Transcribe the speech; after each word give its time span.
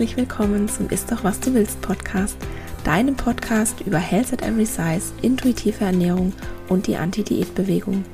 herzlich 0.00 0.16
willkommen 0.16 0.66
zum 0.66 0.88
Ist 0.88 1.12
doch 1.12 1.24
was 1.24 1.40
du 1.40 1.52
willst 1.52 1.78
Podcast, 1.82 2.38
deinem 2.84 3.16
Podcast 3.16 3.82
über 3.82 3.98
Health 3.98 4.32
at 4.32 4.40
Every 4.40 4.64
Size, 4.64 5.12
intuitive 5.20 5.84
Ernährung 5.84 6.32
und 6.70 6.86
die 6.86 6.96
Anti-Diät-Bewegung. 6.96 8.06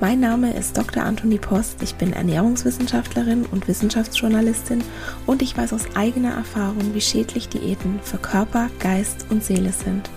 Mein 0.00 0.18
Name 0.18 0.52
ist 0.52 0.76
Dr. 0.76 1.04
Anthony 1.04 1.38
Post, 1.38 1.80
ich 1.80 1.94
bin 1.94 2.12
Ernährungswissenschaftlerin 2.12 3.46
und 3.52 3.68
Wissenschaftsjournalistin 3.68 4.82
und 5.26 5.40
ich 5.40 5.56
weiß 5.56 5.74
aus 5.74 5.84
eigener 5.94 6.32
Erfahrung, 6.32 6.92
wie 6.92 7.00
schädlich 7.00 7.48
Diäten 7.48 8.00
für 8.02 8.18
Körper, 8.18 8.68
Geist 8.80 9.26
und 9.30 9.44
Seele 9.44 9.70
sind. 9.70 10.10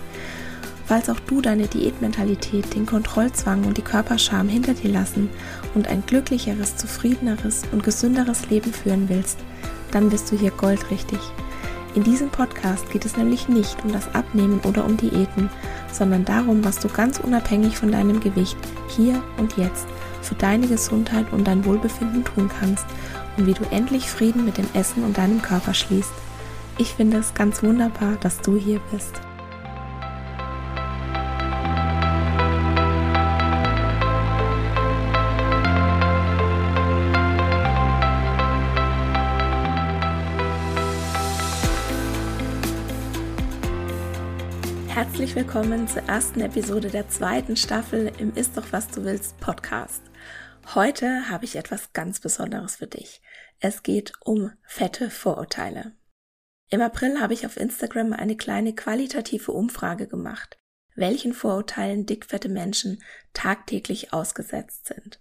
Falls 0.88 1.07
auch 1.07 1.20
du 1.20 1.40
deine 1.40 1.67
Diätmentalität, 1.67 2.73
den 2.73 2.88
Kontrollzwang 2.88 3.65
und 3.65 3.77
die 3.77 3.84
Körperscham 3.84 4.49
hinter 4.49 4.73
dir 4.73 4.90
lassen 4.90 5.29
und 5.76 5.88
ein 5.88 6.03
glücklicheres, 6.03 6.77
zufriedeneres 6.77 7.62
und 7.71 7.84
gesünderes 7.84 8.49
Leben 8.49 8.73
führen 8.73 9.07
willst, 9.07 9.38
dann 9.91 10.09
bist 10.09 10.31
du 10.31 10.37
hier 10.37 10.51
goldrichtig. 10.51 11.19
In 11.93 12.03
diesem 12.03 12.29
Podcast 12.29 12.89
geht 12.89 13.05
es 13.05 13.17
nämlich 13.17 13.49
nicht 13.49 13.83
um 13.83 13.91
das 13.91 14.15
Abnehmen 14.15 14.61
oder 14.63 14.85
um 14.85 14.95
Diäten, 14.95 15.49
sondern 15.91 16.23
darum, 16.23 16.63
was 16.63 16.79
du 16.79 16.87
ganz 16.87 17.19
unabhängig 17.19 17.77
von 17.77 17.91
deinem 17.91 18.21
Gewicht 18.21 18.57
hier 18.87 19.21
und 19.37 19.57
jetzt 19.57 19.87
für 20.21 20.35
deine 20.35 20.67
Gesundheit 20.67 21.25
und 21.33 21.45
dein 21.47 21.65
Wohlbefinden 21.65 22.23
tun 22.23 22.49
kannst 22.59 22.85
und 23.35 23.45
wie 23.45 23.53
du 23.53 23.63
endlich 23.71 24.09
Frieden 24.09 24.45
mit 24.45 24.57
dem 24.57 24.67
Essen 24.73 25.03
und 25.03 25.17
deinem 25.17 25.41
Körper 25.41 25.73
schließt. 25.73 26.13
Ich 26.77 26.93
finde 26.93 27.17
es 27.17 27.33
ganz 27.33 27.61
wunderbar, 27.61 28.15
dass 28.21 28.39
du 28.39 28.55
hier 28.55 28.79
bist. 28.91 29.20
Willkommen 45.41 45.87
zur 45.87 46.03
ersten 46.03 46.39
Episode 46.41 46.89
der 46.89 47.09
zweiten 47.09 47.55
Staffel 47.55 48.11
im 48.20 48.31
Ist 48.35 48.57
doch 48.57 48.71
was 48.71 48.89
du 48.89 49.03
willst 49.03 49.39
Podcast. 49.39 50.03
Heute 50.75 51.31
habe 51.31 51.45
ich 51.45 51.55
etwas 51.55 51.93
ganz 51.93 52.20
Besonderes 52.20 52.75
für 52.75 52.85
dich. 52.85 53.23
Es 53.59 53.81
geht 53.81 54.13
um 54.23 54.51
fette 54.61 55.09
Vorurteile. 55.09 55.93
Im 56.70 56.79
April 56.79 57.20
habe 57.20 57.33
ich 57.33 57.48
auf 57.48 57.57
Instagram 57.57 58.13
eine 58.13 58.37
kleine 58.37 58.75
qualitative 58.75 59.51
Umfrage 59.51 60.07
gemacht, 60.07 60.59
welchen 60.93 61.33
Vorurteilen 61.33 62.05
dickfette 62.05 62.48
Menschen 62.48 63.01
tagtäglich 63.33 64.13
ausgesetzt 64.13 64.89
sind. 64.89 65.19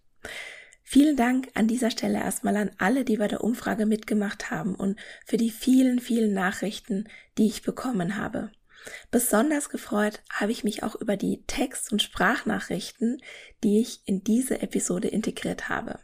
Vielen 0.83 1.17
Dank 1.17 1.49
an 1.55 1.67
dieser 1.67 1.91
Stelle 1.91 2.19
erstmal 2.19 2.59
an 2.59 2.73
alle, 2.77 3.07
die 3.07 3.17
bei 3.17 3.27
der 3.27 3.43
Umfrage 3.43 3.87
mitgemacht 3.87 4.51
haben 4.51 4.75
und 4.75 5.01
für 5.25 5.39
die 5.39 5.51
vielen, 5.51 5.99
vielen 5.99 6.35
Nachrichten, 6.35 7.09
die 7.39 7.47
ich 7.47 7.63
bekommen 7.63 8.19
habe. 8.19 8.51
Besonders 9.11 9.69
gefreut 9.69 10.23
habe 10.33 10.53
ich 10.53 10.65
mich 10.65 10.83
auch 10.83 10.95
über 10.95 11.17
die 11.17 11.45
Text- 11.47 11.93
und 11.93 12.03
Sprachnachrichten, 12.03 13.23
die 13.63 13.81
ich 13.81 14.01
in 14.07 14.25
diese 14.25 14.63
Episode 14.63 15.09
integriert 15.09 15.69
habe. 15.69 15.99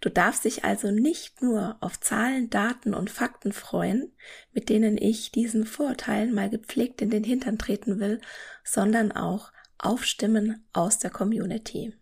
Du 0.00 0.08
darfst 0.08 0.44
dich 0.44 0.64
also 0.64 0.90
nicht 0.90 1.42
nur 1.42 1.76
auf 1.80 2.00
Zahlen, 2.00 2.48
Daten 2.50 2.94
und 2.94 3.10
Fakten 3.10 3.52
freuen, 3.52 4.12
mit 4.52 4.68
denen 4.68 4.96
ich 4.96 5.32
diesen 5.32 5.66
Vorurteilen 5.66 6.34
mal 6.34 6.50
gepflegt 6.50 7.02
in 7.02 7.10
den 7.10 7.24
Hintern 7.24 7.58
treten 7.58 8.00
will, 8.00 8.20
sondern 8.64 9.12
auch 9.12 9.52
auf 9.78 10.04
Stimmen 10.04 10.66
aus 10.72 10.98
der 10.98 11.10
Community. 11.10 11.94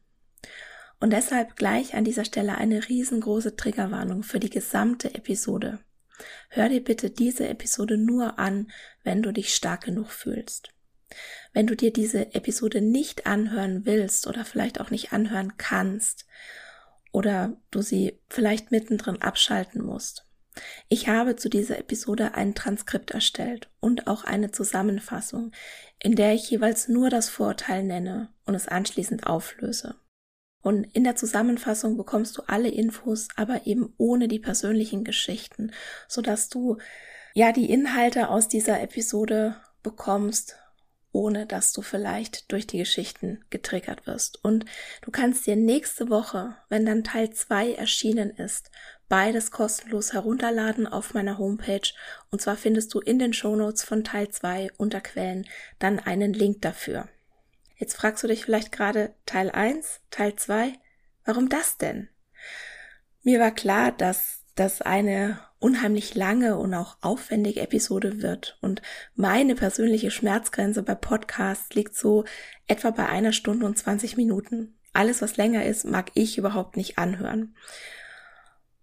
Und 1.01 1.13
deshalb 1.13 1.57
gleich 1.57 1.95
an 1.95 2.05
dieser 2.05 2.25
Stelle 2.25 2.57
eine 2.57 2.89
riesengroße 2.89 3.57
Triggerwarnung 3.57 4.23
für 4.23 4.39
die 4.39 4.51
gesamte 4.51 5.15
Episode. 5.15 5.81
Hör 6.49 6.69
dir 6.69 6.83
bitte 6.83 7.11
diese 7.11 7.49
Episode 7.49 7.97
nur 7.97 8.39
an, 8.39 8.71
wenn 9.03 9.23
du 9.23 9.33
dich 9.33 9.55
stark 9.55 9.85
genug 9.85 10.11
fühlst. 10.11 10.71
Wenn 11.53 11.67
du 11.67 11.77
dir 11.77 11.93
diese 11.93 12.35
Episode 12.35 12.81
nicht 12.81 13.27
anhören 13.27 13.87
willst 13.87 14.27
oder 14.27 14.45
vielleicht 14.45 14.81
auch 14.81 14.91
nicht 14.91 15.13
anhören 15.13 15.57
kannst 15.57 16.27
oder 17.13 17.57
du 17.71 17.83
sie 17.83 18.19
vielleicht 18.29 18.71
mittendrin 18.71 19.23
abschalten 19.23 19.83
musst. 19.83 20.27
Ich 20.89 21.09
habe 21.09 21.37
zu 21.37 21.49
dieser 21.49 21.79
Episode 21.79 22.35
ein 22.35 22.55
Transkript 22.55 23.11
erstellt 23.11 23.71
und 23.81 24.07
auch 24.07 24.25
eine 24.25 24.53
Zusammenfassung, 24.53 25.53
in 25.99 26.15
der 26.15 26.35
ich 26.35 26.51
jeweils 26.51 26.89
nur 26.89 27.11
das 27.11 27.29
Vorurteil 27.29 27.83
nenne 27.83 28.33
und 28.45 28.55
es 28.55 28.69
anschließend 28.69 29.27
auflöse. 29.27 29.97
Und 30.65 30.85
in 30.95 31.05
der 31.05 31.15
Zusammenfassung 31.15 31.99
bekommst 31.99 32.39
du 32.39 32.43
alle 32.47 32.71
Infos, 32.71 33.29
aber 33.37 33.67
eben 33.67 33.93
ohne 33.99 34.29
die 34.29 34.39
persönlichen 34.39 35.05
Geschichten, 35.05 35.73
so 36.09 36.23
dass 36.23 36.49
du 36.49 36.79
ja 37.35 37.53
die 37.53 37.71
Inhalte 37.71 38.31
aus 38.31 38.49
dieser 38.49 38.81
Episode 38.81 39.57
bekommst, 39.83 40.57
ohne 41.13 41.45
dass 41.45 41.75
du 41.75 41.83
vielleicht 41.83 42.51
durch 42.51 42.67
die 42.67 42.79
Geschichten 42.79 43.45
getriggert 43.51 44.07
wirst. 44.07 44.43
Und 44.43 44.65
du 45.03 45.11
kannst 45.11 45.47
dir 45.47 45.55
nächste 45.55 46.09
Woche, 46.09 46.57
wenn 46.71 46.87
dann 46.87 47.05
Teil 47.05 47.29
2 47.29 47.75
erschienen 47.75 48.31
ist, 48.31 48.71
beides 49.11 49.51
kostenlos 49.51 50.15
herunterladen 50.15 50.87
auf 50.87 51.13
meiner 51.13 51.37
Homepage. 51.37 51.93
Und 52.31 52.41
zwar 52.41 52.57
findest 52.57 52.95
du 52.95 53.01
in 53.01 53.19
den 53.19 53.35
Shownotes 53.35 53.85
von 53.85 54.03
Teil 54.03 54.31
2 54.31 54.71
unter 54.79 55.03
Quellen 55.03 55.47
dann 55.79 55.99
einen 55.99 56.33
Link 56.33 56.63
dafür. 56.63 57.07
Jetzt 57.84 57.97
fragst 57.97 58.25
du 58.25 58.28
dich 58.28 58.47
vielleicht 58.47 58.72
gerade 58.72 59.12
Teil 59.27 59.50
1, 59.50 60.00
Teil 60.11 60.34
2, 60.37 60.72
warum 61.27 61.50
das 61.50 61.77
denn? 61.77 62.09
Mir 63.22 63.41
war 63.41 63.50
klar, 63.50 63.93
dass 63.93 64.43
das 64.55 64.81
eine 64.81 65.39
unheimlich 65.59 66.15
lange 66.15 66.56
und 66.56 66.72
auch 66.72 66.97
aufwendige 67.03 67.61
Episode 67.61 68.22
wird 68.22 68.56
und 68.62 68.81
meine 69.15 69.55
persönliche 69.55 70.11
Schmerzgrenze 70.11 70.83
bei 70.83 70.95
Podcasts 70.95 71.75
liegt 71.75 71.95
so 71.95 72.25
etwa 72.67 72.91
bei 72.91 73.06
einer 73.06 73.34
Stunde 73.34 73.67
und 73.67 73.77
20 73.77 74.16
Minuten. 74.16 74.78
Alles, 74.95 75.21
was 75.21 75.37
länger 75.37 75.66
ist, 75.66 75.84
mag 75.84 76.11
ich 76.15 76.39
überhaupt 76.39 76.78
nicht 76.78 76.97
anhören. 76.97 77.55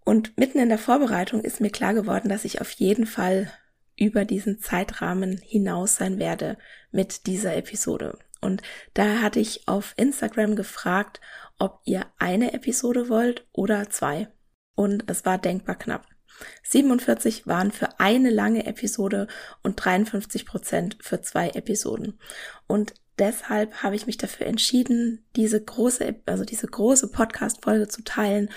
Und 0.06 0.38
mitten 0.38 0.60
in 0.60 0.70
der 0.70 0.78
Vorbereitung 0.78 1.44
ist 1.44 1.60
mir 1.60 1.72
klar 1.72 1.96
geworden, 1.96 2.30
dass 2.30 2.46
ich 2.46 2.62
auf 2.62 2.70
jeden 2.70 3.08
Fall 3.08 3.52
über 3.98 4.26
diesen 4.26 4.60
Zeitrahmen 4.60 5.40
hinaus 5.40 5.96
sein 5.96 6.20
werde 6.20 6.60
mit 6.92 7.26
dieser 7.26 7.56
Episode. 7.56 8.20
Und 8.42 8.62
da 8.94 9.22
hatte 9.22 9.40
ich 9.40 9.68
auf 9.68 9.94
Instagram 9.98 10.56
gefragt, 10.56 11.22
ob 11.60 11.82
ihr 11.86 12.06
eine 12.18 12.54
Episode 12.54 13.08
wollt 13.08 13.48
oder 13.54 13.90
zwei. 13.90 14.28
Und 14.76 15.10
es 15.10 15.26
war 15.26 15.38
denkbar 15.38 15.76
knapp. 15.76 16.08
47 16.64 17.46
waren 17.46 17.72
für 17.72 18.00
eine 18.00 18.30
lange 18.32 18.66
Episode 18.66 19.28
und 19.62 19.76
53 19.76 20.46
Prozent 20.46 20.98
für 21.02 21.22
zwei 21.22 21.50
Episoden. 21.50 22.20
Und 22.68 22.96
deshalb 23.20 23.84
habe 23.84 23.96
ich 23.96 24.08
mich 24.08 24.18
dafür 24.18 24.48
entschieden, 24.48 25.24
diese 25.36 25.64
große, 25.64 26.16
also 26.26 26.44
diese 26.44 26.68
große 26.68 27.10
Podcast-Folge 27.10 27.88
zu 27.88 28.04
teilen 28.04 28.50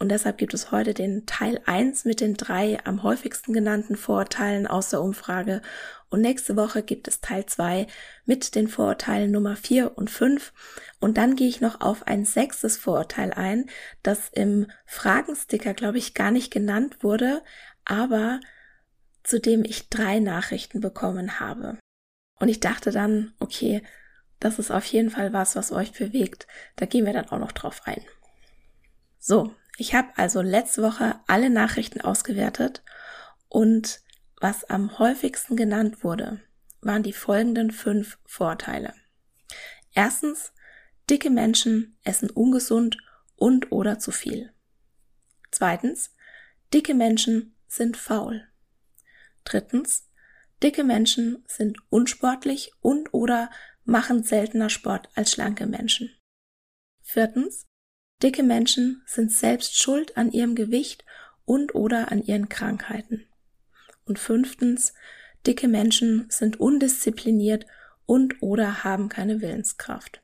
und 0.00 0.08
deshalb 0.08 0.38
gibt 0.38 0.54
es 0.54 0.70
heute 0.70 0.94
den 0.94 1.26
Teil 1.26 1.60
1 1.66 2.06
mit 2.06 2.22
den 2.22 2.32
drei 2.32 2.78
am 2.84 3.02
häufigsten 3.02 3.52
genannten 3.52 3.96
Vorurteilen 3.96 4.66
aus 4.66 4.88
der 4.88 5.02
Umfrage. 5.02 5.60
Und 6.08 6.22
nächste 6.22 6.56
Woche 6.56 6.82
gibt 6.82 7.06
es 7.06 7.20
Teil 7.20 7.44
2 7.44 7.86
mit 8.24 8.54
den 8.54 8.66
Vorurteilen 8.66 9.30
Nummer 9.30 9.56
4 9.56 9.98
und 9.98 10.08
5. 10.08 10.54
Und 11.00 11.18
dann 11.18 11.36
gehe 11.36 11.48
ich 11.48 11.60
noch 11.60 11.82
auf 11.82 12.06
ein 12.06 12.24
sechstes 12.24 12.78
Vorurteil 12.78 13.34
ein, 13.34 13.66
das 14.02 14.30
im 14.30 14.68
Fragensticker, 14.86 15.74
glaube 15.74 15.98
ich, 15.98 16.14
gar 16.14 16.30
nicht 16.30 16.50
genannt 16.50 17.04
wurde, 17.04 17.42
aber 17.84 18.40
zu 19.22 19.38
dem 19.38 19.64
ich 19.64 19.90
drei 19.90 20.18
Nachrichten 20.18 20.80
bekommen 20.80 21.40
habe. 21.40 21.78
Und 22.38 22.48
ich 22.48 22.60
dachte 22.60 22.90
dann, 22.90 23.34
okay, 23.38 23.82
das 24.38 24.58
ist 24.58 24.70
auf 24.70 24.86
jeden 24.86 25.10
Fall 25.10 25.34
was, 25.34 25.56
was 25.56 25.72
euch 25.72 25.92
bewegt. 25.92 26.46
Da 26.76 26.86
gehen 26.86 27.04
wir 27.04 27.12
dann 27.12 27.28
auch 27.28 27.38
noch 27.38 27.52
drauf 27.52 27.82
ein. 27.84 28.02
So, 29.18 29.54
ich 29.80 29.94
habe 29.94 30.10
also 30.16 30.42
letzte 30.42 30.82
Woche 30.82 31.18
alle 31.26 31.48
Nachrichten 31.48 32.02
ausgewertet 32.02 32.84
und 33.48 34.02
was 34.38 34.64
am 34.64 34.98
häufigsten 34.98 35.56
genannt 35.56 36.04
wurde, 36.04 36.38
waren 36.82 37.02
die 37.02 37.14
folgenden 37.14 37.70
fünf 37.70 38.18
Vorteile. 38.26 38.92
Erstens, 39.94 40.52
dicke 41.08 41.30
Menschen 41.30 41.98
essen 42.04 42.28
ungesund 42.28 42.98
und 43.36 43.72
oder 43.72 43.98
zu 43.98 44.12
viel. 44.12 44.52
Zweitens, 45.50 46.14
dicke 46.74 46.92
Menschen 46.92 47.56
sind 47.66 47.96
faul. 47.96 48.46
Drittens, 49.44 50.10
dicke 50.62 50.84
Menschen 50.84 51.42
sind 51.48 51.78
unsportlich 51.88 52.72
und 52.80 53.14
oder 53.14 53.50
machen 53.84 54.24
seltener 54.24 54.68
Sport 54.68 55.08
als 55.14 55.32
schlanke 55.32 55.66
Menschen. 55.66 56.14
Viertens, 57.00 57.66
Dicke 58.22 58.42
Menschen 58.42 59.02
sind 59.06 59.32
selbst 59.32 59.78
schuld 59.78 60.16
an 60.16 60.30
ihrem 60.30 60.54
Gewicht 60.54 61.04
und 61.44 61.74
oder 61.74 62.12
an 62.12 62.22
ihren 62.22 62.48
Krankheiten. 62.48 63.26
Und 64.04 64.18
fünftens, 64.18 64.92
dicke 65.46 65.68
Menschen 65.68 66.26
sind 66.28 66.60
undiszipliniert 66.60 67.66
und 68.06 68.42
oder 68.42 68.84
haben 68.84 69.08
keine 69.08 69.40
Willenskraft. 69.40 70.20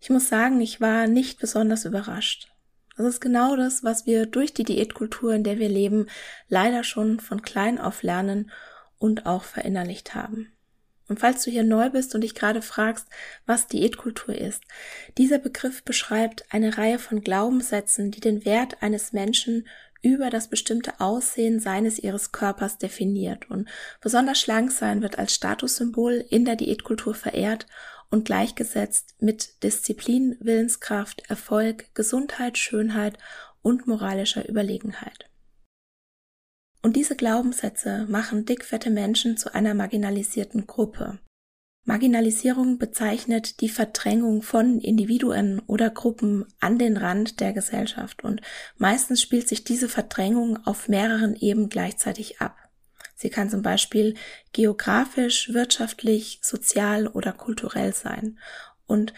Ich 0.00 0.10
muss 0.10 0.28
sagen, 0.28 0.60
ich 0.60 0.80
war 0.80 1.06
nicht 1.06 1.40
besonders 1.40 1.84
überrascht. 1.84 2.52
Das 2.96 3.06
ist 3.06 3.20
genau 3.20 3.56
das, 3.56 3.82
was 3.82 4.06
wir 4.06 4.26
durch 4.26 4.52
die 4.52 4.64
Diätkultur, 4.64 5.34
in 5.34 5.44
der 5.44 5.58
wir 5.58 5.68
leben, 5.68 6.06
leider 6.48 6.84
schon 6.84 7.20
von 7.20 7.42
klein 7.42 7.78
auf 7.78 8.02
lernen 8.02 8.50
und 8.98 9.26
auch 9.26 9.44
verinnerlicht 9.44 10.14
haben. 10.14 10.52
Und 11.12 11.20
falls 11.20 11.44
du 11.44 11.50
hier 11.50 11.62
neu 11.62 11.90
bist 11.90 12.14
und 12.14 12.22
dich 12.22 12.34
gerade 12.34 12.62
fragst, 12.62 13.06
was 13.44 13.66
Diätkultur 13.66 14.34
ist, 14.34 14.64
dieser 15.18 15.36
Begriff 15.36 15.82
beschreibt 15.82 16.46
eine 16.48 16.78
Reihe 16.78 16.98
von 16.98 17.20
Glaubenssätzen, 17.20 18.10
die 18.10 18.20
den 18.20 18.46
Wert 18.46 18.82
eines 18.82 19.12
Menschen 19.12 19.68
über 20.00 20.30
das 20.30 20.48
bestimmte 20.48 21.00
Aussehen 21.00 21.60
seines 21.60 21.98
ihres 21.98 22.32
Körpers 22.32 22.78
definiert 22.78 23.50
und 23.50 23.68
besonders 24.00 24.40
schlank 24.40 24.72
sein 24.72 25.02
wird 25.02 25.18
als 25.18 25.34
Statussymbol 25.34 26.24
in 26.30 26.46
der 26.46 26.56
Diätkultur 26.56 27.14
verehrt 27.14 27.66
und 28.08 28.24
gleichgesetzt 28.24 29.14
mit 29.20 29.62
Disziplin, 29.62 30.38
Willenskraft, 30.40 31.28
Erfolg, 31.28 31.94
Gesundheit, 31.94 32.56
Schönheit 32.56 33.18
und 33.60 33.86
moralischer 33.86 34.48
Überlegenheit. 34.48 35.28
Und 36.82 36.96
diese 36.96 37.14
Glaubenssätze 37.14 38.06
machen 38.08 38.44
dickfette 38.44 38.90
Menschen 38.90 39.36
zu 39.36 39.54
einer 39.54 39.72
marginalisierten 39.74 40.66
Gruppe. 40.66 41.20
Marginalisierung 41.84 42.78
bezeichnet 42.78 43.60
die 43.60 43.68
Verdrängung 43.68 44.42
von 44.42 44.78
Individuen 44.78 45.60
oder 45.66 45.90
Gruppen 45.90 46.44
an 46.60 46.78
den 46.78 46.96
Rand 46.96 47.40
der 47.40 47.52
Gesellschaft 47.52 48.22
und 48.22 48.40
meistens 48.76 49.20
spielt 49.20 49.48
sich 49.48 49.64
diese 49.64 49.88
Verdrängung 49.88 50.64
auf 50.64 50.88
mehreren 50.88 51.34
Ebenen 51.34 51.68
gleichzeitig 51.68 52.40
ab. 52.40 52.56
Sie 53.16 53.30
kann 53.30 53.50
zum 53.50 53.62
Beispiel 53.62 54.14
geografisch, 54.52 55.52
wirtschaftlich, 55.52 56.40
sozial 56.42 57.08
oder 57.08 57.32
kulturell 57.32 57.92
sein. 57.92 58.38
Und 58.86 59.12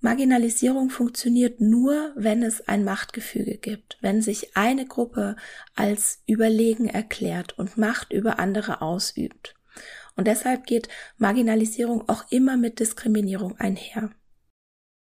Marginalisierung 0.00 0.90
funktioniert 0.90 1.60
nur, 1.60 2.12
wenn 2.16 2.42
es 2.42 2.66
ein 2.68 2.84
Machtgefüge 2.84 3.56
gibt, 3.56 3.98
wenn 4.00 4.20
sich 4.22 4.56
eine 4.56 4.86
Gruppe 4.86 5.36
als 5.74 6.22
überlegen 6.26 6.88
erklärt 6.88 7.58
und 7.58 7.78
Macht 7.78 8.12
über 8.12 8.38
andere 8.38 8.82
ausübt. 8.82 9.54
Und 10.14 10.26
deshalb 10.26 10.66
geht 10.66 10.88
Marginalisierung 11.18 12.08
auch 12.08 12.24
immer 12.30 12.56
mit 12.56 12.80
Diskriminierung 12.80 13.56
einher. 13.58 14.10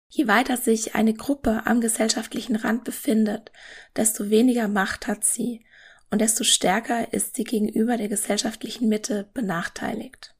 Je 0.09 0.27
weiter 0.27 0.55
sich 0.55 0.95
eine 0.95 1.13
Gruppe 1.13 1.63
am 1.65 1.81
gesellschaftlichen 1.81 2.55
Rand 2.55 2.83
befindet, 2.85 3.51
desto 3.95 4.29
weniger 4.29 4.67
Macht 4.67 5.07
hat 5.07 5.25
sie 5.25 5.65
und 6.09 6.21
desto 6.21 6.45
stärker 6.45 7.13
ist 7.13 7.35
sie 7.35 7.43
gegenüber 7.43 7.97
der 7.97 8.07
gesellschaftlichen 8.07 8.87
Mitte 8.87 9.29
benachteiligt. 9.33 10.33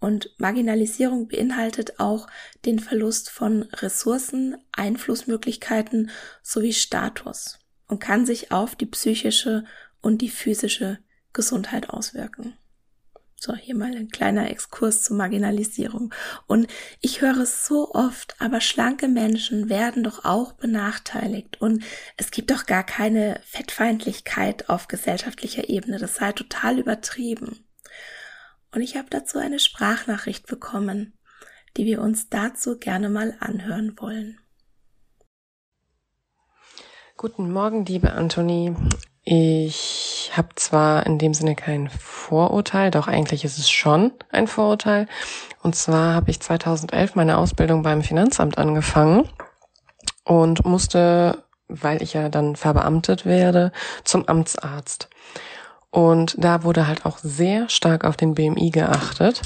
Und 0.00 0.34
Marginalisierung 0.38 1.28
beinhaltet 1.28 2.00
auch 2.00 2.26
den 2.64 2.78
Verlust 2.78 3.30
von 3.30 3.64
Ressourcen, 3.74 4.56
Einflussmöglichkeiten 4.72 6.10
sowie 6.42 6.72
Status 6.72 7.58
und 7.86 8.00
kann 8.00 8.24
sich 8.24 8.50
auf 8.50 8.74
die 8.74 8.86
psychische 8.86 9.64
und 10.00 10.22
die 10.22 10.30
physische 10.30 10.98
Gesundheit 11.34 11.90
auswirken. 11.90 12.54
So, 13.42 13.54
hier 13.54 13.74
mal 13.74 13.96
ein 13.96 14.10
kleiner 14.10 14.50
Exkurs 14.50 15.02
zur 15.02 15.16
Marginalisierung. 15.16 16.12
Und 16.46 16.66
ich 17.00 17.22
höre 17.22 17.38
es 17.38 17.66
so 17.66 17.94
oft, 17.94 18.36
aber 18.38 18.60
schlanke 18.60 19.08
Menschen 19.08 19.70
werden 19.70 20.04
doch 20.04 20.26
auch 20.26 20.52
benachteiligt. 20.52 21.58
Und 21.58 21.82
es 22.18 22.30
gibt 22.30 22.50
doch 22.50 22.66
gar 22.66 22.84
keine 22.84 23.40
Fettfeindlichkeit 23.46 24.68
auf 24.68 24.88
gesellschaftlicher 24.88 25.70
Ebene. 25.70 25.98
Das 25.98 26.16
sei 26.16 26.32
total 26.32 26.78
übertrieben. 26.78 27.64
Und 28.72 28.82
ich 28.82 28.96
habe 28.96 29.08
dazu 29.10 29.38
eine 29.38 29.58
Sprachnachricht 29.58 30.46
bekommen, 30.46 31.18
die 31.76 31.86
wir 31.86 32.00
uns 32.00 32.28
dazu 32.28 32.78
gerne 32.78 33.08
mal 33.08 33.36
anhören 33.40 33.96
wollen. 33.98 34.38
Guten 37.16 37.52
Morgen, 37.52 37.84
liebe 37.84 38.12
Antonie. 38.12 38.74
Ich 39.24 40.30
habe 40.34 40.48
zwar 40.54 41.04
in 41.04 41.18
dem 41.18 41.34
Sinne 41.34 41.54
kein 41.54 41.90
Vorurteil, 41.90 42.90
doch 42.90 43.08
eigentlich 43.08 43.44
ist 43.44 43.58
es 43.58 43.68
schon 43.68 44.12
ein 44.30 44.46
Vorurteil. 44.46 45.06
Und 45.62 45.74
zwar 45.76 46.14
habe 46.14 46.30
ich 46.30 46.40
2011 46.40 47.16
meine 47.16 47.38
Ausbildung 47.38 47.82
beim 47.82 48.02
Finanzamt 48.02 48.56
angefangen 48.56 49.28
und 50.24 50.64
musste, 50.64 51.44
weil 51.68 52.02
ich 52.02 52.14
ja 52.14 52.28
dann 52.28 52.56
verbeamtet 52.56 53.26
werde, 53.26 53.72
zum 54.04 54.26
Amtsarzt. 54.26 55.10
Und 55.90 56.36
da 56.38 56.62
wurde 56.62 56.86
halt 56.86 57.04
auch 57.04 57.18
sehr 57.18 57.68
stark 57.68 58.04
auf 58.04 58.16
den 58.16 58.34
BMI 58.34 58.70
geachtet. 58.70 59.42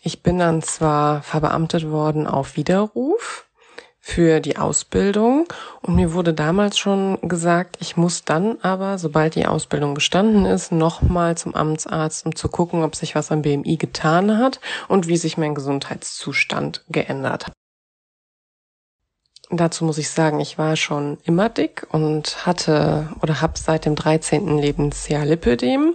Ich 0.00 0.22
bin 0.22 0.38
dann 0.38 0.62
zwar 0.62 1.22
verbeamtet 1.22 1.90
worden 1.90 2.26
auf 2.26 2.56
Widerruf, 2.56 3.46
für 4.04 4.40
die 4.40 4.58
Ausbildung 4.58 5.46
und 5.80 5.94
mir 5.94 6.12
wurde 6.12 6.34
damals 6.34 6.76
schon 6.76 7.18
gesagt, 7.22 7.76
ich 7.80 7.96
muss 7.96 8.24
dann 8.24 8.58
aber, 8.60 8.98
sobald 8.98 9.36
die 9.36 9.46
Ausbildung 9.46 9.94
bestanden 9.94 10.44
ist, 10.44 10.72
nochmal 10.72 11.36
zum 11.36 11.54
Amtsarzt, 11.54 12.26
um 12.26 12.34
zu 12.34 12.48
gucken, 12.48 12.82
ob 12.82 12.96
sich 12.96 13.14
was 13.14 13.30
am 13.30 13.42
BMI 13.42 13.76
getan 13.76 14.38
hat 14.38 14.58
und 14.88 15.06
wie 15.06 15.16
sich 15.16 15.38
mein 15.38 15.54
Gesundheitszustand 15.54 16.84
geändert 16.88 17.46
hat. 17.46 17.52
Dazu 19.54 19.84
muss 19.84 19.98
ich 19.98 20.08
sagen, 20.08 20.40
ich 20.40 20.56
war 20.56 20.76
schon 20.76 21.18
immer 21.24 21.48
dick 21.50 21.86
und 21.90 22.46
hatte 22.46 23.08
oder 23.20 23.40
habe 23.42 23.58
seit 23.58 23.84
dem 23.84 23.94
13. 23.94 24.58
Lebensjahr 24.58 25.26
Lipödem 25.26 25.94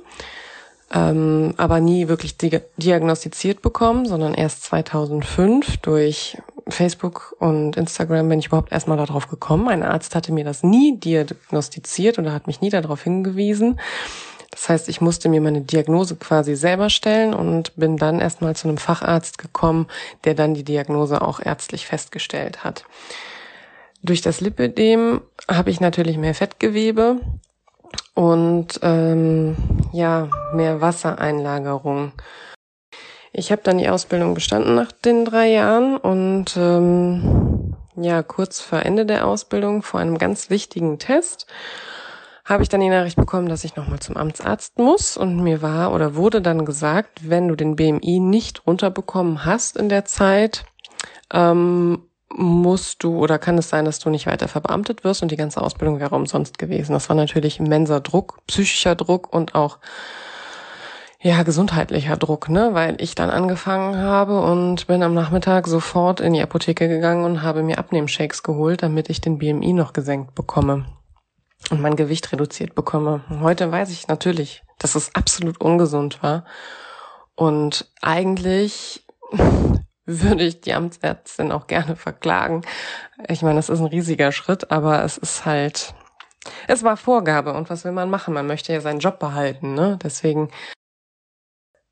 ähm, 0.93 1.53
aber 1.57 1.79
nie 1.79 2.07
wirklich 2.07 2.37
di 2.37 2.59
diagnostiziert 2.77 3.61
bekommen, 3.61 4.05
sondern 4.05 4.33
erst 4.33 4.63
2005 4.63 5.77
durch 5.77 6.37
Facebook 6.69 7.35
und 7.39 7.75
Instagram 7.77 8.29
bin 8.29 8.39
ich 8.39 8.47
überhaupt 8.47 8.71
erstmal 8.71 8.97
darauf 8.97 9.27
gekommen. 9.27 9.67
Ein 9.67 9.83
Arzt 9.83 10.15
hatte 10.15 10.31
mir 10.31 10.45
das 10.45 10.63
nie 10.63 10.97
diagnostiziert 10.97 12.19
oder 12.19 12.33
hat 12.33 12.47
mich 12.47 12.61
nie 12.61 12.69
darauf 12.69 13.03
hingewiesen. 13.03 13.79
Das 14.51 14.69
heißt, 14.69 14.89
ich 14.89 15.01
musste 15.01 15.29
mir 15.29 15.41
meine 15.41 15.61
Diagnose 15.61 16.15
quasi 16.15 16.55
selber 16.55 16.89
stellen 16.89 17.33
und 17.33 17.75
bin 17.75 17.97
dann 17.97 18.19
erstmal 18.19 18.55
zu 18.55 18.67
einem 18.67 18.77
Facharzt 18.77 19.37
gekommen, 19.37 19.87
der 20.23 20.35
dann 20.35 20.53
die 20.53 20.63
Diagnose 20.63 21.21
auch 21.21 21.39
ärztlich 21.39 21.85
festgestellt 21.85 22.63
hat. 22.63 22.85
Durch 24.07 24.21
das 24.21 24.39
Lipödem 24.39 25.19
habe 25.49 25.69
ich 25.69 25.81
natürlich 25.81 26.17
mehr 26.17 26.33
Fettgewebe 26.33 27.19
und 28.13 28.79
ähm, 28.81 29.57
ja, 29.91 30.29
mehr 30.53 30.79
Wassereinlagerung. 30.79 32.13
Ich 33.33 33.51
habe 33.51 33.63
dann 33.63 33.79
die 33.79 33.89
Ausbildung 33.89 34.33
bestanden 34.33 34.75
nach 34.75 34.93
den 34.93 35.25
drei 35.25 35.49
Jahren 35.49 35.97
und 35.97 36.55
ähm, 36.55 37.75
ja, 37.97 38.23
kurz 38.23 38.61
vor 38.61 38.79
Ende 38.79 39.05
der 39.05 39.27
Ausbildung, 39.27 39.83
vor 39.83 39.99
einem 39.99 40.17
ganz 40.17 40.49
wichtigen 40.49 40.99
Test, 40.99 41.45
habe 42.45 42.63
ich 42.63 42.69
dann 42.69 42.79
die 42.79 42.87
Nachricht 42.87 43.17
bekommen, 43.17 43.49
dass 43.49 43.65
ich 43.65 43.75
nochmal 43.75 43.99
zum 43.99 44.15
Amtsarzt 44.15 44.79
muss 44.79 45.17
und 45.17 45.43
mir 45.43 45.61
war 45.61 45.91
oder 45.91 46.15
wurde 46.15 46.41
dann 46.41 46.63
gesagt, 46.63 47.29
wenn 47.29 47.49
du 47.49 47.57
den 47.57 47.75
BMI 47.75 48.21
nicht 48.21 48.65
runterbekommen 48.65 49.43
hast 49.43 49.75
in 49.75 49.89
der 49.89 50.05
Zeit, 50.05 50.63
ähm, 51.33 52.06
musst 52.33 53.03
du 53.03 53.17
oder 53.17 53.39
kann 53.39 53.57
es 53.57 53.69
sein, 53.69 53.85
dass 53.85 53.99
du 53.99 54.09
nicht 54.09 54.27
weiter 54.27 54.47
verbeamtet 54.47 55.03
wirst 55.03 55.21
und 55.21 55.31
die 55.31 55.37
ganze 55.37 55.61
Ausbildung 55.61 55.99
wäre 55.99 56.15
umsonst 56.15 56.57
gewesen. 56.57 56.93
Das 56.93 57.09
war 57.09 57.15
natürlich 57.15 57.59
immenser 57.59 57.99
Druck, 57.99 58.39
psychischer 58.47 58.95
Druck 58.95 59.33
und 59.33 59.55
auch 59.55 59.79
ja, 61.19 61.41
gesundheitlicher 61.43 62.15
Druck, 62.15 62.47
ne, 62.47 62.69
weil 62.73 63.01
ich 63.01 63.15
dann 63.15 63.31
angefangen 63.31 63.97
habe 63.97 64.39
und 64.39 64.85
bin 64.85 65.01
am 65.01 65.15
Nachmittag 65.15 65.67
sofort 65.67 66.19
in 66.19 66.33
die 66.33 66.41
Apotheke 66.41 66.87
gegangen 66.87 67.25
und 67.25 67.41
habe 67.41 67.63
mir 67.63 67.79
Abnehmshakes 67.79 68.43
geholt, 68.43 68.83
damit 68.83 69.09
ich 69.09 69.19
den 69.19 69.39
BMI 69.39 69.73
noch 69.73 69.93
gesenkt 69.93 70.35
bekomme 70.35 70.85
und 71.71 71.81
mein 71.81 71.95
Gewicht 71.95 72.31
reduziert 72.31 72.75
bekomme. 72.75 73.23
Heute 73.41 73.71
weiß 73.71 73.89
ich 73.89 74.07
natürlich, 74.07 74.63
dass 74.77 74.95
es 74.95 75.15
absolut 75.15 75.59
ungesund 75.59 76.21
war 76.21 76.45
und 77.35 77.89
eigentlich 78.01 79.03
würde 80.07 80.45
ich 80.45 80.61
die 80.61 80.73
Amtsärztin 80.73 81.51
auch 81.51 81.67
gerne 81.67 81.95
verklagen. 81.95 82.63
Ich 83.27 83.41
meine, 83.43 83.57
das 83.57 83.69
ist 83.69 83.79
ein 83.79 83.85
riesiger 83.87 84.31
Schritt, 84.31 84.71
aber 84.71 85.03
es 85.03 85.17
ist 85.17 85.45
halt, 85.45 85.93
es 86.67 86.83
war 86.83 86.97
Vorgabe 86.97 87.53
und 87.53 87.69
was 87.69 87.83
will 87.83 87.91
man 87.91 88.09
machen? 88.09 88.33
Man 88.33 88.47
möchte 88.47 88.73
ja 88.73 88.81
seinen 88.81 88.99
Job 88.99 89.19
behalten, 89.19 89.73
ne? 89.73 89.99
Deswegen, 90.01 90.49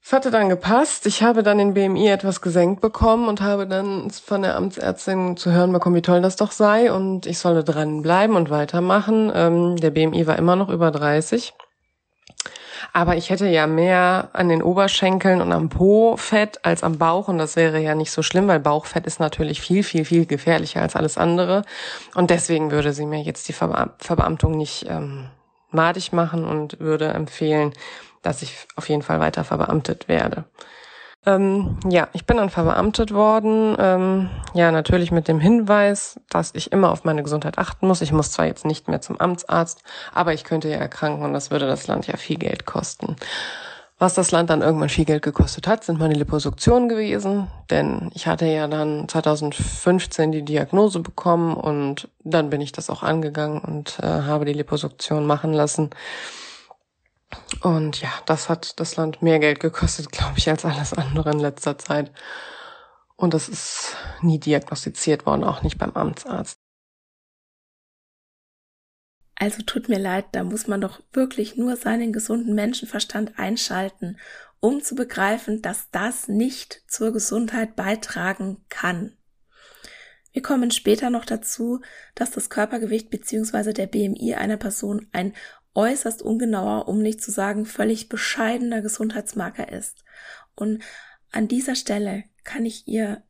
es 0.01 0.13
hatte 0.13 0.31
dann 0.31 0.49
gepasst. 0.49 1.07
Ich 1.07 1.23
habe 1.23 1.43
dann 1.43 1.57
den 1.57 1.73
BMI 1.73 2.07
etwas 2.07 2.39
gesenkt 2.39 2.79
bekommen 2.79 3.27
und 3.27 3.41
habe 3.41 3.67
dann 3.67 4.09
von 4.11 4.43
der 4.43 4.55
Amtsärztin 4.55 5.35
zu 5.35 5.51
hören 5.51 5.73
bekommen, 5.73 5.95
wie 5.95 6.01
toll 6.01 6.21
das 6.21 6.35
doch 6.35 6.51
sei 6.51 6.93
und 6.93 7.25
ich 7.25 7.39
solle 7.39 7.63
dranbleiben 7.63 8.35
und 8.35 8.49
weitermachen. 8.49 9.31
Ähm, 9.33 9.75
der 9.77 9.89
BMI 9.89 10.27
war 10.27 10.37
immer 10.37 10.55
noch 10.55 10.69
über 10.69 10.91
30. 10.91 11.53
Aber 12.93 13.15
ich 13.15 13.29
hätte 13.29 13.47
ja 13.47 13.67
mehr 13.67 14.29
an 14.33 14.49
den 14.49 14.61
Oberschenkeln 14.61 15.41
und 15.41 15.51
am 15.51 15.69
Po 15.69 16.17
Fett 16.17 16.63
als 16.63 16.83
am 16.83 16.97
Bauch 16.97 17.27
und 17.27 17.37
das 17.37 17.55
wäre 17.55 17.79
ja 17.79 17.95
nicht 17.95 18.11
so 18.11 18.21
schlimm, 18.21 18.47
weil 18.47 18.59
Bauchfett 18.59 19.05
ist 19.05 19.19
natürlich 19.19 19.61
viel, 19.61 19.83
viel, 19.83 20.05
viel 20.05 20.25
gefährlicher 20.25 20.81
als 20.81 20.95
alles 20.95 21.17
andere. 21.17 21.63
Und 22.13 22.29
deswegen 22.29 22.71
würde 22.71 22.93
sie 22.93 23.05
mir 23.05 23.21
jetzt 23.21 23.47
die 23.47 23.53
Verbeamtung 23.53 24.57
nicht 24.57 24.85
ähm, 24.89 25.29
madig 25.71 26.13
machen 26.13 26.45
und 26.45 26.79
würde 26.79 27.07
empfehlen, 27.07 27.73
dass 28.21 28.41
ich 28.41 28.55
auf 28.75 28.89
jeden 28.89 29.03
Fall 29.03 29.19
weiter 29.19 29.43
verbeamtet 29.43 30.07
werde. 30.07 30.45
Ähm, 31.25 31.77
ja, 31.89 32.07
ich 32.13 32.25
bin 32.25 32.37
dann 32.37 32.49
verbeamtet 32.49 33.13
worden. 33.13 33.75
Ähm, 33.79 34.29
ja, 34.53 34.71
natürlich 34.71 35.11
mit 35.11 35.27
dem 35.27 35.39
Hinweis, 35.39 36.19
dass 36.29 36.51
ich 36.53 36.71
immer 36.71 36.91
auf 36.91 37.03
meine 37.03 37.23
Gesundheit 37.23 37.57
achten 37.57 37.87
muss. 37.87 38.01
Ich 38.01 38.11
muss 38.11 38.31
zwar 38.31 38.45
jetzt 38.45 38.65
nicht 38.65 38.87
mehr 38.87 39.01
zum 39.01 39.19
Amtsarzt, 39.19 39.81
aber 40.13 40.33
ich 40.33 40.43
könnte 40.43 40.69
ja 40.69 40.77
erkranken 40.77 41.23
und 41.23 41.33
das 41.33 41.51
würde 41.51 41.67
das 41.67 41.87
Land 41.87 42.07
ja 42.07 42.17
viel 42.17 42.37
Geld 42.37 42.65
kosten. 42.65 43.15
Was 43.97 44.13
das 44.13 44.31
Land 44.31 44.49
dann 44.49 44.61
irgendwann 44.61 44.89
viel 44.89 45.05
Geld 45.05 45.23
gekostet 45.23 45.67
hat, 45.67 45.85
sind 45.85 45.99
meine 45.99 46.15
Liposuktionen 46.15 46.89
gewesen, 46.89 47.47
denn 47.69 48.11
ich 48.13 48.27
hatte 48.27 48.45
ja 48.45 48.67
dann 48.67 49.07
2015 49.07 50.33
die 50.33 50.43
Diagnose 50.43 50.99
bekommen 50.99 51.55
und 51.55 52.09
dann 52.25 52.49
bin 52.49 52.59
ich 52.59 52.73
das 52.73 52.89
auch 52.89 53.03
angegangen 53.03 53.59
und 53.59 53.97
äh, 54.03 54.05
habe 54.05 54.43
die 54.43 54.53
Liposuktion 54.53 55.25
machen 55.25 55.53
lassen. 55.53 55.91
Und 57.61 58.01
ja, 58.01 58.11
das 58.25 58.49
hat 58.49 58.79
das 58.79 58.95
Land 58.95 59.21
mehr 59.21 59.39
Geld 59.39 59.59
gekostet, 59.59 60.11
glaube 60.11 60.37
ich, 60.37 60.49
als 60.49 60.65
alles 60.65 60.93
andere 60.93 61.31
in 61.31 61.39
letzter 61.39 61.77
Zeit. 61.77 62.11
Und 63.15 63.33
das 63.33 63.49
ist 63.49 63.95
nie 64.21 64.39
diagnostiziert 64.39 65.25
worden, 65.25 65.43
auch 65.43 65.63
nicht 65.63 65.77
beim 65.77 65.91
Amtsarzt. 65.91 66.59
Also 69.37 69.63
tut 69.63 69.89
mir 69.89 69.99
leid, 69.99 70.27
da 70.31 70.43
muss 70.43 70.67
man 70.67 70.79
doch 70.79 71.01
wirklich 71.11 71.57
nur 71.57 71.75
seinen 71.75 72.13
gesunden 72.13 72.55
Menschenverstand 72.55 73.37
einschalten, 73.37 74.17
um 74.59 74.81
zu 74.81 74.95
begreifen, 74.95 75.61
dass 75.61 75.89
das 75.91 76.27
nicht 76.27 76.83
zur 76.87 77.11
Gesundheit 77.11 77.75
beitragen 77.75 78.65
kann. 78.69 79.17
Wir 80.31 80.41
kommen 80.41 80.71
später 80.71 81.09
noch 81.09 81.25
dazu, 81.25 81.81
dass 82.13 82.31
das 82.31 82.49
Körpergewicht 82.49 83.09
bzw. 83.09 83.73
der 83.73 83.87
BMI 83.87 84.35
einer 84.35 84.57
Person 84.57 85.07
ein 85.11 85.33
äußerst 85.75 86.21
ungenauer, 86.21 86.87
um 86.87 87.01
nicht 87.01 87.21
zu 87.21 87.31
sagen 87.31 87.65
völlig 87.65 88.09
bescheidener 88.09 88.81
Gesundheitsmarker 88.81 89.71
ist. 89.71 90.03
Und 90.55 90.83
an 91.31 91.47
dieser 91.47 91.75
Stelle 91.75 92.23
kann 92.43 92.65
ich 92.65 92.87
ihr 92.87 93.23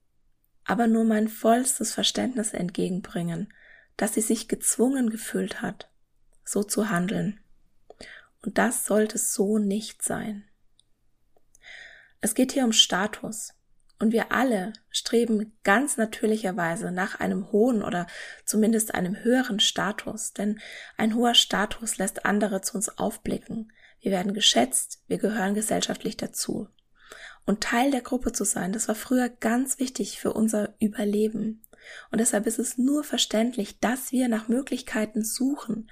aber 0.63 0.87
nur 0.87 1.03
mein 1.03 1.27
vollstes 1.27 1.93
Verständnis 1.93 2.53
entgegenbringen, 2.53 3.51
dass 3.97 4.13
sie 4.13 4.21
sich 4.21 4.47
gezwungen 4.47 5.09
gefühlt 5.09 5.61
hat, 5.61 5.89
so 6.43 6.63
zu 6.63 6.89
handeln. 6.89 7.39
Und 8.41 8.57
das 8.57 8.85
sollte 8.85 9.17
so 9.17 9.57
nicht 9.57 10.03
sein. 10.03 10.45
Es 12.21 12.35
geht 12.35 12.51
hier 12.51 12.63
um 12.63 12.71
Status. 12.71 13.54
Und 13.97 14.11
wir 14.11 14.31
alle 14.31 14.73
streben 14.89 15.53
ganz 15.63 15.95
natürlicherweise 15.95 16.91
nach 16.91 17.19
einem 17.19 17.51
hohen 17.51 17.81
oder 17.81 18.07
zumindest 18.43 18.93
einem 18.93 19.23
höheren 19.23 19.59
Status, 19.59 20.33
denn 20.33 20.59
ein 20.97 21.15
hoher 21.15 21.33
Status 21.33 21.97
lässt 21.97 22.25
andere 22.25 22.61
zu 22.61 22.75
uns 22.75 22.97
aufblicken. 22.97 23.71
Wir 24.01 24.11
werden 24.11 24.33
geschätzt, 24.33 25.01
wir 25.07 25.17
gehören 25.17 25.55
gesellschaftlich 25.55 26.17
dazu. 26.17 26.67
Und 27.45 27.61
Teil 27.61 27.91
der 27.91 28.01
Gruppe 28.01 28.33
zu 28.33 28.43
sein, 28.43 28.73
das 28.73 28.87
war 28.87 28.95
früher 28.95 29.29
ganz 29.29 29.79
wichtig 29.79 30.19
für 30.19 30.33
unser 30.33 30.75
Überleben. 30.79 31.61
Und 32.11 32.19
deshalb 32.19 32.47
ist 32.47 32.59
es 32.59 32.77
nur 32.77 33.03
verständlich, 33.03 33.79
dass 33.79 34.11
wir 34.11 34.27
nach 34.27 34.47
Möglichkeiten 34.47 35.23
suchen, 35.23 35.89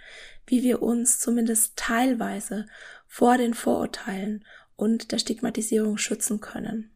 wie 0.48 0.64
wir 0.64 0.82
uns 0.82 1.20
zumindest 1.20 1.78
teilweise 1.78 2.66
vor 3.08 3.38
den 3.38 3.54
Vorurteilen 3.54 4.44
und 4.76 5.12
der 5.12 5.20
Stigmatisierung 5.20 5.98
schützen 5.98 6.42
können. 6.42 6.93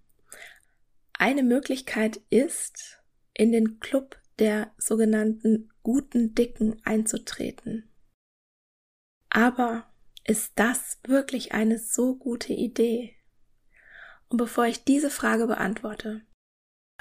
Eine 1.20 1.42
Möglichkeit 1.42 2.18
ist, 2.30 3.02
in 3.34 3.52
den 3.52 3.80
Club 3.80 4.20
der 4.40 4.72
sogenannten 4.78 5.72
guten 5.82 6.36
Dicken 6.36 6.80
einzutreten. 6.86 7.90
Aber 9.30 9.92
ist 10.26 10.54
das 10.56 11.00
wirklich 11.04 11.54
eine 11.54 11.80
so 11.80 12.16
gute 12.16 12.54
Idee? 12.54 13.16
Und 14.30 14.38
bevor 14.38 14.66
ich 14.66 14.84
diese 14.84 15.10
Frage 15.10 15.48
beantworte, 15.48 16.22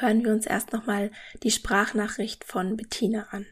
hören 0.00 0.24
wir 0.24 0.32
uns 0.32 0.46
erst 0.46 0.72
nochmal 0.72 1.10
die 1.42 1.50
Sprachnachricht 1.50 2.44
von 2.44 2.76
Bettina 2.76 3.24
an. 3.30 3.46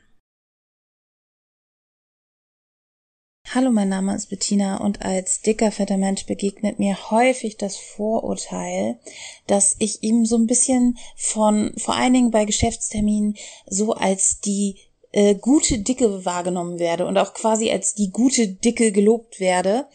Hallo, 3.55 3.71
mein 3.71 3.89
Name 3.89 4.17
ist 4.17 4.31
Bettina 4.31 4.79
und 4.79 5.03
als 5.03 5.41
dicker, 5.41 5.71
fetter 5.71 5.97
Mensch 5.97 6.27
begegnet 6.27 6.81
mir 6.81 7.13
häufig 7.13 7.57
das 7.57 7.77
Vorurteil, 7.77 8.99
dass 9.47 9.77
ich 9.79 10.03
ihm 10.03 10.27
so 10.27 10.37
ein 10.37 10.49
bisschen 10.49 10.99
von, 11.15 11.73
vor 11.77 11.95
allen 11.95 12.15
Dingen 12.15 12.31
bei 12.33 12.47
Geschäftsterminen, 12.47 13.37
so 13.69 13.93
als 13.93 14.41
die 14.41 14.79
äh, 15.13 15.37
gute 15.37 15.79
Dicke 15.79 16.25
wahrgenommen 16.25 16.81
werde 16.81 17.07
und 17.07 17.17
auch 17.17 17.33
quasi 17.33 17.71
als 17.71 17.95
die 17.95 18.11
gute 18.11 18.49
Dicke 18.49 18.91
gelobt 18.91 19.39
werde, 19.39 19.87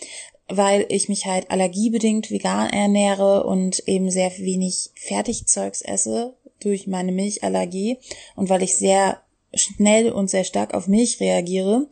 weil 0.48 0.86
ich 0.88 1.10
mich 1.10 1.26
halt 1.26 1.52
allergiebedingt 1.52 2.32
vegan 2.32 2.70
ernähre 2.70 3.44
und 3.44 3.80
eben 3.90 4.10
sehr 4.10 4.32
wenig 4.38 4.92
Fertigzeugs 4.96 5.82
esse 5.82 6.34
durch 6.62 6.88
meine 6.88 7.12
Milchallergie 7.12 7.98
und 8.38 8.48
weil 8.48 8.64
ich 8.64 8.78
sehr 8.78 9.20
schnell 9.54 10.14
und 10.14 10.30
sehr 10.30 10.46
stark 10.46 10.74
auf 10.74 10.88
Milch 10.88 11.20
reagiere 11.20 11.90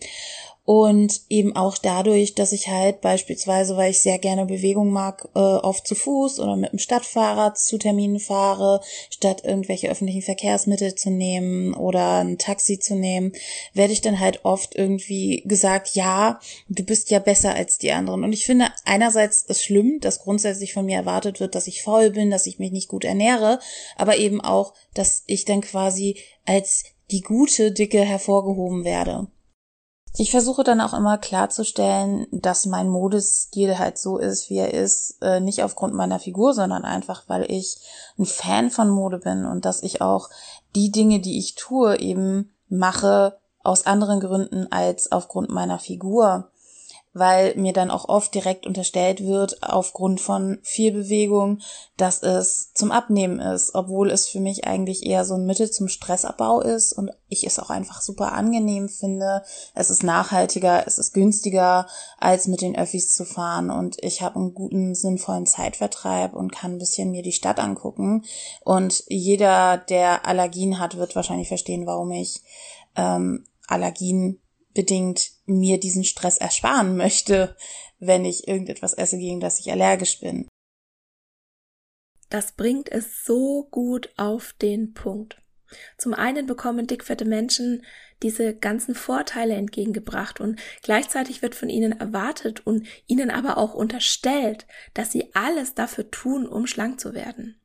und 0.68 1.22
eben 1.30 1.56
auch 1.56 1.78
dadurch, 1.78 2.36
dass 2.36 2.52
ich 2.52 2.68
halt 2.68 3.00
beispielsweise, 3.00 3.78
weil 3.78 3.92
ich 3.92 4.02
sehr 4.02 4.20
gerne 4.20 4.46
Bewegung 4.46 4.90
mag, 4.90 5.30
äh, 5.34 5.40
oft 5.40 5.88
zu 5.88 5.96
Fuß 5.96 6.42
oder 6.42 6.58
mit 6.58 6.74
dem 6.74 6.80
Stadtfahrrad 6.80 7.58
zu 7.58 7.78
Terminen 7.78 8.20
fahre, 8.20 8.82
statt 9.10 9.46
irgendwelche 9.46 9.90
öffentlichen 9.90 10.24
Verkehrsmittel 10.24 10.94
zu 10.94 11.10
nehmen 11.10 11.74
oder 11.74 12.18
ein 12.18 12.38
Taxi 12.38 12.80
zu 12.80 12.96
nehmen, 12.96 13.32
werde 13.74 13.94
ich 13.94 14.02
dann 14.02 14.20
halt 14.20 14.44
oft 14.44 14.76
irgendwie 14.76 15.42
gesagt, 15.46 15.96
ja, 15.96 16.38
du 16.68 16.84
bist 16.84 17.12
ja 17.12 17.20
besser 17.20 17.56
als 17.56 17.78
die 17.78 17.94
anderen. 17.94 18.26
Und 18.26 18.34
ich 18.34 18.46
finde 18.46 18.68
einerseits 18.84 19.44
ist 19.44 19.64
schlimm, 19.64 20.02
dass 20.02 20.20
grundsätzlich 20.20 20.74
von 20.74 20.86
mir 20.86 20.98
erwartet 20.98 21.40
wird, 21.40 21.56
dass 21.56 21.68
ich 21.68 21.82
faul 21.82 22.10
bin, 22.10 22.30
dass 22.30 22.46
ich 22.46 22.60
mich 22.60 22.74
nicht 22.74 22.90
gut 22.90 23.06
ernähre, 23.06 23.60
aber 23.96 24.18
eben 24.18 24.42
auch, 24.42 24.74
dass 24.94 25.24
ich 25.28 25.46
dann 25.46 25.62
quasi 25.62 26.18
als 26.46 26.84
die 27.10 27.22
gute 27.22 27.72
Dicke 27.72 28.02
hervorgehoben 28.02 28.84
werde. 28.84 29.28
Ich 30.16 30.32
versuche 30.32 30.64
dann 30.64 30.82
auch 30.82 30.94
immer 30.94 31.18
klarzustellen, 31.18 32.26
dass 32.32 32.66
mein 32.66 32.90
Modestil 32.90 33.78
halt 33.78 33.98
so 33.98 34.18
ist, 34.18 34.50
wie 34.50 34.58
er 34.58 34.74
ist, 34.74 35.18
äh, 35.22 35.40
nicht 35.40 35.64
aufgrund 35.64 35.94
meiner 35.94 36.20
Figur, 36.20 36.54
sondern 36.54 36.86
einfach, 36.86 37.26
weil 37.28 37.50
ich 37.52 37.78
ein 38.18 38.26
Fan 38.26 38.72
von 38.72 38.90
Mode 38.90 39.20
bin 39.20 39.46
und 39.46 39.66
dass 39.66 39.84
ich 39.84 40.02
auch 40.02 40.30
die 40.76 40.92
Dinge, 40.92 41.20
die 41.20 41.38
ich 41.38 41.56
tue, 41.56 42.00
eben 42.00 42.52
mache 42.68 43.38
aus 43.64 43.86
anderen 43.86 44.20
Gründen 44.20 44.72
als 44.72 45.12
aufgrund 45.12 45.50
meiner 45.50 45.78
Figur 45.78 46.50
weil 47.20 47.56
mir 47.56 47.74
dann 47.74 47.92
auch 47.92 48.10
oft 48.10 48.34
direkt 48.34 48.66
unterstellt 48.68 49.26
wird, 49.26 49.64
aufgrund 49.64 50.22
von 50.22 50.60
viel 50.64 50.92
Bewegung, 50.92 51.60
dass 51.98 52.22
es 52.24 52.72
zum 52.74 52.92
Abnehmen 52.92 53.40
ist, 53.40 53.76
obwohl 53.76 54.12
es 54.12 54.28
für 54.28 54.40
mich 54.40 54.66
eigentlich 54.66 55.06
eher 55.06 55.26
so 55.26 55.36
ein 55.36 55.46
Mittel 55.46 55.72
zum 55.72 55.88
Stressabbau 55.88 56.62
ist 56.62 56.94
und 56.94 57.12
ich 57.28 57.46
es 57.46 57.60
auch 57.60 57.70
einfach 57.70 58.02
super 58.02 58.34
angenehm 58.34 58.90
finde. 58.90 59.44
Es 59.74 59.90
ist 59.90 60.04
nachhaltiger, 60.04 60.86
es 60.86 60.98
ist 60.98 61.14
günstiger, 61.14 61.88
als 62.20 62.48
mit 62.48 62.62
den 62.62 62.78
Öffis 62.78 63.14
zu 63.14 63.26
fahren 63.26 63.70
und 63.70 63.98
ich 64.04 64.22
habe 64.22 64.36
einen 64.36 64.54
guten, 64.54 64.96
sinnvollen 64.96 65.46
Zeitvertreib 65.46 66.34
und 66.34 66.52
kann 66.52 66.74
ein 66.74 66.80
bisschen 66.80 67.12
mir 67.12 67.24
die 67.24 67.32
Stadt 67.32 67.60
angucken. 67.60 68.24
Und 68.64 69.04
jeder, 69.08 69.78
der 69.78 70.26
Allergien 70.26 70.80
hat, 70.80 70.98
wird 70.98 71.16
wahrscheinlich 71.16 71.48
verstehen, 71.48 71.86
warum 71.86 72.12
ich 72.12 72.42
ähm, 72.96 73.46
Allergien 73.68 74.42
bedingt 74.74 75.37
mir 75.48 75.80
diesen 75.80 76.04
Stress 76.04 76.38
ersparen 76.38 76.98
möchte, 76.98 77.56
wenn 78.00 78.26
ich 78.26 78.48
irgendetwas 78.48 78.94
esse, 78.94 79.18
gegen 79.18 79.40
das 79.40 79.60
ich 79.60 79.72
allergisch 79.72 80.20
bin. 80.20 80.48
Das 82.30 82.52
bringt 82.52 82.92
es 82.92 83.24
so 83.26 83.68
gut 83.72 84.10
auf 84.18 84.54
den 84.54 84.94
Punkt. 84.94 85.42
Zum 85.98 86.14
einen 86.14 86.46
bekommen 86.46 86.88
dickfette 86.88 87.26
Menschen 87.26 87.86
diese 88.24 88.56
ganzen 88.56 88.96
Vorteile 88.96 89.56
entgegengebracht 89.56 90.40
und 90.40 90.60
gleichzeitig 90.82 91.42
wird 91.42 91.56
von 91.56 91.70
ihnen 91.70 92.00
erwartet 92.00 92.66
und 92.66 92.88
ihnen 93.06 93.30
aber 93.30 93.58
auch 93.58 93.74
unterstellt, 93.74 94.66
dass 94.94 95.12
sie 95.12 95.34
alles 95.34 95.76
dafür 95.76 96.10
tun, 96.10 96.48
um 96.48 96.68
schlank 96.68 97.00
zu 97.00 97.14
werden. 97.14 97.60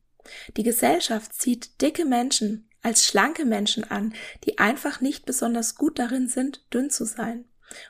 Die 0.55 0.63
Gesellschaft 0.63 1.33
sieht 1.39 1.81
dicke 1.81 2.05
Menschen 2.05 2.69
als 2.81 3.05
schlanke 3.05 3.45
Menschen 3.45 3.85
an, 3.85 4.13
die 4.43 4.57
einfach 4.57 4.99
nicht 4.99 5.25
besonders 5.25 5.75
gut 5.75 5.99
darin 5.99 6.27
sind, 6.27 6.65
dünn 6.73 6.89
zu 6.89 7.05
sein. 7.05 7.45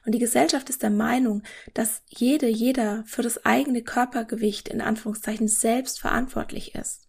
Und 0.05 0.13
die 0.13 0.19
Gesellschaft 0.19 0.69
ist 0.69 0.83
der 0.83 0.89
Meinung, 0.89 1.43
dass 1.73 2.03
jede, 2.07 2.47
jeder 2.47 3.03
für 3.05 3.21
das 3.21 3.45
eigene 3.45 3.83
Körpergewicht 3.83 4.67
in 4.67 4.81
Anführungszeichen 4.81 5.47
selbst 5.47 5.99
verantwortlich 5.99 6.75
ist. 6.75 7.07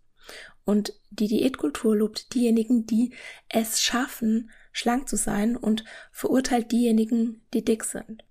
Und 0.64 0.94
die 1.10 1.28
Diätkultur 1.28 1.94
lobt 1.96 2.34
diejenigen, 2.34 2.86
die 2.86 3.12
es 3.48 3.80
schaffen, 3.80 4.50
schlank 4.72 5.08
zu 5.08 5.16
sein 5.16 5.56
und 5.56 5.84
verurteilt 6.10 6.72
diejenigen, 6.72 7.42
die 7.52 7.64
dick 7.64 7.84
sind. 7.84 8.24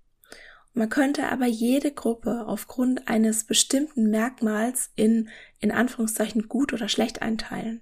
Man 0.76 0.88
könnte 0.88 1.28
aber 1.28 1.46
jede 1.46 1.92
Gruppe 1.92 2.46
aufgrund 2.46 3.06
eines 3.06 3.44
bestimmten 3.44 4.10
Merkmals 4.10 4.90
in, 4.96 5.28
in 5.60 5.70
Anführungszeichen 5.70 6.48
gut 6.48 6.72
oder 6.72 6.88
schlecht 6.88 7.22
einteilen. 7.22 7.80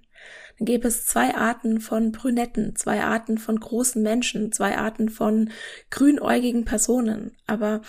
Dann 0.57 0.65
gäbe 0.65 0.87
es 0.87 1.05
zwei 1.05 1.35
Arten 1.35 1.79
von 1.81 2.11
Brünetten, 2.11 2.75
zwei 2.75 3.03
Arten 3.03 3.37
von 3.37 3.59
großen 3.59 4.01
Menschen, 4.01 4.51
zwei 4.51 4.77
Arten 4.77 5.09
von 5.09 5.51
grünäugigen 5.89 6.65
Personen. 6.65 7.35
Aber 7.47 7.81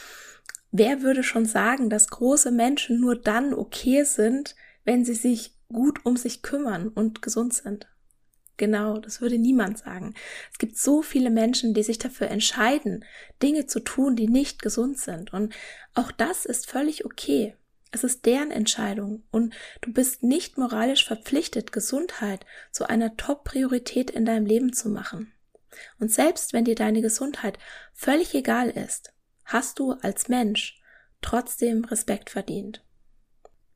wer 0.71 1.03
würde 1.03 1.23
schon 1.23 1.47
sagen, 1.47 1.91
dass 1.91 2.09
große 2.09 2.51
Menschen 2.51 3.01
nur 3.01 3.17
dann 3.21 3.55
okay 3.55 4.05
sind, 4.05 4.55
wenn 4.85 5.05
sie 5.05 5.15
sich 5.15 5.55
gut 5.69 6.05
um 6.05 6.17
sich 6.17 6.43
kümmern 6.43 6.89
und 6.89 7.23
gesund 7.23 7.55
sind. 7.55 7.89
Genau, 8.57 8.99
das 8.99 9.21
würde 9.21 9.39
niemand 9.39 9.79
sagen. 9.79 10.15
Es 10.53 10.59
gibt 10.59 10.79
so 10.79 11.03
viele 11.03 11.31
Menschen, 11.31 11.75
die 11.75 11.83
sich 11.83 11.99
dafür 11.99 12.29
entscheiden, 12.29 13.05
Dinge 13.43 13.67
zu 13.67 13.81
tun, 13.81 14.15
die 14.15 14.29
nicht 14.29 14.63
gesund 14.63 14.99
sind. 14.99 15.33
Und 15.33 15.55
auch 15.95 16.13
das 16.13 16.45
ist 16.45 16.71
völlig 16.71 17.05
okay. 17.05 17.57
Es 17.95 18.03
ist 18.03 18.27
deren 18.27 18.51
Entscheidung 18.51 19.23
und 19.31 19.55
du 19.81 19.93
bist 19.93 20.25
nicht 20.25 20.59
moralisch 20.59 21.07
verpflichtet, 21.07 21.71
Gesundheit 21.71 22.45
zu 22.73 22.89
einer 22.89 23.17
Top-Priorität 23.17 24.11
in 24.11 24.25
deinem 24.25 24.47
Leben 24.47 24.73
zu 24.73 24.89
machen. 24.89 25.33
Und 26.01 26.11
selbst 26.11 26.53
wenn 26.53 26.65
dir 26.65 26.75
deine 26.75 27.03
Gesundheit 27.03 27.57
völlig 27.93 28.35
egal 28.35 28.69
ist, 28.69 29.13
hast 29.45 29.79
du 29.79 29.93
als 29.93 30.29
Mensch 30.29 30.83
trotzdem 31.23 31.85
Respekt 31.85 32.31
verdient. 32.31 32.84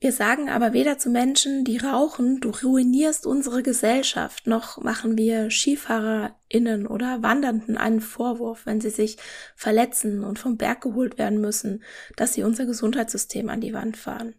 Wir 0.01 0.13
sagen 0.13 0.49
aber 0.49 0.73
weder 0.73 0.97
zu 0.99 1.11
Menschen, 1.11 1.65
die 1.65 1.79
rauchen, 1.79 2.41
du 2.41 2.51
ruinierst 2.51 3.27
unsere 3.27 3.65
Gesellschaft, 3.65 4.47
noch 4.47 4.79
machen 4.79 5.19
wir 5.19 5.51
SkifahrerInnen 5.51 6.87
oder 6.87 7.23
Wandernden 7.23 7.77
einen 7.77 8.01
Vorwurf, 8.01 8.65
wenn 8.65 8.81
sie 8.81 8.91
sich 8.91 9.17
verletzen 9.57 10.23
und 10.23 10.39
vom 10.39 10.57
Berg 10.57 10.83
geholt 10.83 11.19
werden 11.19 11.41
müssen, 11.41 11.83
dass 12.15 12.35
sie 12.35 12.45
unser 12.45 12.65
Gesundheitssystem 12.65 13.49
an 13.49 13.61
die 13.61 13.75
Wand 13.75 13.97
fahren. 13.97 14.37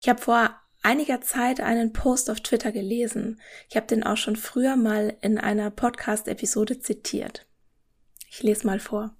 Ich 0.00 0.08
habe 0.08 0.20
vor 0.20 0.56
einiger 0.82 1.20
Zeit 1.20 1.60
einen 1.60 1.92
Post 1.92 2.30
auf 2.30 2.40
Twitter 2.40 2.70
gelesen. 2.70 3.40
Ich 3.68 3.76
habe 3.76 3.86
den 3.86 4.04
auch 4.04 4.16
schon 4.16 4.36
früher 4.36 4.76
mal 4.76 5.16
in 5.20 5.38
einer 5.38 5.70
Podcast-Episode 5.70 6.78
zitiert. 6.78 7.46
Ich 8.30 8.42
lese 8.42 8.66
mal 8.66 8.78
vor. 8.78 9.16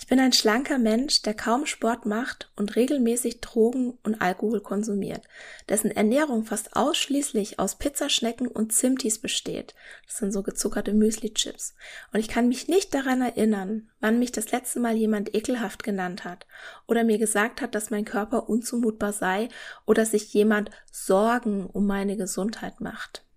Ich 0.00 0.06
bin 0.06 0.20
ein 0.20 0.32
schlanker 0.32 0.78
Mensch, 0.78 1.22
der 1.22 1.34
kaum 1.34 1.66
Sport 1.66 2.06
macht 2.06 2.52
und 2.54 2.76
regelmäßig 2.76 3.40
Drogen 3.40 3.98
und 4.04 4.22
Alkohol 4.22 4.60
konsumiert, 4.60 5.22
dessen 5.68 5.90
Ernährung 5.90 6.44
fast 6.44 6.76
ausschließlich 6.76 7.58
aus 7.58 7.78
Pizzaschnecken 7.78 8.46
und 8.46 8.72
Zimtis 8.72 9.18
besteht. 9.18 9.74
Das 10.06 10.18
sind 10.18 10.32
so 10.32 10.44
gezuckerte 10.44 10.92
Müsli-Chips. 10.94 11.74
Und 12.12 12.20
ich 12.20 12.28
kann 12.28 12.46
mich 12.46 12.68
nicht 12.68 12.94
daran 12.94 13.22
erinnern, 13.22 13.90
wann 13.98 14.20
mich 14.20 14.30
das 14.30 14.52
letzte 14.52 14.78
Mal 14.78 14.94
jemand 14.94 15.34
ekelhaft 15.34 15.82
genannt 15.82 16.24
hat 16.24 16.46
oder 16.86 17.02
mir 17.02 17.18
gesagt 17.18 17.60
hat, 17.60 17.74
dass 17.74 17.90
mein 17.90 18.04
Körper 18.04 18.48
unzumutbar 18.48 19.12
sei 19.12 19.48
oder 19.84 20.06
sich 20.06 20.32
jemand 20.32 20.70
Sorgen 20.92 21.66
um 21.66 21.86
meine 21.86 22.16
Gesundheit 22.16 22.80
macht. 22.80 23.27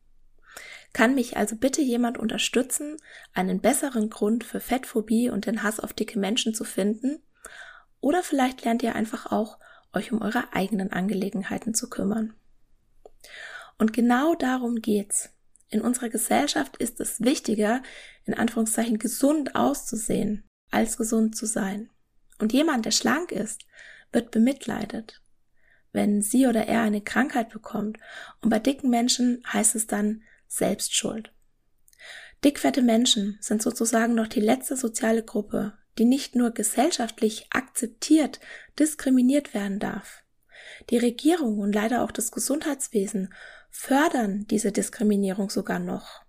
Kann 0.94 1.16
mich 1.16 1.38
also 1.38 1.56
bitte 1.56 1.82
jemand 1.82 2.18
unterstützen, 2.18 2.98
einen 3.34 3.62
besseren 3.62 4.10
Grund 4.10 4.44
für 4.44 4.60
Fettphobie 4.60 5.30
und 5.30 5.46
den 5.46 5.64
Hass 5.64 5.80
auf 5.80 5.94
dicke 5.94 6.20
Menschen 6.20 6.54
zu 6.54 6.64
finden? 6.64 7.22
Oder 8.02 8.24
vielleicht 8.24 8.66
lernt 8.66 8.84
ihr 8.84 8.96
einfach 8.96 9.32
auch, 9.32 9.58
euch 9.94 10.12
um 10.12 10.22
eure 10.22 10.54
eigenen 10.54 10.92
Angelegenheiten 10.92 11.74
zu 11.74 11.90
kümmern. 11.90 12.34
Und 13.78 13.94
genau 13.94 14.36
darum 14.36 14.82
geht's. 14.82 15.30
In 15.70 15.82
unserer 15.82 16.10
Gesellschaft 16.10 16.78
ist 16.78 17.00
es 17.00 17.22
wichtiger, 17.22 17.82
in 18.26 18.34
Anführungszeichen 18.34 19.00
gesund 19.00 19.56
auszusehen, 19.56 20.44
als 20.70 20.98
gesund 20.98 21.36
zu 21.36 21.46
sein. 21.46 21.90
Und 22.40 22.52
jemand, 22.52 22.86
der 22.86 22.92
schlank 22.92 23.32
ist, 23.32 23.66
wird 24.12 24.32
bemitleidet. 24.32 25.22
Wenn 25.94 26.22
sie 26.22 26.48
oder 26.48 26.68
er 26.68 26.82
eine 26.82 27.02
Krankheit 27.02 27.50
bekommt, 27.50 27.98
und 28.42 28.50
bei 28.50 28.60
dicken 28.60 28.90
Menschen 28.90 29.44
heißt 29.52 29.76
es 29.76 29.88
dann, 29.88 30.24
selbst 30.52 30.96
schuld. 30.96 31.32
Dickfette 32.44 32.82
Menschen 32.82 33.38
sind 33.40 33.62
sozusagen 33.62 34.16
noch 34.16 34.28
die 34.28 34.42
letzte 34.42 34.76
soziale 34.76 35.24
Gruppe, 35.24 35.74
die 35.98 36.06
nicht 36.06 36.36
nur 36.36 36.52
gesellschaftlich 36.52 37.48
akzeptiert, 37.52 38.40
diskriminiert 38.78 39.54
werden 39.54 39.80
darf. 39.80 40.24
Die 40.90 40.98
Regierung 40.98 41.60
und 41.60 41.74
leider 41.74 42.04
auch 42.04 42.12
das 42.12 42.32
Gesundheitswesen 42.32 43.34
fördern 43.70 44.46
diese 44.50 44.72
Diskriminierung 44.72 45.50
sogar 45.50 45.80
noch, 45.80 46.24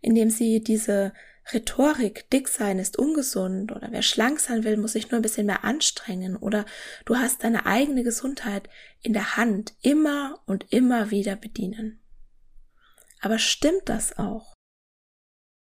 indem 0.00 0.30
sie 0.30 0.62
diese 0.62 1.12
Rhetorik, 1.52 2.30
dick 2.30 2.48
sein 2.48 2.78
ist 2.78 2.98
ungesund 2.98 3.72
oder 3.72 3.88
wer 3.90 4.02
schlank 4.02 4.40
sein 4.40 4.64
will, 4.64 4.76
muss 4.76 4.92
sich 4.92 5.10
nur 5.10 5.18
ein 5.18 5.22
bisschen 5.22 5.46
mehr 5.46 5.64
anstrengen 5.64 6.36
oder 6.36 6.64
du 7.04 7.16
hast 7.16 7.44
deine 7.44 7.66
eigene 7.66 8.04
Gesundheit 8.04 8.68
in 9.02 9.12
der 9.12 9.36
Hand 9.36 9.74
immer 9.82 10.40
und 10.46 10.72
immer 10.72 11.10
wieder 11.10 11.36
bedienen. 11.36 12.01
Aber 13.22 13.38
stimmt 13.38 13.82
das 13.86 14.18
auch? 14.18 14.52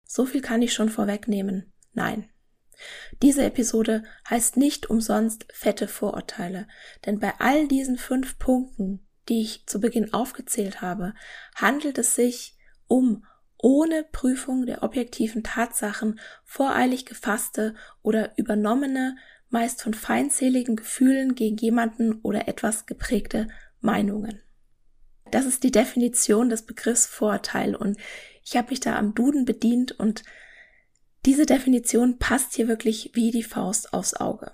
So 0.07 0.27
viel 0.27 0.43
kann 0.43 0.61
ich 0.61 0.75
schon 0.75 0.90
vorwegnehmen. 0.90 1.73
Nein. 1.93 2.29
Diese 3.23 3.45
Episode 3.45 4.03
heißt 4.29 4.57
nicht 4.57 4.90
umsonst 4.90 5.47
fette 5.53 5.88
Vorurteile, 5.88 6.67
denn 7.07 7.21
bei 7.21 7.33
all 7.38 7.69
diesen 7.69 7.97
fünf 7.97 8.38
Punkten, 8.38 9.07
die 9.29 9.40
ich 9.40 9.67
zu 9.67 9.81
Beginn 9.81 10.12
aufgezählt 10.12 10.83
habe, 10.83 11.14
handelt 11.55 11.97
es 11.99 12.17
sich 12.17 12.59
um 12.88 13.25
ohne 13.57 14.05
Prüfung 14.05 14.67
der 14.67 14.83
objektiven 14.83 15.43
Tatsachen 15.43 16.21
voreilig 16.45 17.07
gefasste 17.07 17.75
oder 18.03 18.37
übernommene, 18.37 19.17
meist 19.49 19.81
von 19.81 19.95
feindseligen 19.95 20.77
Gefühlen 20.77 21.35
gegen 21.35 21.57
jemanden 21.57 22.21
oder 22.23 22.49
etwas 22.49 22.85
geprägte 22.87 23.49
Meinungen. 23.81 24.44
Das 25.35 25.47
ist 25.47 25.64
die 25.64 25.73
Definition 25.73 26.49
des 26.49 26.62
Begriffs 26.62 27.07
Vorurteil 27.07 27.75
und 27.75 27.99
ich 28.44 28.57
habe 28.57 28.70
mich 28.70 28.79
da 28.79 28.97
am 28.97 29.16
Duden 29.16 29.44
bedient 29.44 29.90
und 29.90 30.23
diese 31.27 31.44
Definition 31.44 32.20
passt 32.20 32.55
hier 32.55 32.68
wirklich 32.68 33.11
wie 33.14 33.33
die 33.33 33.42
Faust 33.42 33.92
aufs 33.92 34.14
Auge. 34.14 34.53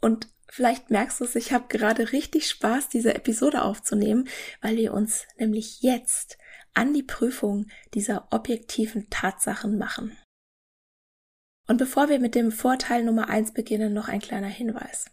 Und 0.00 0.28
vielleicht 0.48 0.90
merkst 0.90 1.18
du 1.18 1.24
es, 1.24 1.34
ich 1.34 1.52
habe 1.52 1.66
gerade 1.66 2.12
richtig 2.12 2.48
Spaß, 2.48 2.88
diese 2.88 3.16
Episode 3.16 3.62
aufzunehmen, 3.62 4.28
weil 4.60 4.76
wir 4.76 4.94
uns 4.94 5.26
nämlich 5.38 5.82
jetzt 5.82 6.38
an 6.72 6.94
die 6.94 7.02
Prüfung 7.02 7.66
dieser 7.92 8.28
objektiven 8.30 9.10
Tatsachen 9.10 9.76
machen. 9.76 10.16
Und 11.66 11.78
bevor 11.78 12.08
wir 12.08 12.20
mit 12.20 12.36
dem 12.36 12.52
Vorteil 12.52 13.02
Nummer 13.02 13.28
eins 13.28 13.52
beginnen, 13.52 13.92
noch 13.92 14.06
ein 14.06 14.20
kleiner 14.20 14.46
Hinweis. 14.46 15.06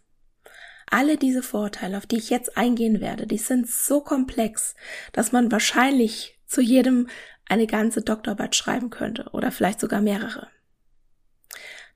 Alle 0.89 1.17
diese 1.17 1.43
Vorteile, 1.43 1.98
auf 1.98 2.06
die 2.06 2.17
ich 2.17 2.30
jetzt 2.30 2.58
eingehen 2.58 3.02
werde, 3.02 3.28
die 3.28 3.38
sind 3.38 3.69
so 3.69 4.02
komplex, 4.02 4.76
dass 5.12 5.32
man 5.32 5.52
wahrscheinlich 5.52 6.39
zu 6.46 6.62
jedem 6.62 7.08
eine 7.48 7.67
ganze 7.67 8.02
Doktorarbeit 8.02 8.56
schreiben 8.56 8.89
könnte 8.89 9.30
oder 9.32 9.52
vielleicht 9.52 9.80
sogar 9.80 10.02
mehrere. 10.02 10.48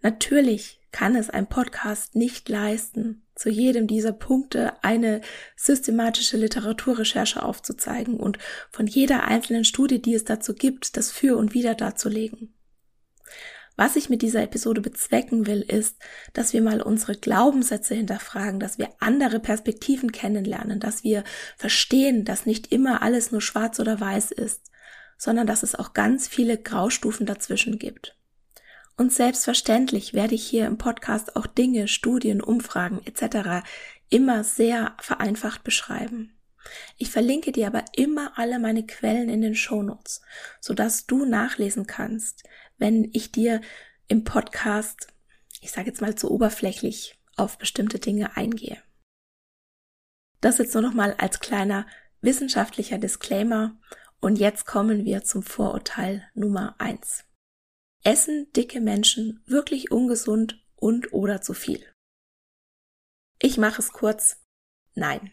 Natürlich 0.02 0.80
kann 0.92 1.16
es 1.16 1.30
ein 1.30 1.48
Podcast 1.48 2.16
nicht 2.16 2.50
leisten, 2.50 3.24
zu 3.36 3.50
jedem 3.50 3.88
dieser 3.88 4.14
Punkte 4.14 4.84
eine 4.84 5.22
systematische 5.56 6.38
Literaturrecherche 6.38 7.44
aufzuzeigen 7.44 8.20
und 8.20 8.38
von 8.72 8.88
jeder 8.88 9.26
einzelnen 9.26 9.64
Studie, 9.64 10.02
die 10.02 10.16
es 10.16 10.24
dazu 10.24 10.54
gibt, 10.54 10.98
das 10.98 11.12
Für 11.12 11.38
und 11.38 11.54
Wider 11.54 11.76
darzulegen. 11.76 12.57
Was 13.78 13.96
ich 13.96 14.10
mit 14.10 14.24
dieser 14.24 14.42
Episode 14.42 14.82
bezwecken 14.82 15.46
will, 15.46 15.62
ist, 15.62 15.98
dass 16.34 16.52
wir 16.52 16.64
mal 16.64 16.82
unsere 16.82 17.16
Glaubenssätze 17.16 17.94
hinterfragen, 17.94 18.60
dass 18.60 18.80
wir 18.80 18.90
andere 19.00 19.40
Perspektiven 19.40 20.12
kennenlernen, 20.12 20.80
dass 20.80 21.04
wir 21.04 21.24
verstehen, 21.58 22.26
dass 22.26 22.48
nicht 22.48 22.72
immer 22.72 23.04
alles 23.04 23.32
nur 23.32 23.42
schwarz 23.42 23.80
oder 23.80 24.00
weiß 24.00 24.32
ist, 24.32 24.72
sondern 25.18 25.46
dass 25.46 25.62
es 25.62 25.76
auch 25.76 25.94
ganz 25.94 26.28
viele 26.28 26.58
Graustufen 26.58 27.28
dazwischen 27.28 27.78
gibt. 27.78 28.18
Und 28.98 29.14
selbstverständlich 29.14 30.16
werde 30.16 30.34
ich 30.34 30.44
hier 30.44 30.66
im 30.66 30.80
Podcast 30.80 31.36
auch 31.36 31.46
Dinge, 31.46 31.88
Studien, 31.88 32.42
Umfragen 32.42 33.00
etc. 33.06 33.64
immer 34.10 34.44
sehr 34.44 34.98
vereinfacht 35.00 35.64
beschreiben. 35.64 36.34
Ich 36.98 37.12
verlinke 37.12 37.52
dir 37.52 37.68
aber 37.68 37.86
immer 37.94 38.38
alle 38.38 38.60
meine 38.60 38.86
Quellen 38.86 39.30
in 39.30 39.42
den 39.42 39.56
Shownotes, 39.56 40.22
sodass 40.60 41.06
du 41.06 41.26
nachlesen 41.26 41.88
kannst, 41.88 42.44
wenn 42.78 43.10
ich 43.14 43.32
dir 43.32 43.62
im 44.08 44.24
Podcast, 44.24 45.08
ich 45.62 45.72
sage 45.72 45.88
jetzt 45.88 46.02
mal 46.02 46.16
zu 46.16 46.32
oberflächlich, 46.32 47.20
auf 47.36 47.58
bestimmte 47.58 48.00
Dinge 48.00 48.36
eingehe. 48.36 48.82
Das 50.42 50.58
jetzt 50.58 50.74
nur 50.74 50.84
noch 50.84 50.94
mal 50.94 51.14
als 51.18 51.40
kleiner 51.40 51.88
wissenschaftlicher 52.22 52.98
Disclaimer 52.98 53.78
und 54.20 54.38
jetzt 54.38 54.66
kommen 54.66 55.06
wir 55.06 55.24
zum 55.24 55.44
Vorurteil 55.44 56.28
Nummer 56.34 56.76
eins. 56.80 57.26
Essen 58.04 58.52
dicke 58.54 58.82
Menschen 58.82 59.44
wirklich 59.46 59.92
ungesund 59.92 60.64
und 60.76 61.14
oder 61.14 61.42
zu 61.42 61.54
viel? 61.54 61.84
Ich 63.40 63.58
mache 63.58 63.82
es 63.82 63.92
kurz. 63.92 64.44
Nein. 64.96 65.32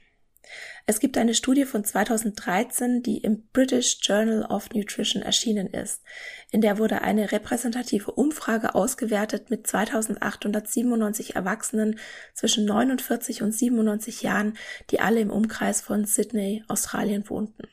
Es 0.87 1.01
gibt 1.01 1.17
eine 1.17 1.35
Studie 1.35 1.65
von 1.65 1.85
2013, 1.85 3.03
die 3.03 3.19
im 3.19 3.47
British 3.53 3.99
Journal 4.03 4.45
of 4.45 4.71
Nutrition 4.71 5.23
erschienen 5.23 5.69
ist. 5.69 6.03
In 6.51 6.61
der 6.61 6.79
wurde 6.79 7.03
eine 7.03 7.33
repräsentative 7.33 8.13
Umfrage 8.13 8.75
ausgewertet 8.75 9.51
mit 9.51 9.67
2897 9.67 11.37
Erwachsenen 11.37 11.99
zwischen 12.35 12.67
49 12.67 13.43
und 13.43 13.53
97 13.53 14.23
Jahren, 14.23 14.59
die 14.91 15.01
alle 15.01 15.21
im 15.21 15.31
Umkreis 15.31 15.81
von 15.81 16.05
Sydney, 16.05 16.65
Australien 16.69 17.29
wohnten. 17.31 17.67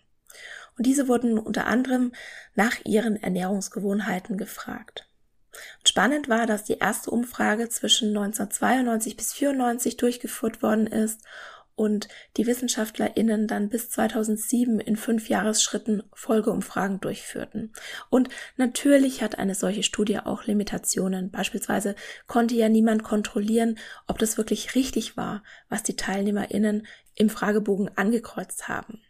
Und 0.77 0.85
diese 0.85 1.07
wurden 1.07 1.37
unter 1.37 1.67
anderem 1.67 2.13
nach 2.55 2.77
ihren 2.85 3.21
Ernährungsgewohnheiten 3.21 4.37
gefragt. 4.37 5.07
Spannend 5.85 6.29
war, 6.29 6.45
dass 6.45 6.63
die 6.63 6.77
erste 6.77 7.11
Umfrage 7.11 7.67
zwischen 7.67 8.09
1992 8.09 9.17
bis 9.17 9.33
1994 9.33 9.97
durchgeführt 9.97 10.63
worden 10.63 10.87
ist 10.87 11.21
und 11.75 12.07
die 12.37 12.47
WissenschaftlerInnen 12.47 13.47
dann 13.47 13.69
bis 13.69 13.89
2007 13.89 14.79
in 14.79 14.95
fünf 14.95 15.29
Jahresschritten 15.29 16.03
Folgeumfragen 16.13 16.99
durchführten. 16.99 17.73
Und 18.09 18.29
natürlich 18.57 19.21
hat 19.21 19.37
eine 19.37 19.55
solche 19.55 19.83
Studie 19.83 20.19
auch 20.19 20.45
Limitationen. 20.45 21.31
Beispielsweise 21.31 21.95
konnte 22.27 22.55
ja 22.55 22.69
niemand 22.69 23.03
kontrollieren, 23.03 23.77
ob 24.07 24.19
das 24.19 24.37
wirklich 24.37 24.75
richtig 24.75 25.17
war, 25.17 25.43
was 25.69 25.83
die 25.83 25.95
TeilnehmerInnen 25.95 26.87
im 27.15 27.29
Fragebogen 27.29 27.89
angekreuzt 27.95 28.67
haben. 28.67 29.01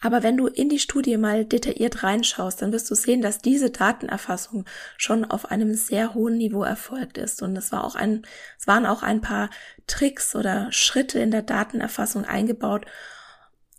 Aber 0.00 0.22
wenn 0.22 0.38
du 0.38 0.46
in 0.46 0.70
die 0.70 0.78
Studie 0.78 1.18
mal 1.18 1.44
detailliert 1.44 2.02
reinschaust, 2.02 2.62
dann 2.62 2.72
wirst 2.72 2.90
du 2.90 2.94
sehen, 2.94 3.20
dass 3.20 3.38
diese 3.38 3.70
Datenerfassung 3.70 4.64
schon 4.96 5.26
auf 5.26 5.50
einem 5.50 5.74
sehr 5.74 6.14
hohen 6.14 6.38
Niveau 6.38 6.62
erfolgt 6.62 7.18
ist. 7.18 7.42
Und 7.42 7.54
es 7.56 7.70
war 7.70 7.84
auch 7.84 7.96
ein, 7.96 8.26
es 8.58 8.66
waren 8.66 8.86
auch 8.86 9.02
ein 9.02 9.20
paar 9.20 9.50
Tricks 9.86 10.34
oder 10.34 10.72
Schritte 10.72 11.18
in 11.18 11.30
der 11.30 11.42
Datenerfassung 11.42 12.24
eingebaut, 12.24 12.86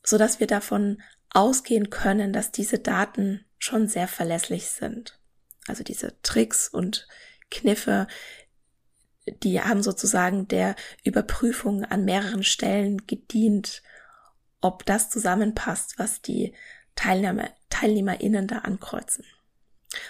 so 0.03 0.19
dass 0.19 0.39
wir 0.39 0.47
davon 0.47 1.01
ausgehen 1.31 1.89
können, 1.89 2.33
dass 2.33 2.51
diese 2.51 2.77
Daten 2.77 3.43
schon 3.57 3.87
sehr 3.87 4.07
verlässlich 4.07 4.67
sind. 4.67 5.17
Also 5.67 5.83
diese 5.83 6.21
Tricks 6.21 6.67
und 6.69 7.07
Kniffe, 7.49 8.07
die 9.43 9.59
haben 9.61 9.81
sozusagen 9.81 10.47
der 10.47 10.75
Überprüfung 11.03 11.83
an 11.83 12.05
mehreren 12.05 12.43
Stellen 12.43 13.07
gedient, 13.07 13.81
ob 14.61 14.85
das 14.85 15.09
zusammenpasst, 15.09 15.97
was 15.97 16.21
die 16.21 16.53
Teilnehmer, 16.95 17.49
TeilnehmerInnen 17.69 18.47
da 18.47 18.59
ankreuzen. 18.59 19.25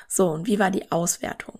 So, 0.07 0.29
und 0.29 0.45
wie 0.45 0.59
war 0.59 0.69
die 0.69 0.91
Auswertung? 0.91 1.59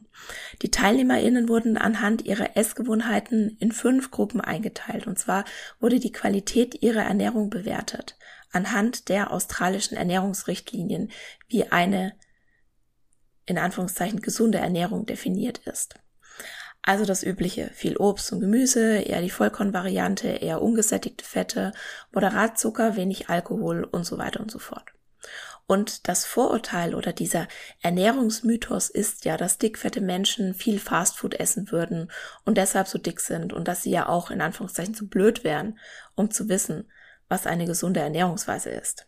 Die 0.61 0.69
TeilnehmerInnen 0.69 1.49
wurden 1.49 1.77
anhand 1.77 2.25
ihrer 2.25 2.55
Essgewohnheiten 2.55 3.57
in 3.59 3.71
fünf 3.71 4.11
Gruppen 4.11 4.41
eingeteilt. 4.41 5.07
Und 5.07 5.17
zwar 5.17 5.45
wurde 5.79 5.99
die 5.99 6.11
Qualität 6.11 6.83
ihrer 6.83 7.03
Ernährung 7.03 7.49
bewertet. 7.49 8.17
Anhand 8.51 9.09
der 9.09 9.31
australischen 9.31 9.97
Ernährungsrichtlinien, 9.97 11.11
wie 11.47 11.71
eine, 11.71 12.13
in 13.45 13.57
Anführungszeichen, 13.57 14.21
gesunde 14.21 14.59
Ernährung 14.59 15.05
definiert 15.05 15.59
ist. 15.59 15.95
Also 16.83 17.05
das 17.05 17.23
übliche, 17.23 17.69
viel 17.73 17.97
Obst 17.97 18.31
und 18.31 18.39
Gemüse, 18.39 18.97
eher 18.97 19.21
die 19.21 19.29
Vollkornvariante, 19.29 20.27
eher 20.27 20.61
ungesättigte 20.61 21.23
Fette, 21.23 21.73
moderat 22.11 22.57
Zucker, 22.57 22.95
wenig 22.95 23.29
Alkohol 23.29 23.83
und 23.83 24.03
so 24.03 24.17
weiter 24.17 24.39
und 24.39 24.49
so 24.49 24.57
fort. 24.57 24.91
Und 25.67 26.09
das 26.09 26.25
Vorurteil 26.25 26.95
oder 26.95 27.13
dieser 27.13 27.47
Ernährungsmythos 27.81 28.89
ist 28.89 29.23
ja, 29.23 29.37
dass 29.37 29.57
dickfette 29.57 30.01
Menschen 30.01 30.53
viel 30.53 30.79
Fastfood 30.79 31.35
essen 31.35 31.71
würden 31.71 32.11
und 32.43 32.57
deshalb 32.57 32.87
so 32.87 32.97
dick 32.97 33.21
sind 33.21 33.53
und 33.53 33.69
dass 33.69 33.83
sie 33.83 33.91
ja 33.91 34.09
auch 34.09 34.31
in 34.31 34.41
Anführungszeichen 34.41 34.95
zu 34.95 35.07
blöd 35.07 35.43
wären, 35.45 35.79
um 36.15 36.29
zu 36.29 36.49
wissen, 36.49 36.91
was 37.29 37.47
eine 37.47 37.65
gesunde 37.65 38.01
Ernährungsweise 38.01 38.69
ist. 38.69 39.07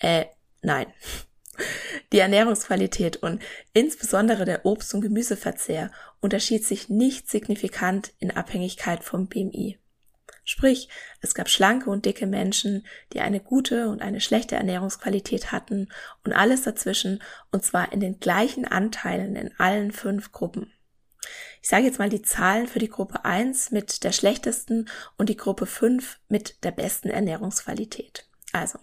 Äh, 0.00 0.26
nein. 0.60 0.86
Die 2.12 2.18
Ernährungsqualität 2.18 3.16
und 3.16 3.40
insbesondere 3.72 4.44
der 4.44 4.66
Obst- 4.66 4.92
und 4.92 5.00
Gemüseverzehr 5.00 5.90
unterschied 6.24 6.64
sich 6.64 6.88
nicht 6.88 7.28
signifikant 7.28 8.14
in 8.18 8.30
Abhängigkeit 8.30 9.04
vom 9.04 9.28
BMI. 9.28 9.78
Sprich, 10.42 10.88
es 11.20 11.34
gab 11.34 11.50
schlanke 11.50 11.90
und 11.90 12.06
dicke 12.06 12.26
Menschen, 12.26 12.86
die 13.12 13.20
eine 13.20 13.40
gute 13.40 13.88
und 13.88 14.00
eine 14.00 14.22
schlechte 14.22 14.56
Ernährungsqualität 14.56 15.52
hatten 15.52 15.90
und 16.24 16.32
alles 16.32 16.62
dazwischen, 16.62 17.22
und 17.52 17.62
zwar 17.62 17.92
in 17.92 18.00
den 18.00 18.20
gleichen 18.20 18.64
Anteilen 18.64 19.36
in 19.36 19.54
allen 19.58 19.92
fünf 19.92 20.32
Gruppen. 20.32 20.72
Ich 21.60 21.68
sage 21.68 21.84
jetzt 21.84 21.98
mal 21.98 22.08
die 22.08 22.22
Zahlen 22.22 22.68
für 22.68 22.78
die 22.78 22.88
Gruppe 22.88 23.26
1 23.26 23.70
mit 23.70 24.02
der 24.02 24.12
schlechtesten 24.12 24.88
und 25.18 25.28
die 25.28 25.36
Gruppe 25.36 25.66
5 25.66 26.20
mit 26.28 26.64
der 26.64 26.72
besten 26.72 27.10
Ernährungsqualität. 27.10 28.26
Also, 28.52 28.78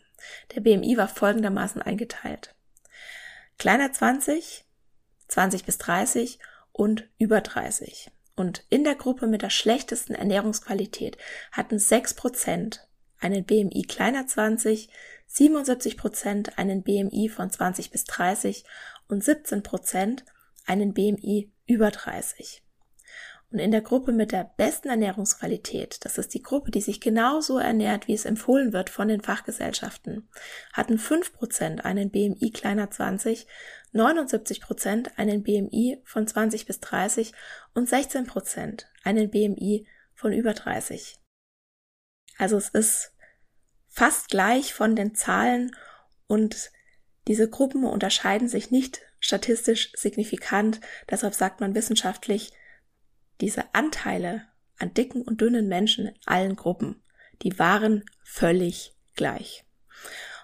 der 0.53 0.61
BMI 0.61 0.95
war 0.95 1.07
folgendermaßen 1.07 1.81
eingeteilt. 1.81 2.53
Kleiner 3.57 3.91
20, 3.91 4.63
20 5.27 5.65
bis 5.65 5.79
30 5.79 6.39
und 6.71 7.09
über 7.17 7.41
30. 7.41 8.11
Und 8.35 8.65
in 8.69 8.83
der 8.83 8.95
Gruppe 8.95 9.27
mit 9.27 9.41
der 9.41 9.49
schlechtesten 9.49 10.13
Ernährungsqualität 10.15 11.17
hatten 11.51 11.75
6% 11.75 12.79
einen 13.19 13.45
BMI 13.45 13.83
kleiner 13.87 14.25
20, 14.25 14.89
77% 15.29 16.57
einen 16.57 16.83
BMI 16.83 17.29
von 17.29 17.51
20 17.51 17.91
bis 17.91 18.05
30 18.05 18.65
und 19.07 19.23
17% 19.23 20.23
einen 20.65 20.93
BMI 20.93 21.51
über 21.67 21.91
30. 21.91 22.63
Und 23.51 23.59
in 23.59 23.71
der 23.71 23.81
Gruppe 23.81 24.13
mit 24.13 24.31
der 24.31 24.49
besten 24.55 24.87
Ernährungsqualität, 24.87 26.05
das 26.05 26.17
ist 26.17 26.33
die 26.33 26.41
Gruppe, 26.41 26.71
die 26.71 26.79
sich 26.79 27.01
genauso 27.01 27.57
ernährt, 27.57 28.07
wie 28.07 28.13
es 28.13 28.23
empfohlen 28.23 28.71
wird 28.71 28.89
von 28.89 29.09
den 29.09 29.21
Fachgesellschaften, 29.21 30.29
hatten 30.71 30.97
5% 30.97 31.81
einen 31.81 32.11
BMI 32.11 32.51
kleiner 32.51 32.89
20, 32.89 33.45
79% 33.93 35.17
einen 35.17 35.43
BMI 35.43 36.01
von 36.05 36.25
20 36.25 36.65
bis 36.65 36.79
30 36.79 37.33
und 37.73 37.89
16% 37.89 38.85
einen 39.03 39.29
BMI 39.29 39.85
von 40.13 40.31
über 40.31 40.53
30. 40.53 41.19
Also 42.37 42.55
es 42.55 42.69
ist 42.69 43.11
fast 43.89 44.29
gleich 44.29 44.73
von 44.73 44.95
den 44.95 45.13
Zahlen 45.13 45.75
und 46.25 46.71
diese 47.27 47.49
Gruppen 47.49 47.83
unterscheiden 47.83 48.47
sich 48.47 48.71
nicht 48.71 49.01
statistisch 49.19 49.91
signifikant, 49.93 50.79
deshalb 51.09 51.33
sagt 51.33 51.59
man 51.59 51.75
wissenschaftlich, 51.75 52.53
diese 53.41 53.73
Anteile 53.73 54.43
an 54.77 54.93
dicken 54.93 55.21
und 55.21 55.41
dünnen 55.41 55.67
Menschen 55.67 56.07
in 56.07 56.15
allen 56.25 56.55
Gruppen, 56.55 57.01
die 57.41 57.57
waren 57.59 58.03
völlig 58.23 58.93
gleich. 59.15 59.65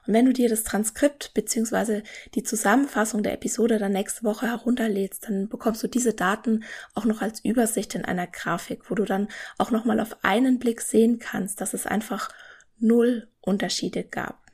Und 0.06 0.14
wenn 0.14 0.26
du 0.26 0.34
dir 0.34 0.48
das 0.48 0.64
Transkript 0.64 1.34
beziehungsweise 1.34 2.02
die 2.34 2.44
Zusammenfassung 2.44 3.24
der 3.24 3.34
Episode 3.34 3.78
dann 3.78 3.92
nächste 3.92 4.24
Woche 4.24 4.48
herunterlädst, 4.48 5.26
dann 5.28 5.50
bekommst 5.50 5.84
du 5.84 5.88
diese 5.88 6.14
Daten 6.14 6.64
auch 6.96 7.04
noch 7.04 7.22
als 7.22 7.44
Übersicht 7.44 7.94
in 7.94 8.06
einer 8.06 8.28
Grafik, 8.28 8.90
wo 8.90 8.96
du 8.96 9.04
dann 9.04 9.28
auch 9.58 9.72
nochmal 9.72 10.00
auf 10.00 10.24
einen 10.24 10.60
Blick 10.60 10.82
sehen 10.82 11.20
kannst, 11.20 11.60
dass 11.60 11.74
es 11.74 11.86
einfach 11.86 12.30
null 12.80 13.28
Unterschiede 13.42 14.04
gab. 14.04 14.47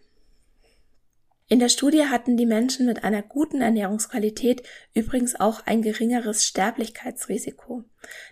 In 1.49 1.59
der 1.59 1.69
Studie 1.69 2.05
hatten 2.05 2.37
die 2.37 2.45
Menschen 2.45 2.85
mit 2.85 3.03
einer 3.03 3.21
guten 3.21 3.61
Ernährungsqualität 3.61 4.63
übrigens 4.93 5.39
auch 5.39 5.65
ein 5.65 5.81
geringeres 5.81 6.45
Sterblichkeitsrisiko. 6.45 7.83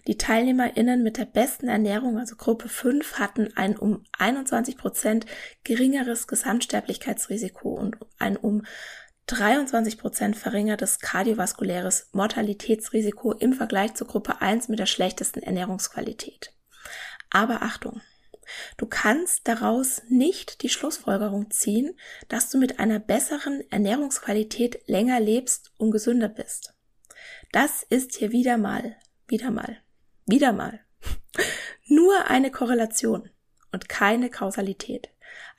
Die 0.07 0.17
TeilnehmerInnen 0.17 1.03
mit 1.03 1.17
der 1.17 1.25
besten 1.25 1.67
Ernährung, 1.67 2.17
also 2.17 2.35
Gruppe 2.35 2.69
5, 2.69 3.19
hatten 3.19 3.49
ein 3.55 3.77
um 3.77 4.05
21 4.17 4.77
Prozent 4.77 5.25
geringeres 5.63 6.27
Gesamtsterblichkeitsrisiko 6.27 7.69
und 7.69 7.97
ein 8.17 8.37
um 8.37 8.63
23 9.27 9.97
Prozent 9.97 10.35
verringertes 10.37 10.99
kardiovaskuläres 10.99 12.09
Mortalitätsrisiko 12.13 13.33
im 13.33 13.53
Vergleich 13.53 13.93
zur 13.93 14.07
Gruppe 14.07 14.41
1 14.41 14.69
mit 14.69 14.79
der 14.79 14.85
schlechtesten 14.85 15.43
Ernährungsqualität. 15.43 16.53
Aber 17.29 17.61
Achtung! 17.61 18.01
Du 18.77 18.85
kannst 18.85 19.47
daraus 19.47 20.01
nicht 20.09 20.63
die 20.63 20.69
Schlussfolgerung 20.69 21.51
ziehen, 21.51 21.97
dass 22.27 22.49
du 22.49 22.57
mit 22.57 22.79
einer 22.79 22.99
besseren 22.99 23.63
Ernährungsqualität 23.71 24.87
länger 24.87 25.19
lebst 25.19 25.71
und 25.77 25.91
gesünder 25.91 26.29
bist. 26.29 26.73
Das 27.51 27.83
ist 27.83 28.15
hier 28.15 28.31
wieder 28.31 28.57
mal, 28.57 28.95
wieder 29.27 29.51
mal, 29.51 29.77
wieder 30.25 30.53
mal 30.53 30.79
nur 31.85 32.25
eine 32.29 32.51
Korrelation 32.51 33.29
und 33.71 33.89
keine 33.89 34.29
Kausalität. 34.29 35.09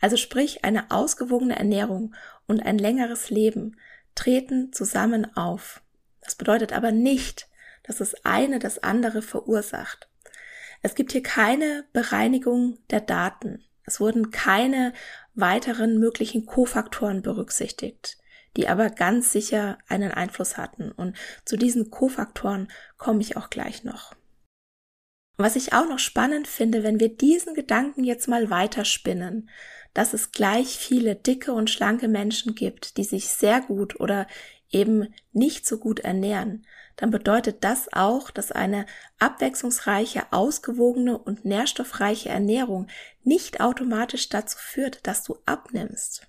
Also 0.00 0.16
sprich, 0.16 0.64
eine 0.64 0.90
ausgewogene 0.90 1.56
Ernährung 1.56 2.14
und 2.46 2.60
ein 2.60 2.78
längeres 2.78 3.30
Leben 3.30 3.76
treten 4.14 4.72
zusammen 4.72 5.36
auf. 5.36 5.82
Das 6.20 6.34
bedeutet 6.34 6.72
aber 6.72 6.92
nicht, 6.92 7.48
dass 7.82 7.96
das 7.96 8.24
eine 8.24 8.58
das 8.58 8.78
andere 8.82 9.22
verursacht. 9.22 10.08
Es 10.82 10.94
gibt 10.96 11.12
hier 11.12 11.22
keine 11.22 11.84
Bereinigung 11.92 12.78
der 12.90 13.00
Daten. 13.00 13.64
Es 13.84 14.00
wurden 14.00 14.30
keine 14.30 14.92
weiteren 15.34 15.98
möglichen 15.98 16.44
Kofaktoren 16.44 17.22
berücksichtigt, 17.22 18.18
die 18.56 18.68
aber 18.68 18.90
ganz 18.90 19.32
sicher 19.32 19.78
einen 19.88 20.10
Einfluss 20.10 20.56
hatten. 20.56 20.90
Und 20.92 21.16
zu 21.44 21.56
diesen 21.56 21.90
Kofaktoren 21.90 22.68
komme 22.98 23.20
ich 23.20 23.36
auch 23.36 23.48
gleich 23.48 23.84
noch. 23.84 24.14
Was 25.36 25.56
ich 25.56 25.72
auch 25.72 25.88
noch 25.88 25.98
spannend 25.98 26.46
finde, 26.46 26.82
wenn 26.82 27.00
wir 27.00 27.08
diesen 27.08 27.54
Gedanken 27.54 28.04
jetzt 28.04 28.28
mal 28.28 28.50
weiterspinnen, 28.50 29.48
dass 29.94 30.14
es 30.14 30.32
gleich 30.32 30.78
viele 30.78 31.16
dicke 31.16 31.52
und 31.52 31.70
schlanke 31.70 32.08
Menschen 32.08 32.54
gibt, 32.54 32.96
die 32.96 33.04
sich 33.04 33.28
sehr 33.28 33.60
gut 33.60 33.98
oder 33.98 34.26
eben 34.70 35.14
nicht 35.32 35.66
so 35.66 35.78
gut 35.78 36.00
ernähren, 36.00 36.66
dann 36.96 37.10
bedeutet 37.10 37.64
das 37.64 37.92
auch, 37.92 38.30
dass 38.30 38.52
eine 38.52 38.86
abwechslungsreiche, 39.18 40.32
ausgewogene 40.32 41.18
und 41.18 41.44
nährstoffreiche 41.44 42.28
Ernährung 42.28 42.88
nicht 43.22 43.60
automatisch 43.60 44.28
dazu 44.28 44.58
führt, 44.58 45.06
dass 45.06 45.24
du 45.24 45.38
abnimmst. 45.46 46.26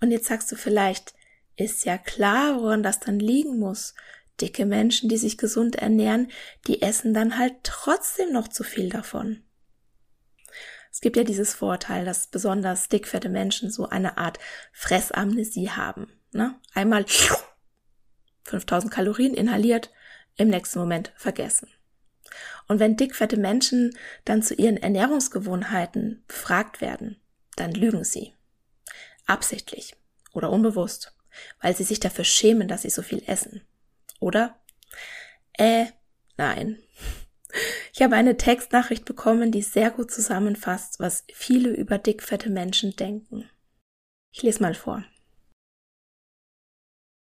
Und 0.00 0.10
jetzt 0.10 0.26
sagst 0.26 0.50
du 0.52 0.56
vielleicht, 0.56 1.14
ist 1.56 1.84
ja 1.84 1.98
klar, 1.98 2.60
woran 2.60 2.82
das 2.82 3.00
dann 3.00 3.18
liegen 3.18 3.58
muss. 3.58 3.94
Dicke 4.40 4.64
Menschen, 4.64 5.08
die 5.08 5.18
sich 5.18 5.36
gesund 5.36 5.76
ernähren, 5.76 6.30
die 6.66 6.80
essen 6.80 7.12
dann 7.12 7.38
halt 7.38 7.54
trotzdem 7.62 8.32
noch 8.32 8.48
zu 8.48 8.64
viel 8.64 8.88
davon. 8.88 9.42
Es 10.92 11.00
gibt 11.00 11.16
ja 11.16 11.24
dieses 11.24 11.54
Vorteil, 11.54 12.04
dass 12.04 12.28
besonders 12.28 12.88
dickfette 12.88 13.28
Menschen 13.28 13.70
so 13.70 13.88
eine 13.88 14.18
Art 14.18 14.38
Fressamnesie 14.72 15.70
haben. 15.70 16.10
Ne? 16.32 16.54
Einmal 16.74 17.04
5000 18.50 18.92
Kalorien 18.92 19.34
inhaliert, 19.34 19.90
im 20.36 20.48
nächsten 20.48 20.78
Moment 20.78 21.12
vergessen. 21.16 21.68
Und 22.68 22.78
wenn 22.78 22.96
dickfette 22.96 23.36
Menschen 23.36 23.96
dann 24.24 24.42
zu 24.42 24.54
ihren 24.54 24.76
Ernährungsgewohnheiten 24.76 26.24
befragt 26.28 26.80
werden, 26.80 27.20
dann 27.56 27.72
lügen 27.72 28.04
sie. 28.04 28.34
Absichtlich 29.26 29.96
oder 30.32 30.50
unbewusst, 30.50 31.14
weil 31.60 31.74
sie 31.76 31.84
sich 31.84 32.00
dafür 32.00 32.24
schämen, 32.24 32.68
dass 32.68 32.82
sie 32.82 32.90
so 32.90 33.02
viel 33.02 33.22
essen. 33.26 33.62
Oder? 34.20 34.60
Äh, 35.54 35.86
nein. 36.36 36.78
Ich 37.92 38.00
habe 38.00 38.14
eine 38.14 38.36
Textnachricht 38.36 39.04
bekommen, 39.04 39.50
die 39.50 39.62
sehr 39.62 39.90
gut 39.90 40.12
zusammenfasst, 40.12 41.00
was 41.00 41.24
viele 41.32 41.70
über 41.70 41.98
dickfette 41.98 42.48
Menschen 42.48 42.94
denken. 42.94 43.50
Ich 44.30 44.44
lese 44.44 44.62
mal 44.62 44.74
vor. 44.74 45.04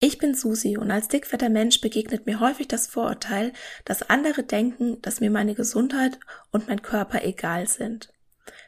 Ich 0.04 0.18
bin 0.18 0.34
Susi 0.34 0.76
und 0.76 0.90
als 0.90 1.06
dickfetter 1.06 1.48
Mensch 1.48 1.80
begegnet 1.80 2.26
mir 2.26 2.40
häufig 2.40 2.66
das 2.66 2.88
Vorurteil, 2.88 3.52
dass 3.84 4.02
andere 4.02 4.42
denken, 4.42 5.00
dass 5.00 5.20
mir 5.20 5.30
meine 5.30 5.54
Gesundheit 5.54 6.18
und 6.50 6.66
mein 6.66 6.82
Körper 6.82 7.22
egal 7.22 7.68
sind. 7.68 8.12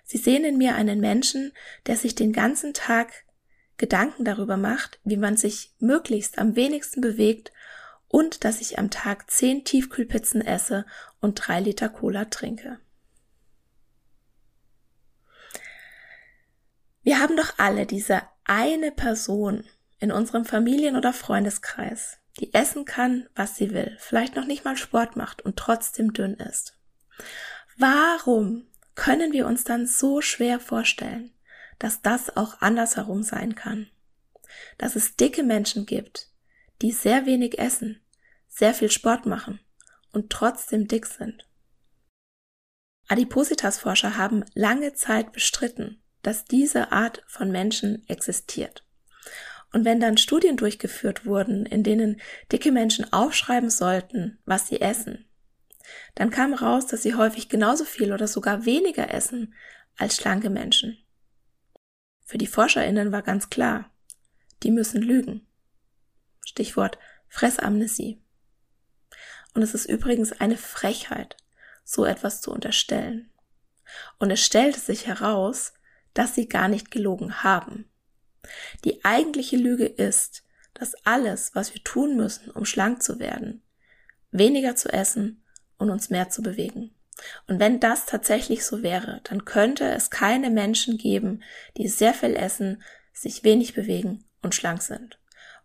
Sie 0.05 0.19
sehen 0.19 0.45
in 0.45 0.59
mir 0.59 0.77
einen 0.77 1.01
Menschen, 1.01 1.53
der 1.87 1.97
sich 1.97 2.15
den 2.15 2.33
ganzen 2.33 2.73
Tag 2.73 3.25
Gedanken 3.79 4.25
darüber 4.25 4.57
macht, 4.57 5.01
wie 5.03 5.17
man 5.17 5.37
sich 5.37 5.73
möglichst 5.81 6.39
am 6.39 6.55
wenigsten 6.55 7.01
bewegt 7.01 7.51
und 8.07 8.45
dass 8.45 8.61
ich 8.61 8.79
am 8.79 8.91
Tag 8.91 9.29
zehn 9.29 9.65
Tiefkühlpizzen 9.65 10.41
esse 10.41 10.87
und 11.21 11.35
drei 11.35 11.59
Liter 11.59 11.89
Cola 11.89 12.27
trinke. 12.27 12.79
Wir 17.03 17.19
haben 17.19 17.37
doch 17.37 17.55
alle 17.59 17.87
diese 17.87 18.23
eine 18.45 18.93
Person 18.93 19.65
in 19.99 20.13
unserem 20.13 20.45
Familien- 20.45 20.97
oder 20.97 21.13
Freundeskreis, 21.13 22.19
die 22.41 22.53
essen 22.53 22.85
kann, 22.85 23.29
was 23.35 23.57
sie 23.57 23.71
will, 23.71 23.97
vielleicht 24.01 24.37
noch 24.37 24.47
nicht 24.47 24.65
mal 24.65 24.77
Sport 24.77 25.17
macht 25.17 25.43
und 25.43 25.57
trotzdem 25.57 26.13
dünn 26.13 26.35
ist. 26.35 26.77
Warum 27.77 28.67
können 28.95 29.33
wir 29.33 29.47
uns 29.47 29.65
dann 29.65 29.87
so 29.87 30.21
schwer 30.21 30.61
vorstellen, 30.61 31.33
dass 31.79 32.03
das 32.03 32.37
auch 32.37 32.61
andersherum 32.61 33.23
sein 33.23 33.55
kann? 33.55 33.89
Dass 34.79 34.97
es 34.97 35.17
dicke 35.17 35.43
Menschen 35.43 35.87
gibt, 35.87 36.31
die 36.83 36.93
sehr 36.93 37.27
wenig 37.27 37.59
essen, 37.59 38.01
sehr 38.49 38.75
viel 38.75 38.91
Sport 38.91 39.27
machen 39.27 39.61
und 40.13 40.31
trotzdem 40.31 40.87
dick 40.87 41.07
sind. 41.07 41.49
Adipositas-Forscher 43.09 44.17
haben 44.17 44.45
lange 44.55 44.95
Zeit 44.95 45.33
bestritten, 45.33 46.03
dass 46.23 46.45
diese 46.45 46.93
Art 46.93 47.23
von 47.27 47.51
Menschen 47.51 48.09
existiert. 48.09 48.84
Und 49.75 49.85
wenn 49.85 49.99
dann 49.99 50.17
Studien 50.17 50.57
durchgeführt 50.57 51.27
wurden, 51.27 51.67
in 51.67 51.83
denen 51.83 52.21
dicke 52.53 52.71
Menschen 52.71 53.13
aufschreiben 53.13 53.71
sollten, 53.71 54.39
was 54.45 54.69
sie 54.69 54.81
essen, 54.81 55.29
dann 56.15 56.31
kam 56.31 56.55
raus, 56.55 56.87
dass 56.87 57.03
sie 57.03 57.17
häufig 57.17 57.49
genauso 57.49 57.85
viel 57.85 58.13
oder 58.13 58.29
sogar 58.29 58.67
weniger 58.67 59.13
essen 59.13 59.53
als 59.97 60.15
schlanke 60.15 60.49
Menschen. 60.49 60.97
Für 62.25 62.39
die 62.39 62.47
Forscherinnen 62.47 63.11
war 63.11 63.23
ganz 63.23 63.51
klar, 63.51 63.91
die 64.63 64.71
müssen 64.71 65.03
lügen. 65.03 65.45
Stichwort 66.47 66.97
Fressamnesie. 67.27 68.23
Und 69.55 69.63
es 69.63 69.75
ist 69.75 69.87
übrigens 69.87 70.31
eine 70.31 70.57
Frechheit, 70.57 71.37
so 71.83 72.05
etwas 72.05 72.41
zu 72.41 72.53
unterstellen. 72.53 73.29
Und 74.21 74.31
es 74.31 74.41
stellte 74.41 74.79
sich 74.79 75.09
heraus, 75.09 75.75
dass 76.15 76.37
sie 76.37 76.49
gar 76.49 76.69
nicht 76.69 76.93
gelogen 76.93 77.43
haben. 77.43 77.91
Die 78.85 79.05
eigentliche 79.05 79.57
Lüge 79.57 79.87
ist, 79.87 80.45
dass 80.75 80.95
alles, 81.05 81.55
was 81.55 81.75
wir 81.75 81.83
tun 81.83 82.17
müssen, 82.17 82.51
um 82.51 82.65
schlank 82.65 83.03
zu 83.03 83.19
werden, 83.19 83.63
weniger 84.31 84.77
zu 84.77 84.93
essen 84.93 85.43
und 85.79 85.91
uns 85.91 86.11
mehr 86.11 86.31
zu 86.31 86.43
bewegen. 86.43 86.95
Und 87.47 87.61
wenn 87.61 87.81
das 87.81 88.07
tatsächlich 88.07 88.65
so 88.65 88.83
wäre, 88.83 89.21
dann 89.25 89.45
könnte 89.45 89.85
es 89.85 90.11
keine 90.11 90.51
Menschen 90.51 90.99
geben, 90.99 91.43
die 91.77 91.89
sehr 91.89 92.13
viel 92.13 92.35
essen, 92.35 92.83
sich 93.13 93.45
wenig 93.45 93.75
bewegen 93.75 94.25
und 94.43 94.55
schlank 94.55 94.83
sind. 94.83 95.19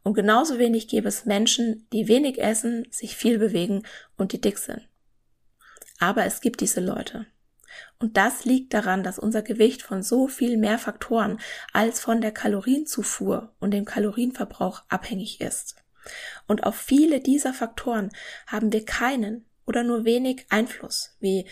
Und 0.04 0.14
genauso 0.14 0.60
wenig 0.60 0.88
gäbe 0.88 1.08
es 1.08 1.26
Menschen, 1.26 1.88
die 1.92 2.08
wenig 2.08 2.40
essen, 2.40 2.88
sich 2.92 3.16
viel 3.16 3.40
bewegen 3.40 3.84
und 4.16 4.32
die 4.32 4.42
dick 4.42 4.58
sind. 4.58 4.88
Aber 6.00 6.26
es 6.26 6.40
gibt 6.40 6.62
diese 6.62 6.80
Leute. 6.80 7.26
Und 8.00 8.18
das 8.18 8.46
liegt 8.46 8.74
daran, 8.74 9.04
dass 9.04 9.20
unser 9.20 9.42
Gewicht 9.42 9.82
von 9.82 10.04
so 10.04 10.28
viel 10.28 10.58
mehr 10.58 10.80
Faktoren 10.80 11.40
als 11.74 12.00
von 12.00 12.22
der 12.22 12.32
Kalorienzufuhr 12.32 13.54
und 13.60 13.72
dem 13.72 13.86
Kalorienverbrauch 13.86 14.84
abhängig 14.90 15.42
ist. 15.42 15.76
Und 16.48 16.64
auf 16.64 16.76
viele 16.76 17.20
dieser 17.20 17.54
Faktoren 17.54 18.10
haben 18.48 18.72
wir 18.72 18.86
keinen 18.86 19.46
oder 19.66 19.84
nur 19.84 20.06
wenig 20.06 20.46
Einfluss, 20.50 21.16
wie 21.20 21.46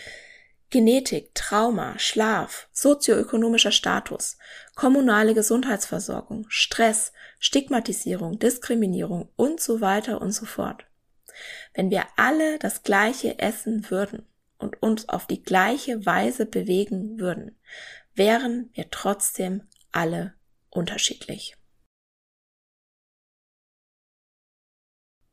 Genetik, 0.70 1.34
Trauma, 1.34 1.98
Schlaf, 1.98 2.68
sozioökonomischer 2.72 3.70
Status, 3.70 4.36
kommunale 4.74 5.32
Gesundheitsversorgung, 5.32 6.44
Stress, 6.48 7.12
Stigmatisierung, 7.38 8.38
Diskriminierung 8.38 9.30
und 9.36 9.60
so 9.60 9.80
weiter 9.80 10.20
und 10.20 10.32
so 10.32 10.44
fort. 10.44 10.84
Wenn 11.72 11.90
wir 11.90 12.04
alle 12.16 12.58
das 12.58 12.82
gleiche 12.82 13.38
essen 13.38 13.90
würden, 13.90 14.26
und 14.58 14.82
uns 14.82 15.08
auf 15.08 15.26
die 15.26 15.42
gleiche 15.42 16.04
Weise 16.04 16.46
bewegen 16.46 17.18
würden, 17.18 17.56
wären 18.14 18.70
wir 18.74 18.90
trotzdem 18.90 19.62
alle 19.92 20.34
unterschiedlich. 20.70 21.56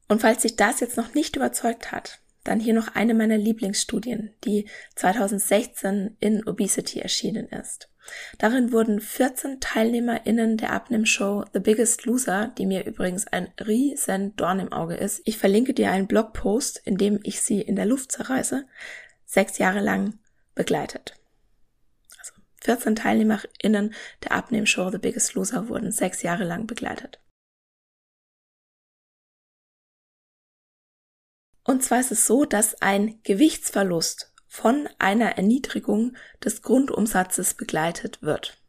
Und 0.07 0.21
falls 0.21 0.43
sich 0.43 0.55
das 0.55 0.79
jetzt 0.79 0.97
noch 0.97 1.13
nicht 1.13 1.35
überzeugt 1.35 1.91
hat, 1.91 2.19
dann 2.43 2.59
hier 2.59 2.75
noch 2.75 2.93
eine 2.95 3.15
meiner 3.15 3.37
Lieblingsstudien, 3.37 4.35
die 4.43 4.69
2016 4.95 6.15
in 6.19 6.47
Obesity 6.47 6.99
erschienen 6.99 7.47
ist. 7.47 7.89
Darin 8.37 8.71
wurden 8.71 9.01
14 9.01 9.59
TeilnehmerInnen 9.59 10.57
der 10.57 10.71
Abnimm-Show 10.73 11.45
The 11.53 11.59
Biggest 11.59 12.05
Loser, 12.05 12.53
die 12.55 12.67
mir 12.67 12.85
übrigens 12.85 13.25
ein 13.25 13.51
riesen 13.65 14.35
Dorn 14.35 14.59
im 14.59 14.71
Auge 14.71 14.95
ist. 14.95 15.21
Ich 15.25 15.39
verlinke 15.39 15.73
dir 15.73 15.89
einen 15.89 16.05
Blogpost, 16.05 16.79
in 16.85 16.97
dem 16.97 17.19
ich 17.23 17.41
sie 17.41 17.61
in 17.61 17.75
der 17.75 17.87
Luft 17.87 18.11
zerreiße, 18.11 18.67
sechs 19.35 19.57
Jahre 19.57 19.81
lang 19.81 20.17
begleitet. 20.55 21.13
Also 22.17 22.33
14 22.61 22.95
TeilnehmerInnen 22.95 23.93
der 24.23 24.31
Abnehmshow 24.31 24.89
The 24.89 24.97
Biggest 24.97 25.33
Loser 25.33 25.67
wurden 25.67 25.91
sechs 25.91 26.23
Jahre 26.23 26.45
lang 26.45 26.65
begleitet. 26.65 27.21
Und 31.63 31.83
zwar 31.83 31.99
ist 31.99 32.11
es 32.11 32.25
so, 32.25 32.45
dass 32.45 32.81
ein 32.81 33.21
Gewichtsverlust 33.23 34.33
von 34.47 34.87
einer 34.99 35.37
Erniedrigung 35.37 36.15
des 36.43 36.61
Grundumsatzes 36.61 37.55
begleitet 37.55 38.21
wird. 38.21 38.63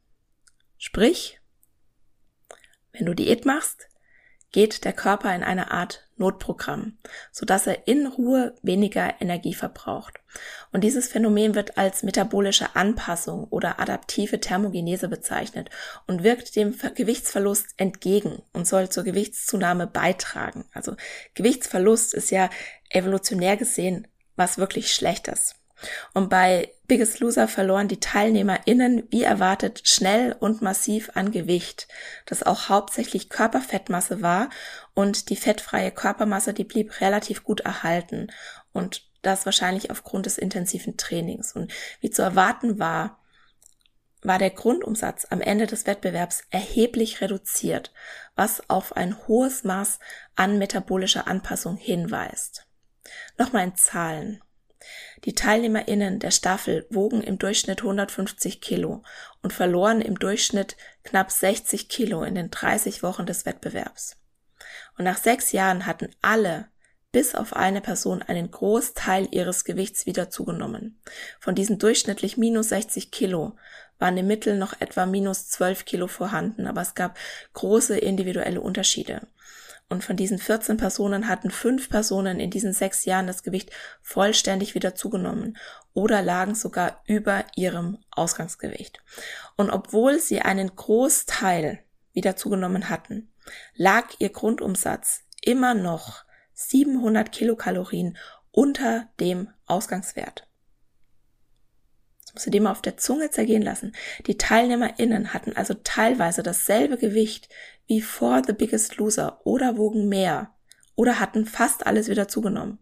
Sprich, 0.79 1.41
wenn 2.93 3.07
du 3.07 3.15
Diät 3.15 3.45
machst, 3.45 3.89
geht 4.53 4.85
der 4.85 4.93
Körper 4.93 5.35
in 5.35 5.43
eine 5.43 5.71
Art 5.71 6.09
Notprogramm, 6.17 6.99
so 7.31 7.45
dass 7.45 7.67
er 7.67 7.87
in 7.89 8.07
Ruhe 8.07 8.55
weniger 8.63 9.21
Energie 9.21 9.53
verbraucht. 9.53 10.21
Und 10.73 10.83
dieses 10.83 11.09
Phänomen 11.09 11.55
wird 11.55 11.77
als 11.77 12.03
metabolische 12.03 12.75
Anpassung 12.75 13.45
oder 13.45 13.81
adaptive 13.81 14.41
Thermogenese 14.41 15.09
bezeichnet 15.09 15.69
und 16.07 16.23
wirkt 16.23 16.57
dem 16.57 16.75
Gewichtsverlust 16.95 17.75
entgegen 17.77 18.43
und 18.53 18.67
soll 18.67 18.89
zur 18.89 19.05
Gewichtszunahme 19.05 19.87
beitragen. 19.87 20.65
Also 20.73 20.97
Gewichtsverlust 21.35 22.15
ist 22.15 22.31
ja 22.31 22.49
evolutionär 22.89 23.57
gesehen 23.57 24.09
was 24.37 24.59
wirklich 24.59 24.95
Schlechtes. 24.95 25.57
Und 26.15 26.31
bei 26.31 26.73
Biggest 26.87 27.21
Loser 27.21 27.49
verloren 27.49 27.89
die 27.89 28.01
TeilnehmerInnen 28.01 29.09
wie 29.11 29.25
erwartet 29.25 29.83
schnell 29.85 30.37
und 30.39 30.63
massiv 30.63 31.11
an 31.15 31.33
Gewicht, 31.33 31.89
das 32.27 32.43
auch 32.43 32.69
hauptsächlich 32.69 33.29
Körperfettmasse 33.29 34.23
war 34.23 34.49
und 34.95 35.29
die 35.29 35.37
fettfreie 35.37 35.91
Körpermasse, 35.91 36.55
die 36.55 36.65
blieb 36.65 37.01
relativ 37.01 37.45
gut 37.45 37.61
erhalten 37.61 38.29
und 38.73 39.07
das 39.23 39.45
wahrscheinlich 39.45 39.91
aufgrund 39.91 40.27
des 40.27 40.39
intensiven 40.39 40.97
Trainings. 40.97 41.53
Und 41.53 41.73
wie 42.01 42.11
zu 42.11 42.23
erwarten 42.23 42.79
war, 42.79 43.19
war 44.23 44.39
der 44.39 44.51
Grundumsatz 44.51 45.27
am 45.31 45.41
Ende 45.41 45.67
des 45.67 45.87
Wettbewerbs 45.87 46.45
erheblich 46.51 47.21
reduziert, 47.21 47.93
was 48.35 48.71
auf 48.71 48.97
ein 48.97 49.17
hohes 49.27 49.65
Maß 49.65 49.99
an 50.35 50.59
metabolischer 50.59 51.27
Anpassung 51.27 51.77
hinweist. 51.77 52.67
Nochmal 53.39 53.65
in 53.65 53.77
Zahlen. 53.77 54.43
Die 55.25 55.35
TeilnehmerInnen 55.35 56.19
der 56.19 56.31
Staffel 56.31 56.87
wogen 56.91 57.23
im 57.23 57.39
Durchschnitt 57.39 57.81
150 57.81 58.61
Kilo 58.61 59.03
und 59.43 59.53
verloren 59.53 60.01
im 60.01 60.19
Durchschnitt 60.19 60.77
knapp 61.03 61.31
60 61.31 61.89
Kilo 61.89 62.23
in 62.23 62.35
den 62.35 62.51
30 62.51 63.03
Wochen 63.03 63.27
des 63.27 63.47
Wettbewerbs. 63.47 64.17
Und 64.99 65.05
nach 65.05 65.19
sechs 65.19 65.53
Jahren 65.53 65.87
hatten 65.87 66.15
alle 66.23 66.69
bis 67.13 67.35
auf 67.35 67.57
eine 67.57 67.81
Person 67.81 68.23
einen 68.23 68.51
Großteil 68.51 69.29
ihres 69.31 69.65
Gewichts 69.65 70.05
wieder 70.05 70.29
zugenommen. 70.29 71.01
Von 71.41 71.55
diesen 71.55 71.79
durchschnittlich 71.79 72.37
minus 72.37 72.69
60 72.69 73.11
Kilo 73.11 73.57
waren 73.99 74.19
im 74.19 74.27
Mittel 74.27 74.59
noch 74.59 74.79
etwa 74.81 75.07
minus 75.07 75.49
12 75.49 75.87
Kilo 75.87 76.09
vorhanden, 76.09 76.67
aber 76.67 76.83
es 76.83 76.95
gab 76.95 77.17
große 77.55 77.97
individuelle 77.97 78.61
Unterschiede. 78.61 79.27
Und 79.89 80.03
von 80.03 80.17
diesen 80.17 80.39
14 80.39 80.79
Personen 80.79 81.29
hatten 81.29 81.51
fünf 81.51 81.89
Personen 81.89 82.41
in 82.41 82.51
diesen 82.51 82.73
sechs 82.73 83.05
Jahren 83.05 83.29
das 83.29 83.45
Gewicht 83.45 83.71
vollständig 84.03 84.75
wieder 84.75 84.97
zugenommen 84.97 85.57
oder 85.95 86.23
lagen 86.23 86.57
sogar 86.57 87.03
über 87.07 87.45
ihrem 87.55 87.99
Ausgangsgewicht. 88.11 89.01
Und 89.57 89.71
obwohl 89.71 90.19
sie 90.19 90.41
einen 90.41 90.75
Großteil 90.75 91.79
wieder 92.13 92.35
zugenommen 92.35 92.89
hatten, 92.89 93.31
lag 93.75 94.09
ihr 94.19 94.31
Grundumsatz 94.31 95.23
immer 95.41 95.75
noch 95.75 96.25
700 96.55 97.31
Kilokalorien 97.31 98.17
unter 98.51 99.09
dem 99.21 99.51
Ausgangswert. 99.67 100.46
Musst 102.37 102.49
du 102.49 102.51
dir 102.51 102.61
mal 102.61 102.73
auf 102.73 102.83
der 102.83 102.99
Zunge 102.99 103.31
zergehen 103.31 103.63
lassen. 103.63 103.97
Die 104.27 104.37
TeilnehmerInnen 104.37 105.33
hatten 105.33 105.57
also 105.57 105.73
teilweise 105.73 106.43
dasselbe 106.43 106.99
Gewicht 106.99 107.49
wie 107.87 108.03
vor 108.03 108.43
The 108.47 108.53
Biggest 108.53 108.99
Loser 108.99 109.41
oder 109.45 109.79
wogen 109.79 110.11
mehr 110.11 110.55
oder 110.97 111.19
hatten 111.19 111.47
fast 111.47 111.87
alles 111.87 112.09
wieder 112.09 112.29
zugenommen, 112.29 112.79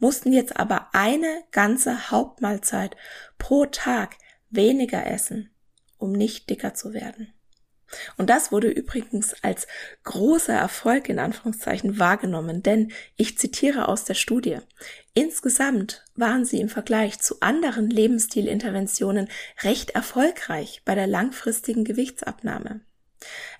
mussten 0.00 0.32
jetzt 0.32 0.56
aber 0.56 0.88
eine 0.92 1.44
ganze 1.52 2.10
Hauptmahlzeit 2.10 2.96
pro 3.38 3.66
Tag 3.66 4.16
weniger 4.50 5.06
essen, 5.06 5.50
um 5.98 6.10
nicht 6.10 6.50
dicker 6.50 6.74
zu 6.74 6.92
werden. 6.92 7.32
Und 8.16 8.28
das 8.28 8.50
wurde 8.50 8.68
übrigens 8.68 9.36
als 9.44 9.68
großer 10.02 10.54
Erfolg 10.54 11.08
in 11.08 11.20
Anführungszeichen 11.20 12.00
wahrgenommen, 12.00 12.64
denn 12.64 12.90
ich 13.16 13.38
zitiere 13.38 13.86
aus 13.86 14.02
der 14.02 14.14
Studie. 14.14 14.58
Insgesamt 15.18 16.04
waren 16.14 16.44
sie 16.44 16.60
im 16.60 16.68
Vergleich 16.68 17.20
zu 17.20 17.40
anderen 17.40 17.88
Lebensstilinterventionen 17.88 19.30
recht 19.62 19.92
erfolgreich 19.92 20.82
bei 20.84 20.94
der 20.94 21.06
langfristigen 21.06 21.84
Gewichtsabnahme. 21.84 22.82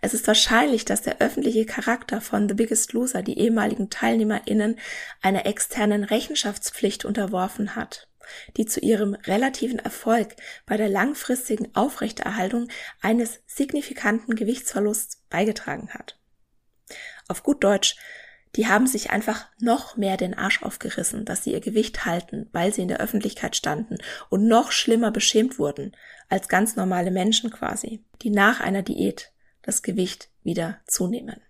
Es 0.03 0.13
ist 0.13 0.27
wahrscheinlich, 0.27 0.85
dass 0.85 1.01
der 1.01 1.23
öffentliche 1.23 1.65
Charakter 1.65 2.21
von 2.21 2.47
The 2.47 2.55
Biggest 2.55 2.93
Loser 2.93 3.23
die 3.23 3.39
ehemaligen 3.39 3.89
TeilnehmerInnen 3.89 4.79
einer 5.23 5.47
externen 5.47 6.05
Rechenschaftspflicht 6.05 7.07
unterworfen 7.07 7.75
hat 7.75 8.07
die 8.57 8.67
zu 8.67 8.81
ihrem 8.81 9.15
relativen 9.15 9.79
Erfolg 9.79 10.35
bei 10.67 10.77
der 10.77 10.89
langfristigen 10.89 11.73
Aufrechterhaltung 11.77 12.67
eines 13.01 13.39
signifikanten 13.47 14.35
Gewichtsverlusts 14.35 15.23
beigetragen 15.31 15.91
hat. 15.91 16.19
Auf 17.29 17.45
gut 17.45 17.63
Deutsch, 17.63 17.95
die 18.57 18.67
haben 18.67 18.87
sich 18.87 19.11
einfach 19.11 19.47
noch 19.59 19.97
mehr 19.97 20.17
den 20.17 20.35
Arsch 20.35 20.63
aufgerissen, 20.63 21.25
dass 21.25 21.45
sie 21.45 21.53
ihr 21.53 21.61
Gewicht 21.61 22.07
halten, 22.07 22.49
weil 22.53 22.73
sie 22.73 22.83
in 22.83 22.89
der 22.89 23.01
Öffentlichkeit 23.01 23.55
standen 23.55 23.99
und 24.31 24.47
noch 24.47 24.73
schlimmer 24.73 25.11
beschämt 25.11 25.59
wurden 25.59 25.95
als 26.29 26.49
ganz 26.49 26.75
normale 26.75 27.11
Menschen 27.11 27.51
quasi, 27.51 28.05
die 28.23 28.31
nach 28.31 28.61
einer 28.61 28.83
Diät 28.83 29.33
das 29.63 29.83
Gewicht 29.83 30.31
wieder 30.43 30.81
zunehmen. 30.87 31.41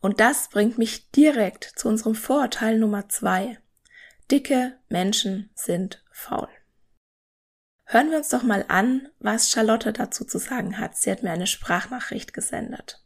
Und 0.00 0.20
das 0.20 0.48
bringt 0.48 0.78
mich 0.78 1.10
direkt 1.10 1.64
zu 1.76 1.88
unserem 1.88 2.14
Vorurteil 2.14 2.78
Nummer 2.78 3.08
zwei. 3.08 3.58
Dicke 4.30 4.78
Menschen 4.88 5.50
sind 5.54 6.04
faul. 6.10 6.48
Hören 7.84 8.10
wir 8.10 8.18
uns 8.18 8.28
doch 8.30 8.42
mal 8.42 8.64
an, 8.68 9.08
was 9.20 9.50
Charlotte 9.50 9.92
dazu 9.92 10.24
zu 10.24 10.38
sagen 10.38 10.78
hat. 10.78 10.96
Sie 10.96 11.10
hat 11.10 11.22
mir 11.22 11.30
eine 11.30 11.46
Sprachnachricht 11.46 12.32
gesendet. 12.32 13.05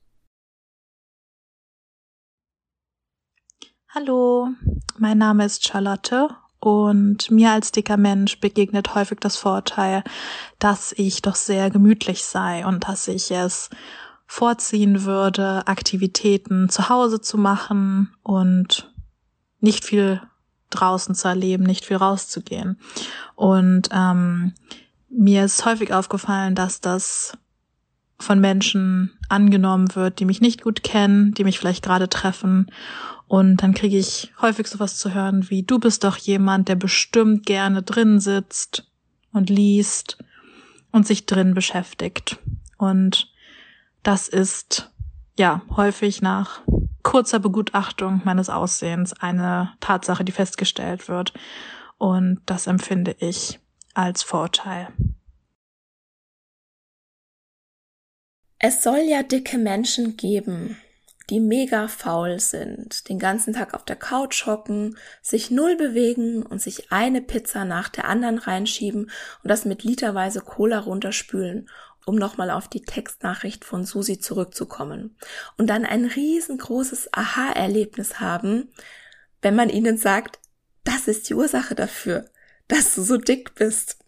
Hallo, 3.92 4.50
mein 4.98 5.18
Name 5.18 5.44
ist 5.44 5.66
Charlotte 5.66 6.28
und 6.60 7.28
mir 7.32 7.50
als 7.50 7.72
dicker 7.72 7.96
Mensch 7.96 8.38
begegnet 8.38 8.94
häufig 8.94 9.18
das 9.18 9.36
Vorurteil, 9.36 10.04
dass 10.60 10.92
ich 10.92 11.22
doch 11.22 11.34
sehr 11.34 11.70
gemütlich 11.70 12.22
sei 12.24 12.64
und 12.64 12.86
dass 12.86 13.08
ich 13.08 13.32
es 13.32 13.68
vorziehen 14.28 15.02
würde, 15.02 15.66
Aktivitäten 15.66 16.68
zu 16.68 16.88
Hause 16.88 17.20
zu 17.20 17.36
machen 17.36 18.14
und 18.22 18.88
nicht 19.58 19.84
viel 19.84 20.22
draußen 20.70 21.16
zu 21.16 21.26
erleben, 21.26 21.64
nicht 21.64 21.84
viel 21.84 21.96
rauszugehen. 21.96 22.78
Und 23.34 23.88
ähm, 23.92 24.54
mir 25.08 25.44
ist 25.44 25.66
häufig 25.66 25.92
aufgefallen, 25.92 26.54
dass 26.54 26.80
das 26.80 27.36
von 28.20 28.38
Menschen 28.38 29.18
angenommen 29.28 29.96
wird, 29.96 30.20
die 30.20 30.26
mich 30.26 30.40
nicht 30.40 30.62
gut 30.62 30.84
kennen, 30.84 31.34
die 31.34 31.42
mich 31.42 31.58
vielleicht 31.58 31.82
gerade 31.82 32.08
treffen. 32.08 32.70
Und 33.30 33.58
dann 33.58 33.74
kriege 33.74 33.96
ich 33.96 34.32
häufig 34.40 34.66
sowas 34.66 34.98
zu 34.98 35.14
hören 35.14 35.50
wie, 35.50 35.62
du 35.62 35.78
bist 35.78 36.02
doch 36.02 36.16
jemand, 36.16 36.68
der 36.68 36.74
bestimmt 36.74 37.46
gerne 37.46 37.80
drin 37.80 38.18
sitzt 38.18 38.90
und 39.32 39.48
liest 39.48 40.18
und 40.90 41.06
sich 41.06 41.26
drin 41.26 41.54
beschäftigt. 41.54 42.40
Und 42.76 43.32
das 44.02 44.26
ist 44.26 44.90
ja 45.38 45.62
häufig 45.76 46.22
nach 46.22 46.62
kurzer 47.04 47.38
Begutachtung 47.38 48.20
meines 48.24 48.50
Aussehens 48.50 49.12
eine 49.12 49.74
Tatsache, 49.78 50.24
die 50.24 50.32
festgestellt 50.32 51.06
wird. 51.06 51.32
Und 51.98 52.40
das 52.46 52.66
empfinde 52.66 53.14
ich 53.20 53.60
als 53.94 54.24
Vorurteil. 54.24 54.88
Es 58.58 58.82
soll 58.82 59.02
ja 59.08 59.22
dicke 59.22 59.56
Menschen 59.56 60.16
geben, 60.16 60.78
die 61.30 61.40
mega 61.40 61.88
faul 61.88 62.40
sind, 62.40 63.08
den 63.08 63.18
ganzen 63.18 63.54
Tag 63.54 63.74
auf 63.74 63.84
der 63.84 63.96
Couch 63.96 64.46
hocken, 64.46 64.96
sich 65.22 65.50
null 65.50 65.76
bewegen 65.76 66.42
und 66.42 66.60
sich 66.60 66.92
eine 66.92 67.22
Pizza 67.22 67.64
nach 67.64 67.88
der 67.88 68.06
anderen 68.06 68.38
reinschieben 68.38 69.04
und 69.04 69.48
das 69.48 69.64
mit 69.64 69.84
literweise 69.84 70.40
Cola 70.40 70.80
runterspülen 70.80 71.68
um 72.06 72.16
nochmal 72.16 72.50
auf 72.50 72.66
die 72.66 72.82
Textnachricht 72.82 73.64
von 73.64 73.84
Susi 73.84 74.18
zurückzukommen. 74.18 75.16
Und 75.58 75.68
dann 75.68 75.84
ein 75.84 76.06
riesengroßes 76.06 77.10
Aha-Erlebnis 77.12 78.18
haben, 78.18 78.72
wenn 79.42 79.54
man 79.54 79.68
ihnen 79.68 79.96
sagt, 79.96 80.40
das 80.82 81.08
ist 81.08 81.28
die 81.28 81.34
Ursache 81.34 81.74
dafür, 81.74 82.28
dass 82.68 82.94
du 82.94 83.02
so 83.02 83.16
dick 83.16 83.54
bist. 83.54 83.98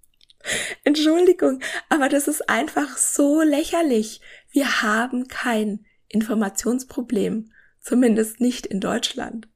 Entschuldigung, 0.84 1.60
aber 1.88 2.08
das 2.08 2.26
ist 2.26 2.48
einfach 2.48 2.98
so 2.98 3.42
lächerlich. 3.42 4.20
Wir 4.50 4.82
haben 4.82 5.28
kein 5.28 5.86
Informationsproblem, 6.12 7.50
zumindest 7.80 8.40
nicht 8.40 8.66
in 8.66 8.80
Deutschland. 8.80 9.48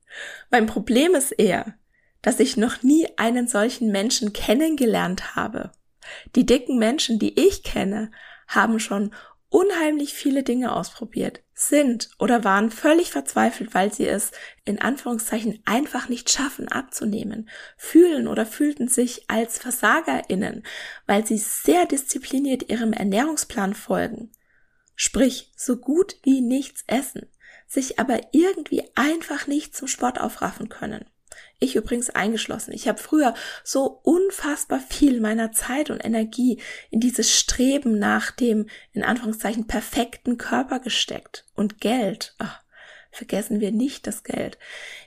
Mein 0.51 0.66
Problem 0.66 1.14
ist 1.14 1.33
eher, 1.33 1.75
dass 2.23 2.40
ich 2.40 2.57
noch 2.57 2.83
nie 2.83 3.07
einen 3.16 3.47
solchen 3.47 3.92
Menschen 3.92 4.33
kennengelernt 4.33 5.37
habe. 5.37 5.71
Die 6.35 6.47
dicken 6.47 6.79
Menschen, 6.79 7.19
die 7.19 7.38
ich 7.38 7.62
kenne, 7.62 8.11
haben 8.49 8.81
schon 8.81 9.12
unheimlich 9.49 10.12
viele 10.12 10.42
Dinge 10.42 10.75
ausprobiert, 10.75 11.42
sind 11.55 12.11
oder 12.19 12.45
waren 12.45 12.71
völlig 12.71 13.11
verzweifelt, 13.11 13.75
weil 13.75 13.92
sie 13.92 14.07
es 14.07 14.33
in 14.64 14.81
Anführungszeichen 14.81 15.62
einfach 15.64 16.09
nicht 16.09 16.31
schaffen 16.31 16.69
abzunehmen, 16.69 17.49
fühlen 17.77 18.29
oder 18.29 18.45
fühlten 18.45 18.88
sich 18.88 19.25
als 19.29 19.59
Versagerinnen, 19.59 20.64
weil 21.07 21.25
sie 21.25 21.38
sehr 21.38 21.87
diszipliniert 21.87 22.69
ihrem 22.69 22.92
Ernährungsplan 22.92 23.75
folgen, 23.75 24.31
sprich 24.96 25.52
so 25.56 25.76
gut 25.76 26.16
wie 26.24 26.40
nichts 26.40 26.82
essen, 26.88 27.28
sich 27.68 27.98
aber 27.98 28.20
irgendwie 28.32 28.82
einfach 28.96 29.46
nicht 29.46 29.76
zum 29.76 29.87
Sport 29.87 30.20
aufraffen 30.20 30.68
können. 30.68 31.04
Ich 31.59 31.74
übrigens 31.74 32.11
eingeschlossen. 32.11 32.72
Ich 32.72 32.87
habe 32.87 32.98
früher 32.98 33.35
so 33.64 34.00
unfassbar 34.02 34.80
viel 34.80 35.20
meiner 35.20 35.52
Zeit 35.52 35.90
und 35.90 36.04
Energie 36.04 36.61
in 36.90 37.00
dieses 37.00 37.35
Streben 37.38 37.98
nach 37.98 38.30
dem 38.30 38.68
in 38.92 39.02
Anführungszeichen 39.02 39.66
perfekten 39.66 40.37
Körper 40.38 40.80
gesteckt. 40.80 41.46
Und 41.54 41.81
Geld. 41.81 42.35
Ach, 42.38 42.62
vergessen 43.10 43.60
wir 43.60 43.73
nicht 43.73 44.06
das 44.06 44.23
Geld. 44.23 44.58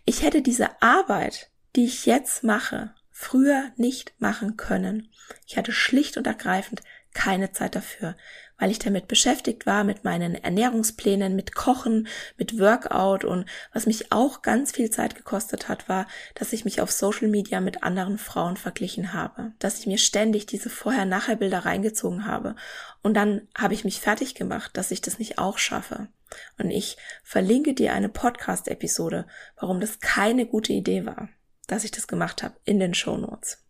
Ich 0.05 0.23
hätte 0.23 0.41
diese 0.41 0.81
Arbeit, 0.81 1.49
die 1.75 1.85
ich 1.85 2.07
jetzt 2.07 2.43
mache, 2.43 2.95
früher 3.11 3.71
nicht 3.75 4.13
machen 4.19 4.57
können. 4.57 5.11
Ich 5.45 5.57
hatte 5.57 5.71
schlicht 5.71 6.17
und 6.17 6.25
ergreifend 6.25 6.81
keine 7.13 7.51
Zeit 7.51 7.75
dafür, 7.75 8.15
weil 8.59 8.71
ich 8.71 8.79
damit 8.79 9.07
beschäftigt 9.07 9.65
war 9.65 9.83
mit 9.83 10.03
meinen 10.03 10.35
Ernährungsplänen, 10.35 11.35
mit 11.35 11.55
Kochen, 11.55 12.07
mit 12.37 12.59
Workout 12.59 13.23
und 13.23 13.45
was 13.73 13.85
mich 13.85 14.11
auch 14.11 14.41
ganz 14.41 14.71
viel 14.71 14.89
Zeit 14.91 15.15
gekostet 15.15 15.67
hat, 15.67 15.89
war, 15.89 16.07
dass 16.35 16.53
ich 16.53 16.65
mich 16.65 16.81
auf 16.81 16.91
Social 16.91 17.29
Media 17.29 17.61
mit 17.61 17.83
anderen 17.83 18.17
Frauen 18.17 18.57
verglichen 18.57 19.13
habe, 19.13 19.53
dass 19.59 19.79
ich 19.79 19.87
mir 19.87 19.97
ständig 19.97 20.45
diese 20.45 20.69
Vorher-Nachher-Bilder 20.69 21.65
reingezogen 21.65 22.25
habe 22.25 22.55
und 23.01 23.13
dann 23.13 23.47
habe 23.57 23.73
ich 23.73 23.85
mich 23.85 24.01
fertig 24.01 24.35
gemacht, 24.35 24.75
dass 24.75 24.91
ich 24.91 25.01
das 25.01 25.19
nicht 25.19 25.39
auch 25.39 25.57
schaffe. 25.57 26.09
Und 26.57 26.69
ich 26.69 26.97
verlinke 27.23 27.73
dir 27.73 27.93
eine 27.93 28.09
Podcast-Episode, 28.09 29.25
warum 29.59 29.79
das 29.79 29.99
keine 29.99 30.45
gute 30.45 30.73
Idee 30.73 31.05
war, 31.05 31.29
dass 31.67 31.83
ich 31.83 31.91
das 31.91 32.07
gemacht 32.07 32.43
habe, 32.43 32.55
in 32.65 32.79
den 32.79 32.93
Show 32.93 33.17
Notes. 33.17 33.65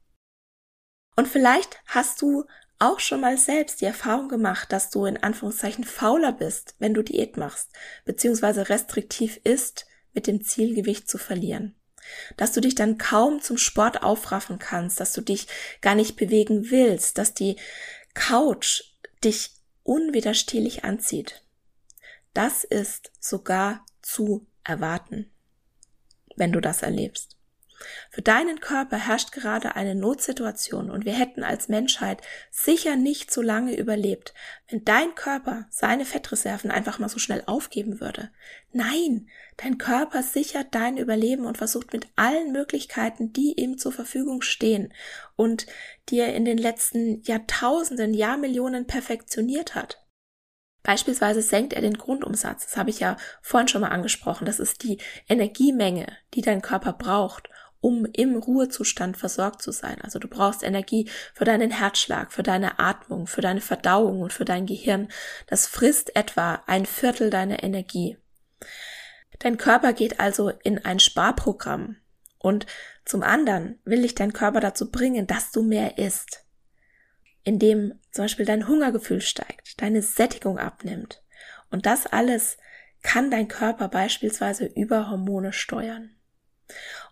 Und 1.16 1.28
vielleicht 1.28 1.82
hast 1.86 2.22
du 2.22 2.46
auch 2.80 3.00
schon 3.00 3.22
mal 3.22 3.38
selbst 3.38 3.82
die 3.82 3.86
Erfahrung 3.86 4.30
gemacht, 4.30 4.72
dass 4.72 4.90
du 4.90 5.06
in 5.06 5.18
Anführungszeichen 5.18 5.84
fauler 5.84 6.32
bist, 6.32 6.76
wenn 6.80 6.94
du 6.94 7.04
Diät 7.04 7.38
machst, 7.38 7.70
beziehungsweise 8.06 8.70
restriktiv 8.70 9.40
isst, 9.44 9.86
mit 10.14 10.28
dem 10.28 10.44
Zielgewicht 10.44 11.10
zu 11.10 11.18
verlieren. 11.18 11.76
Dass 12.38 12.54
du 12.54 12.62
dich 12.62 12.76
dann 12.76 12.98
kaum 12.98 13.42
zum 13.42 13.58
Sport 13.58 14.02
aufraffen 14.02 14.58
kannst, 14.58 15.00
dass 15.00 15.14
du 15.14 15.22
dich 15.22 15.48
gar 15.82 15.96
nicht 15.96 16.16
bewegen 16.16 16.72
willst, 16.72 17.18
dass 17.18 17.34
die 17.34 17.58
Couch 18.14 18.84
dich 19.24 19.52
unwiderstehlich 19.84 20.84
anzieht. 20.86 21.44
Das 22.34 22.64
ist 22.64 23.12
sogar 23.20 23.86
zu 24.02 24.48
erwarten, 24.64 25.30
wenn 26.36 26.52
du 26.52 26.62
das 26.62 26.82
erlebst. 26.82 27.39
Für 28.10 28.22
deinen 28.22 28.60
Körper 28.60 28.98
herrscht 28.98 29.32
gerade 29.32 29.76
eine 29.76 29.96
Notsituation 29.96 30.90
und 30.90 31.06
wir 31.06 31.14
hätten 31.14 31.44
als 31.44 31.70
Menschheit 31.70 32.22
sicher 32.52 32.96
nicht 32.96 33.32
so 33.32 33.42
lange 33.42 33.76
überlebt, 33.76 34.34
wenn 34.70 34.84
dein 34.84 35.16
Körper 35.16 35.68
seine 35.70 36.06
Fettreserven 36.06 36.72
einfach 36.72 37.00
mal 37.00 37.10
so 37.10 37.20
schnell 37.20 37.44
aufgeben 37.46 38.00
würde. 38.02 38.32
Nein, 38.72 39.28
dein 39.58 39.78
Körper 39.78 40.24
sichert 40.24 40.68
dein 40.76 40.98
Überleben 40.98 41.46
und 41.46 41.58
versucht 41.58 41.94
mit 41.94 42.08
allen 42.16 42.52
Möglichkeiten, 42.52 43.34
die 43.34 43.54
ihm 43.54 43.78
zur 43.78 43.92
Verfügung 43.92 44.42
stehen 44.42 44.94
und 45.36 45.66
die 46.10 46.20
er 46.20 46.36
in 46.36 46.46
den 46.46 46.58
letzten 46.58 47.22
Jahrtausenden, 47.24 48.14
Jahrmillionen 48.14 48.88
perfektioniert 48.88 49.76
hat. 49.76 50.06
Beispielsweise 50.84 51.42
senkt 51.42 51.74
er 51.74 51.82
den 51.82 51.98
Grundumsatz. 51.98 52.66
Das 52.66 52.78
habe 52.78 52.90
ich 52.90 53.00
ja 53.00 53.18
vorhin 53.42 53.68
schon 53.68 53.82
mal 53.82 53.90
angesprochen. 53.90 54.46
Das 54.46 54.60
ist 54.60 54.84
die 54.84 54.98
Energiemenge, 55.28 56.08
die 56.34 56.42
dein 56.42 56.62
Körper 56.62 56.94
braucht, 56.94 57.50
um 57.82 58.06
im 58.06 58.36
Ruhezustand 58.36 59.18
versorgt 59.18 59.62
zu 59.62 59.72
sein. 59.72 60.02
Also 60.02 60.20
du 60.20 60.28
brauchst 60.28 60.64
Energie 60.64 61.10
für 61.34 61.46
deinen 61.46 61.72
Herzschlag, 61.72 62.32
für 62.32 62.44
deine 62.44 62.80
Atmung, 62.80 63.28
für 63.28 63.42
deine 63.42 63.62
Verdauung 63.62 64.22
und 64.22 64.34
für 64.34 64.46
dein 64.46 64.66
Gehirn. 64.66 65.08
Das 65.48 65.68
frisst 65.68 66.16
etwa 66.16 66.64
ein 66.68 66.86
Viertel 66.86 67.30
deiner 67.30 67.64
Energie. 67.64 68.18
Dein 69.40 69.58
Körper 69.58 69.94
geht 69.94 70.20
also 70.20 70.50
in 70.50 70.84
ein 70.84 71.00
Sparprogramm. 71.00 71.98
Und 72.38 72.66
zum 73.06 73.24
anderen 73.24 73.80
will 73.84 74.02
dich 74.02 74.16
dein 74.16 74.34
Körper 74.34 74.60
dazu 74.60 74.92
bringen, 74.92 75.28
dass 75.28 75.52
du 75.52 75.62
mehr 75.62 75.98
isst. 75.98 76.46
Indem 77.44 78.00
zum 78.12 78.26
Beispiel 78.26 78.46
dein 78.46 78.68
Hungergefühl 78.68 79.22
steigt, 79.22 79.82
deine 79.82 80.02
Sättigung 80.02 80.58
abnimmt. 80.58 81.24
Und 81.70 81.86
das 81.86 82.06
alles 82.06 82.58
kann 83.02 83.32
dein 83.32 83.48
Körper 83.48 83.88
beispielsweise 83.88 84.66
über 84.66 85.10
Hormone 85.10 85.54
steuern. 85.54 86.16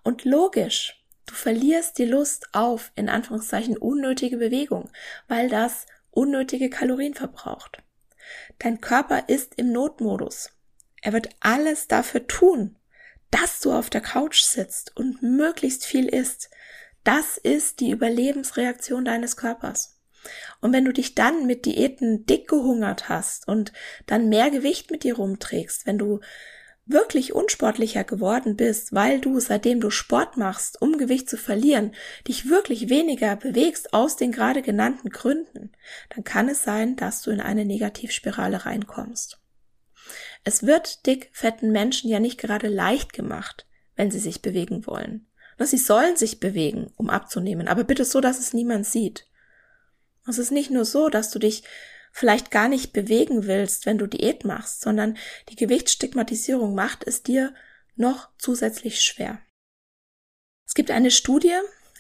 Und 0.08 0.24
logisch, 0.24 1.06
du 1.26 1.34
verlierst 1.34 1.98
die 1.98 2.06
Lust 2.06 2.48
auf, 2.54 2.94
in 2.96 3.10
Anführungszeichen, 3.10 3.76
unnötige 3.76 4.38
Bewegung, 4.38 4.90
weil 5.28 5.50
das 5.50 5.86
unnötige 6.12 6.70
Kalorien 6.70 7.14
verbraucht. 7.14 7.84
Dein 8.58 8.80
Körper 8.80 9.28
ist 9.28 9.56
im 9.56 9.74
Notmodus. 9.74 10.52
Er 11.02 11.12
wird 11.12 11.28
alles 11.42 11.90
dafür 11.90 12.26
tun, 12.26 12.78
dass 13.32 13.60
du 13.60 13.74
auf 13.74 13.90
der 13.90 14.00
Couch 14.00 14.44
sitzt 14.44 14.96
und 14.96 15.22
möglichst 15.24 15.86
viel 15.86 16.08
isst. 16.08 16.52
Das 17.04 17.38
ist 17.38 17.82
die 17.82 17.92
Überlebensreaktion 17.92 19.04
deines 19.04 19.36
Körpers. 19.36 20.00
Und 20.62 20.72
wenn 20.72 20.86
du 20.86 20.94
dich 20.94 21.16
dann 21.16 21.48
mit 21.48 21.66
Diäten 21.66 22.26
dick 22.26 22.48
gehungert 22.48 23.10
hast 23.10 23.46
und 23.46 23.74
dann 24.06 24.30
mehr 24.30 24.52
Gewicht 24.52 24.90
mit 24.90 25.04
dir 25.04 25.18
rumträgst, 25.18 25.86
wenn 25.86 25.98
du 25.98 26.22
wirklich 26.88 27.34
unsportlicher 27.34 28.04
geworden 28.04 28.56
bist, 28.56 28.94
weil 28.94 29.20
du, 29.20 29.40
seitdem 29.40 29.82
du 29.82 29.90
Sport 29.90 30.38
machst, 30.38 30.82
um 30.82 30.98
Gewicht 30.98 31.30
zu 31.30 31.38
verlieren, 31.38 31.94
dich 32.28 32.50
wirklich 32.50 32.90
weniger 32.90 33.36
bewegst 33.36 33.94
aus 33.94 34.16
den 34.16 34.32
gerade 34.32 34.62
genannten 34.62 35.10
Gründen, 35.10 35.72
dann 36.10 36.24
kann 36.24 36.50
es 36.50 36.64
sein, 36.64 36.96
dass 36.96 37.22
du 37.22 37.32
in 37.32 37.42
eine 37.42 37.66
Negativspirale 37.66 38.66
reinkommst. 38.66 39.40
Es 40.44 40.66
wird 40.66 41.06
dick 41.06 41.30
fetten 41.34 41.72
Menschen 41.72 42.10
ja 42.10 42.20
nicht 42.20 42.40
gerade 42.40 42.68
leicht 42.68 43.12
gemacht, 43.12 43.68
wenn 43.96 44.12
sie 44.12 44.20
sich 44.20 44.42
bewegen 44.42 44.88
wollen. 44.88 45.28
Sie 45.60 45.78
sollen 45.78 46.16
sich 46.16 46.40
bewegen, 46.40 46.92
um 46.98 47.10
abzunehmen, 47.10 47.68
aber 47.68 47.84
bitte 47.84 48.06
so, 48.06 48.22
dass 48.22 48.40
es 48.40 48.54
niemand 48.54 48.86
sieht. 48.86 49.28
Es 50.28 50.38
ist 50.38 50.52
nicht 50.52 50.70
nur 50.70 50.86
so, 50.86 51.10
dass 51.10 51.32
du 51.32 51.40
dich 51.40 51.64
vielleicht 52.18 52.50
gar 52.50 52.68
nicht 52.68 52.94
bewegen 52.94 53.46
willst, 53.46 53.86
wenn 53.86 54.00
du 54.00 54.08
Diät 54.08 54.44
machst, 54.44 54.82
sondern 54.82 55.18
die 55.50 55.56
Gewichtsstigmatisierung 55.56 56.74
macht 56.74 57.04
es 57.06 57.22
dir 57.22 57.54
noch 57.96 58.30
zusätzlich 58.40 59.02
schwer. 59.02 59.40
Es 60.66 60.74
gibt 60.74 60.90
eine 60.90 61.12
Studie 61.12 61.54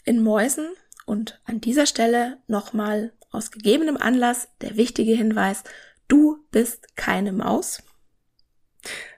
in 0.05 0.23
Mäusen 0.23 0.69
und 1.05 1.39
an 1.45 1.61
dieser 1.61 1.85
Stelle 1.85 2.39
nochmal 2.47 3.13
aus 3.29 3.51
gegebenem 3.51 3.95
Anlass 3.95 4.47
der 4.61 4.75
wichtige 4.75 5.13
Hinweis, 5.13 5.63
du 6.07 6.43
bist 6.49 6.95
keine 6.95 7.31
Maus. 7.31 7.83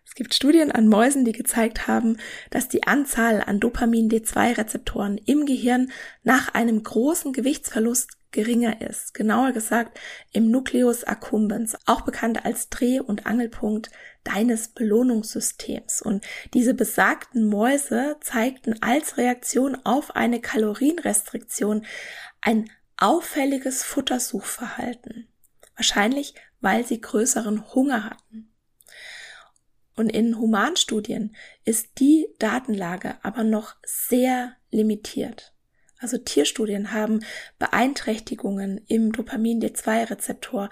Es 0.05 0.15
gibt 0.15 0.33
Studien 0.33 0.69
an 0.69 0.89
Mäusen, 0.89 1.23
die 1.23 1.31
gezeigt 1.31 1.87
haben, 1.87 2.17
dass 2.49 2.67
die 2.67 2.83
Anzahl 2.83 3.41
an 3.41 3.61
Dopamin-D2-Rezeptoren 3.61 5.17
im 5.17 5.45
Gehirn 5.45 5.93
nach 6.23 6.53
einem 6.53 6.83
großen 6.83 7.31
Gewichtsverlust 7.31 8.18
geringer 8.31 8.81
ist. 8.81 9.13
Genauer 9.13 9.51
gesagt 9.51 9.99
im 10.31 10.51
Nucleus 10.51 11.03
accumbens, 11.03 11.77
auch 11.85 12.01
bekannt 12.01 12.45
als 12.45 12.69
Dreh- 12.69 12.99
und 12.99 13.25
Angelpunkt 13.25 13.89
deines 14.23 14.69
Belohnungssystems. 14.69 16.01
Und 16.01 16.25
diese 16.53 16.73
besagten 16.73 17.47
Mäuse 17.47 18.17
zeigten 18.21 18.81
als 18.81 19.17
Reaktion 19.17 19.77
auf 19.83 20.15
eine 20.15 20.41
Kalorienrestriktion 20.41 21.85
ein 22.41 22.69
auffälliges 22.97 23.83
Futtersuchverhalten. 23.83 25.27
Wahrscheinlich, 25.75 26.35
weil 26.61 26.85
sie 26.85 26.99
größeren 26.99 27.73
Hunger 27.73 28.03
hatten. 28.03 28.53
Und 29.95 30.09
in 30.09 30.37
Humanstudien 30.37 31.35
ist 31.65 31.99
die 31.99 32.27
Datenlage 32.39 33.17
aber 33.23 33.43
noch 33.43 33.75
sehr 33.85 34.55
limitiert. 34.71 35.53
Also 35.99 36.17
Tierstudien 36.17 36.93
haben 36.93 37.19
Beeinträchtigungen 37.59 38.81
im 38.87 39.11
Dopamin-D2-Rezeptor 39.11 40.69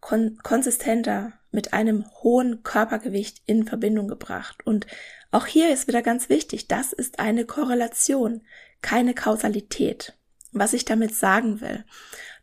kon 0.00 0.38
konsistenter 0.42 1.32
mit 1.50 1.72
einem 1.72 2.04
hohen 2.22 2.62
Körpergewicht 2.62 3.42
in 3.46 3.66
Verbindung 3.66 4.06
gebracht. 4.06 4.64
Und 4.66 4.86
auch 5.30 5.46
hier 5.46 5.72
ist 5.72 5.88
wieder 5.88 6.02
ganz 6.02 6.28
wichtig, 6.28 6.68
das 6.68 6.92
ist 6.92 7.18
eine 7.18 7.46
Korrelation, 7.46 8.42
keine 8.82 9.14
Kausalität. 9.14 10.14
Was 10.52 10.74
ich 10.74 10.84
damit 10.84 11.14
sagen 11.14 11.60
will. 11.60 11.84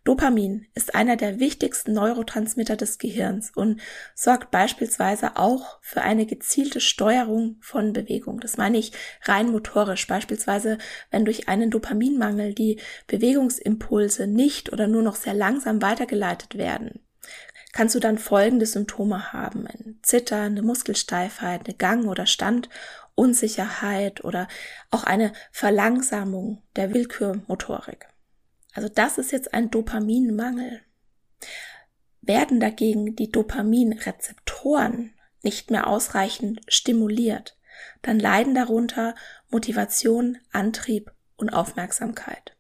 Dopamin 0.04 0.68
ist 0.74 0.96
einer 0.96 1.16
der 1.16 1.40
wichtigsten 1.40 1.94
Neurotransmitter 1.94 2.76
des 2.76 2.98
Gehirns 2.98 3.52
und 3.56 3.80
sorgt 4.14 4.52
beispielsweise 4.52 5.38
auch 5.38 5.80
für 5.82 6.02
eine 6.02 6.26
gezielte 6.26 6.82
Steuerung 6.82 7.56
von 7.62 7.94
Bewegung. 7.94 8.42
Das 8.42 8.58
meine 8.58 8.80
ich 8.80 8.92
rein 9.24 9.50
motorisch. 9.50 10.06
Beispielsweise, 10.06 10.78
wenn 11.10 11.24
durch 11.24 11.48
einen 11.48 11.72
Dopaminmangel 11.72 12.54
die 12.54 12.82
Bewegungsimpulse 13.08 14.28
nicht 14.28 14.74
oder 14.74 14.88
nur 14.88 15.04
noch 15.04 15.16
sehr 15.16 15.34
langsam 15.34 15.82
weitergeleitet 15.82 16.58
werden, 16.58 17.00
kannst 17.72 17.96
du 17.96 18.02
dann 18.02 18.18
folgende 18.18 18.66
Symptome 18.66 19.32
haben. 19.32 19.68
Ein 19.68 20.00
Zittern, 20.02 20.52
eine 20.52 20.64
Muskelsteifheit, 20.64 21.62
eine 21.66 21.76
Gang- 21.76 22.08
oder 22.08 22.26
Standunsicherheit 22.26 24.26
oder 24.26 24.50
auch 24.92 25.06
eine 25.06 25.32
Verlangsamung 25.54 26.62
der 26.76 26.94
Willkürmotorik. 26.94 28.13
Also 28.74 28.90
das 28.90 29.18
ist 29.18 29.32
jetzt 29.32 29.54
ein 29.54 29.70
Dopaminmangel. 29.70 30.82
Werden 32.22 32.60
dagegen 32.60 33.16
die 33.16 33.32
Dopaminrezeptoren 33.32 35.14
nicht 35.42 35.72
mehr 35.72 35.88
ausreichend 35.88 36.62
stimuliert, 36.68 37.58
dann 38.02 38.20
leiden 38.20 38.56
darunter 38.56 39.16
Motivation, 39.50 40.38
Antrieb 40.52 41.12
und 41.36 41.50
Aufmerksamkeit. 41.50 42.56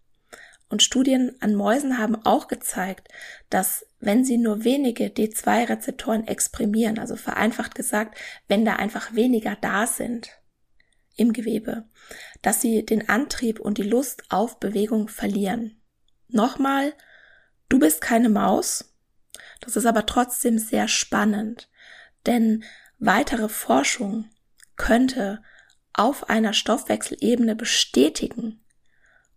Und 0.70 0.84
Studien 0.84 1.36
an 1.40 1.56
Mäusen 1.56 1.98
haben 1.98 2.16
auch 2.26 2.48
gezeigt, 2.48 3.08
dass 3.50 3.86
wenn 4.00 4.26
sie 4.26 4.38
nur 4.38 4.64
wenige 4.64 5.06
D2-Rezeptoren 5.06 6.28
exprimieren, 6.28 7.00
also 7.00 7.16
vereinfacht 7.16 7.76
gesagt, 7.76 8.18
wenn 8.48 8.66
da 8.66 8.76
einfach 8.76 9.14
weniger 9.14 9.56
da 9.62 9.88
sind 9.88 10.32
im 11.16 11.32
Gewebe, 11.32 11.86
dass 12.42 12.60
sie 12.60 12.86
den 12.86 13.08
Antrieb 13.08 13.60
und 13.60 13.78
die 13.78 13.84
Lust 13.84 14.24
auf 14.30 14.60
Bewegung 14.60 15.10
verlieren. 15.10 15.80
Nochmal, 16.28 16.94
du 17.70 17.80
bist 17.80 18.02
keine 18.02 18.30
Maus. 18.30 18.94
Das 19.62 19.76
ist 19.76 19.86
aber 19.86 20.06
trotzdem 20.06 20.58
sehr 20.58 20.88
spannend, 20.88 21.70
denn 22.26 22.64
weitere 23.00 23.50
Forschung 23.50 24.30
könnte 24.76 25.42
auf 25.94 26.30
einer 26.30 26.54
Stoffwechselebene 26.54 27.56
bestätigen, 27.56 28.64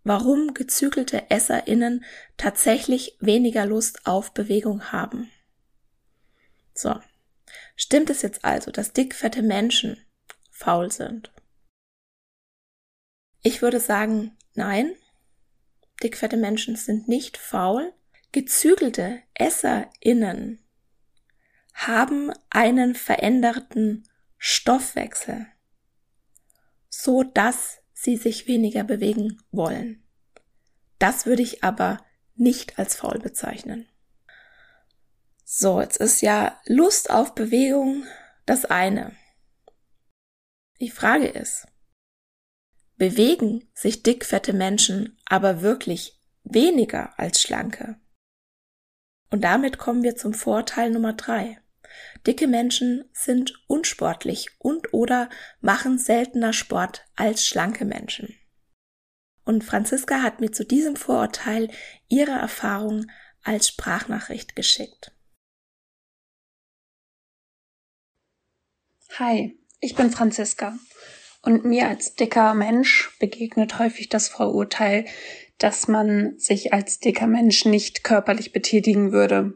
warum 0.03 0.53
gezügelte 0.53 1.29
EsserInnen 1.29 2.03
tatsächlich 2.37 3.17
weniger 3.19 3.65
Lust 3.65 4.05
auf 4.07 4.33
Bewegung 4.33 4.91
haben. 4.91 5.31
So. 6.73 6.99
Stimmt 7.75 8.09
es 8.09 8.23
jetzt 8.23 8.43
also, 8.43 8.71
dass 8.71 8.93
dickfette 8.93 9.41
Menschen 9.41 10.03
faul 10.51 10.91
sind? 10.91 11.31
Ich 13.43 13.61
würde 13.61 13.79
sagen, 13.79 14.35
nein, 14.55 14.95
dickfette 16.03 16.37
Menschen 16.37 16.75
sind 16.75 17.07
nicht 17.07 17.37
faul. 17.37 17.93
Gezügelte 18.31 19.21
EsserInnen 19.33 20.63
haben 21.73 22.31
einen 22.49 22.95
veränderten 22.95 24.07
Stoffwechsel. 24.37 25.47
so 26.89 27.23
dass 27.23 27.79
sie 27.93 28.17
sich 28.17 28.47
weniger 28.47 28.83
bewegen 28.83 29.41
wollen. 29.51 30.03
Das 30.99 31.25
würde 31.25 31.43
ich 31.43 31.63
aber 31.63 32.03
nicht 32.35 32.79
als 32.79 32.95
faul 32.95 33.19
bezeichnen. 33.19 33.87
So, 35.43 35.79
jetzt 35.79 35.97
ist 35.97 36.21
ja 36.21 36.59
Lust 36.65 37.09
auf 37.09 37.35
Bewegung 37.35 38.05
das 38.45 38.65
eine. 38.65 39.15
Die 40.79 40.89
Frage 40.89 41.27
ist, 41.27 41.67
bewegen 42.97 43.69
sich 43.73 44.03
dickfette 44.03 44.53
Menschen 44.53 45.17
aber 45.25 45.61
wirklich 45.61 46.19
weniger 46.43 47.17
als 47.17 47.41
schlanke? 47.41 47.99
Und 49.29 49.41
damit 49.41 49.77
kommen 49.77 50.03
wir 50.03 50.15
zum 50.15 50.33
Vorteil 50.33 50.89
Nummer 50.89 51.13
drei. 51.13 51.59
Dicke 52.25 52.47
Menschen 52.47 53.05
sind 53.13 53.53
unsportlich 53.67 54.49
und 54.59 54.93
oder 54.93 55.29
machen 55.61 55.97
seltener 55.97 56.53
Sport 56.53 57.05
als 57.15 57.45
schlanke 57.45 57.85
Menschen. 57.85 58.35
Und 59.43 59.63
Franziska 59.63 60.21
hat 60.21 60.41
mir 60.41 60.51
zu 60.51 60.65
diesem 60.65 60.95
Vorurteil 60.95 61.69
ihre 62.09 62.31
Erfahrung 62.31 63.09
als 63.43 63.69
Sprachnachricht 63.69 64.55
geschickt. 64.55 65.13
Hi, 69.17 69.57
ich 69.79 69.95
bin 69.95 70.11
Franziska 70.11 70.77
und 71.47 71.63
mir 71.63 71.87
als 71.87 72.13
dicker 72.13 72.53
Mensch 72.53 73.15
begegnet 73.21 73.79
häufig 73.79 74.09
das 74.09 74.27
Vorurteil, 74.27 75.05
dass 75.59 75.87
man 75.87 76.37
sich 76.37 76.73
als 76.73 76.99
dicker 76.99 77.25
Mensch 77.25 77.63
nicht 77.63 78.03
körperlich 78.03 78.51
betätigen 78.51 79.13
würde. 79.13 79.53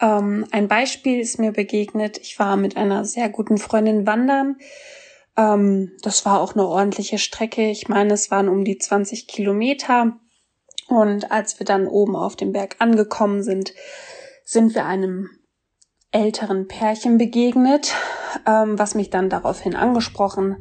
Ähm, 0.00 0.46
ein 0.52 0.68
Beispiel 0.68 1.20
ist 1.20 1.38
mir 1.38 1.52
begegnet. 1.52 2.16
Ich 2.16 2.38
war 2.38 2.56
mit 2.56 2.78
einer 2.78 3.04
sehr 3.04 3.28
guten 3.28 3.58
Freundin 3.58 4.06
wandern. 4.06 4.56
Ähm, 5.36 5.92
das 6.00 6.24
war 6.24 6.40
auch 6.40 6.54
eine 6.54 6.66
ordentliche 6.66 7.18
Strecke. 7.18 7.70
Ich 7.70 7.88
meine, 7.88 8.14
es 8.14 8.30
waren 8.30 8.48
um 8.48 8.64
die 8.64 8.78
20 8.78 9.28
Kilometer. 9.28 10.16
Und 10.88 11.30
als 11.30 11.58
wir 11.58 11.66
dann 11.66 11.88
oben 11.88 12.16
auf 12.16 12.36
dem 12.36 12.52
Berg 12.52 12.76
angekommen 12.78 13.42
sind, 13.42 13.74
sind 14.46 14.74
wir 14.74 14.86
einem 14.86 15.28
älteren 16.10 16.68
Pärchen 16.68 17.18
begegnet, 17.18 17.94
ähm, 18.46 18.78
was 18.78 18.94
mich 18.94 19.10
dann 19.10 19.28
daraufhin 19.28 19.76
angesprochen 19.76 20.56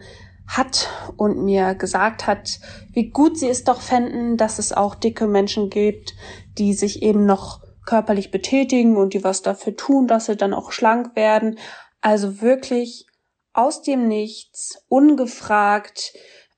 hat 0.48 0.89
und 1.18 1.44
mir 1.44 1.76
gesagt 1.76 2.28
hat, 2.28 2.60
wie 2.92 3.10
gut 3.10 3.38
sie 3.38 3.50
es 3.50 3.64
doch 3.64 3.82
fänden, 3.82 4.38
dass 4.38 4.60
es 4.60 4.74
auch 4.74 4.96
dicke 4.96 5.28
Menschen 5.28 5.70
gibt, 5.70 6.14
die 6.58 6.74
sich 6.74 7.02
eben 7.02 7.26
noch 7.26 7.62
körperlich 7.86 8.32
betätigen 8.32 8.98
und 8.98 9.14
die 9.14 9.24
was 9.24 9.42
dafür 9.42 9.76
tun, 9.76 10.08
dass 10.08 10.26
sie 10.26 10.36
dann 10.36 10.54
auch 10.54 10.72
schlank 10.72 11.16
werden. 11.16 11.58
Also 12.02 12.42
wirklich 12.42 13.06
aus 13.54 13.82
dem 13.82 14.08
Nichts, 14.08 14.84
ungefragt, 14.88 16.14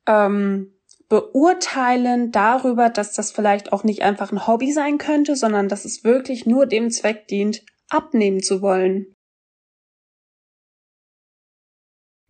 ähm, 0.06 0.74
beurteilen 1.10 2.32
darüber, 2.32 2.90
dass 2.90 3.14
das 3.14 3.32
vielleicht 3.32 3.72
auch 3.72 3.84
nicht 3.84 4.02
einfach 4.02 4.32
ein 4.32 4.48
Hobby 4.48 4.72
sein 4.72 4.98
könnte, 4.98 5.36
sondern 5.36 5.70
dass 5.70 5.86
es 5.86 6.04
wirklich 6.04 6.46
nur 6.46 6.66
dem 6.66 6.90
Zweck 6.90 7.28
dient, 7.28 7.64
abnehmen 7.90 8.42
zu 8.42 8.62
wollen. 8.62 9.16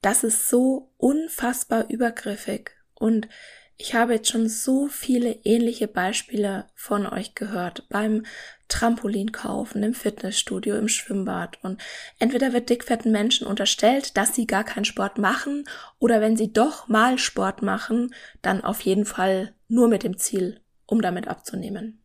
Das 0.04 0.26
ist 0.26 0.50
so 0.50 0.92
unfassbar 0.98 1.90
übergriffig 1.90 2.72
und 2.94 3.30
ich 3.78 3.96
habe 3.96 4.16
jetzt 4.16 4.30
schon 4.30 4.50
so 4.50 4.88
viele 4.88 5.32
ähnliche 5.46 5.88
Beispiele 5.88 6.68
von 6.76 7.08
euch 7.08 7.36
gehört 7.36 7.88
beim 7.88 8.26
Trampolin 8.68 9.32
kaufen, 9.32 9.82
im 9.82 9.94
Fitnessstudio, 9.94 10.76
im 10.76 10.90
Schwimmbad 10.90 11.58
und 11.64 11.82
entweder 12.20 12.52
wird 12.52 12.70
dickfetten 12.70 13.14
Menschen 13.14 13.48
unterstellt, 13.48 14.18
dass 14.18 14.36
sie 14.36 14.46
gar 14.46 14.66
keinen 14.66 14.84
Sport 14.84 15.20
machen 15.20 15.64
oder 16.00 16.20
wenn 16.20 16.36
sie 16.36 16.52
doch 16.52 16.90
mal 16.90 17.18
Sport 17.18 17.62
machen, 17.62 18.14
dann 18.42 18.62
auf 18.62 18.82
jeden 18.82 19.06
Fall 19.06 19.56
nur 19.70 19.88
mit 19.88 20.04
dem 20.04 20.18
Ziel, 20.18 20.60
um 20.86 21.02
damit 21.02 21.30
abzunehmen. 21.30 22.03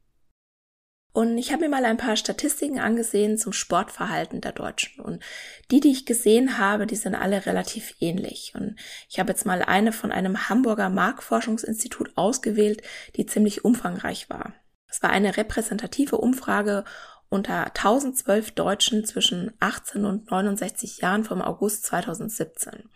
Und 1.19 1.37
ich 1.37 1.51
habe 1.51 1.65
mir 1.65 1.69
mal 1.69 1.85
ein 1.85 1.97
paar 1.97 2.15
Statistiken 2.15 2.79
angesehen 2.79 3.39
zum 3.39 3.53
Sportverhalten 3.53 4.41
der 4.41 4.53
Deutschen. 4.53 5.01
Und 5.01 5.21
die, 5.69 5.81
die 5.81 5.91
ich 5.91 6.07
gesehen 6.07 6.59
habe, 6.59 6.87
die 6.87 6.95
sind 6.95 7.17
alle 7.17 7.45
relativ 7.45 7.97
ähnlich. 7.99 8.53
Und 8.55 8.77
ich 9.09 9.19
habe 9.19 9.31
jetzt 9.31 9.45
mal 9.45 9.63
eine 9.63 9.91
von 9.91 10.13
einem 10.13 10.49
Hamburger 10.49 10.91
Marktforschungsinstitut 10.91 12.17
ausgewählt, 12.17 12.83
die 13.17 13.27
ziemlich 13.27 13.65
umfangreich 13.65 14.31
war. 14.31 14.55
Es 14.89 15.03
war 15.03 15.11
eine 15.11 15.37
repräsentative 15.37 16.19
Umfrage 16.19 16.85
unter 17.29 17.67
1012 17.67 18.53
Deutschen 18.53 19.05
zwischen 19.05 19.53
18 19.59 20.05
und 20.05 20.31
69 20.31 20.99
Jahren 20.99 21.25
vom 21.25 21.43
August 21.43 21.85
2017. 21.87 22.89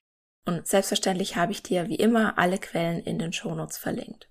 Und 0.47 0.69
selbstverständlich 0.69 1.35
habe 1.35 1.51
ich 1.51 1.65
dir 1.65 1.89
wie 1.89 1.97
immer 1.97 2.39
alle 2.39 2.59
Quellen 2.59 3.01
in 3.01 3.19
den 3.19 3.33
Shownotes 3.33 3.79
verlinkt. 3.79 4.29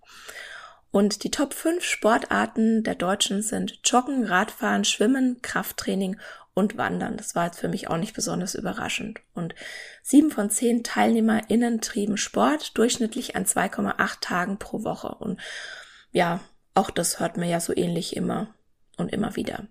Und 0.92 1.24
die 1.24 1.32
Top 1.32 1.54
5 1.54 1.84
Sportarten 1.84 2.84
der 2.84 2.96
Deutschen 2.96 3.42
sind 3.42 3.80
Joggen, 3.86 4.26
Radfahren, 4.26 4.84
Schwimmen, 4.84 5.42
Krafttraining 5.42 6.18
und 6.54 6.78
Wandern. 6.78 7.16
Das 7.16 7.34
war 7.34 7.46
jetzt 7.46 7.60
für 7.60 7.70
mich 7.70 7.88
auch 7.88 7.98
nicht 7.98 8.14
besonders 8.14 8.56
überraschend. 8.56 9.22
Und 9.34 9.56
sieben 10.04 10.32
von 10.32 10.50
zehn 10.50 10.84
TeilnehmerInnen 10.84 11.80
trieben 11.80 12.18
Sport, 12.18 12.78
durchschnittlich 12.78 13.38
an 13.38 13.46
2,8 13.46 14.20
Tagen 14.20 14.60
pro 14.60 14.84
Woche. 14.84 15.16
Und 15.16 15.40
ja, 16.12 16.42
auch 16.74 16.90
das 16.90 17.20
hört 17.20 17.38
man 17.38 17.48
ja 17.48 17.62
so 17.62 17.76
ähnlich 17.76 18.16
immer 18.18 18.54
und 18.98 19.14
immer 19.14 19.38
wieder. 19.38 19.68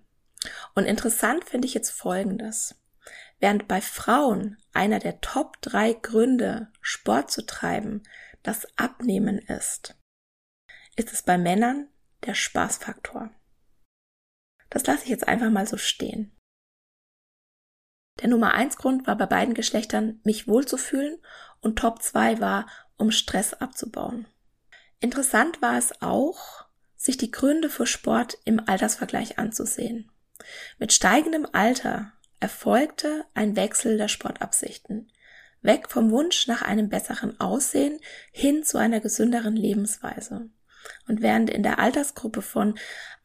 Und 0.73 0.85
interessant 0.85 1.45
finde 1.45 1.67
ich 1.67 1.75
jetzt 1.75 1.91
Folgendes. 1.91 2.75
Während 3.39 3.67
bei 3.67 3.81
Frauen 3.81 4.57
einer 4.73 4.99
der 4.99 5.21
Top 5.21 5.61
drei 5.61 5.93
Gründe, 5.93 6.67
Sport 6.81 7.31
zu 7.31 7.45
treiben, 7.45 8.03
das 8.43 8.65
Abnehmen 8.75 9.37
ist, 9.37 9.95
ist 10.95 11.11
es 11.11 11.21
bei 11.21 11.37
Männern 11.37 11.87
der 12.25 12.35
Spaßfaktor. 12.35 13.31
Das 14.69 14.85
lasse 14.85 15.03
ich 15.03 15.09
jetzt 15.09 15.27
einfach 15.27 15.49
mal 15.49 15.67
so 15.67 15.77
stehen. 15.77 16.31
Der 18.21 18.29
Nummer 18.29 18.53
eins 18.53 18.77
Grund 18.77 19.07
war 19.07 19.17
bei 19.17 19.25
beiden 19.25 19.53
Geschlechtern, 19.53 20.19
mich 20.23 20.47
wohlzufühlen 20.47 21.17
und 21.59 21.79
Top 21.79 22.01
2 22.01 22.39
war, 22.39 22.67
um 22.97 23.11
Stress 23.11 23.53
abzubauen. 23.53 24.27
Interessant 24.99 25.61
war 25.61 25.77
es 25.77 26.01
auch, 26.01 26.65
sich 26.95 27.17
die 27.17 27.31
Gründe 27.31 27.69
für 27.69 27.87
Sport 27.87 28.37
im 28.45 28.61
Altersvergleich 28.67 29.39
anzusehen. 29.39 30.11
Mit 30.77 30.93
steigendem 30.93 31.47
Alter 31.51 32.13
erfolgte 32.39 33.25
ein 33.33 33.55
Wechsel 33.55 33.97
der 33.97 34.07
Sportabsichten. 34.07 35.11
Weg 35.63 35.89
vom 35.89 36.11
Wunsch 36.11 36.47
nach 36.47 36.61
einem 36.61 36.89
besseren 36.89 37.39
Aussehen 37.39 37.99
hin 38.31 38.63
zu 38.63 38.77
einer 38.77 38.99
gesünderen 38.99 39.55
Lebensweise. 39.55 40.49
Und 41.07 41.21
während 41.21 41.49
in 41.49 41.63
der 41.63 41.79
Altersgruppe 41.79 42.41
von 42.41 42.75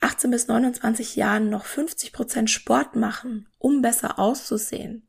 18 0.00 0.30
bis 0.30 0.48
29 0.48 1.16
Jahren 1.16 1.50
noch 1.50 1.64
50 1.64 2.12
Prozent 2.12 2.50
Sport 2.50 2.96
machen, 2.96 3.48
um 3.58 3.82
besser 3.82 4.18
auszusehen, 4.18 5.06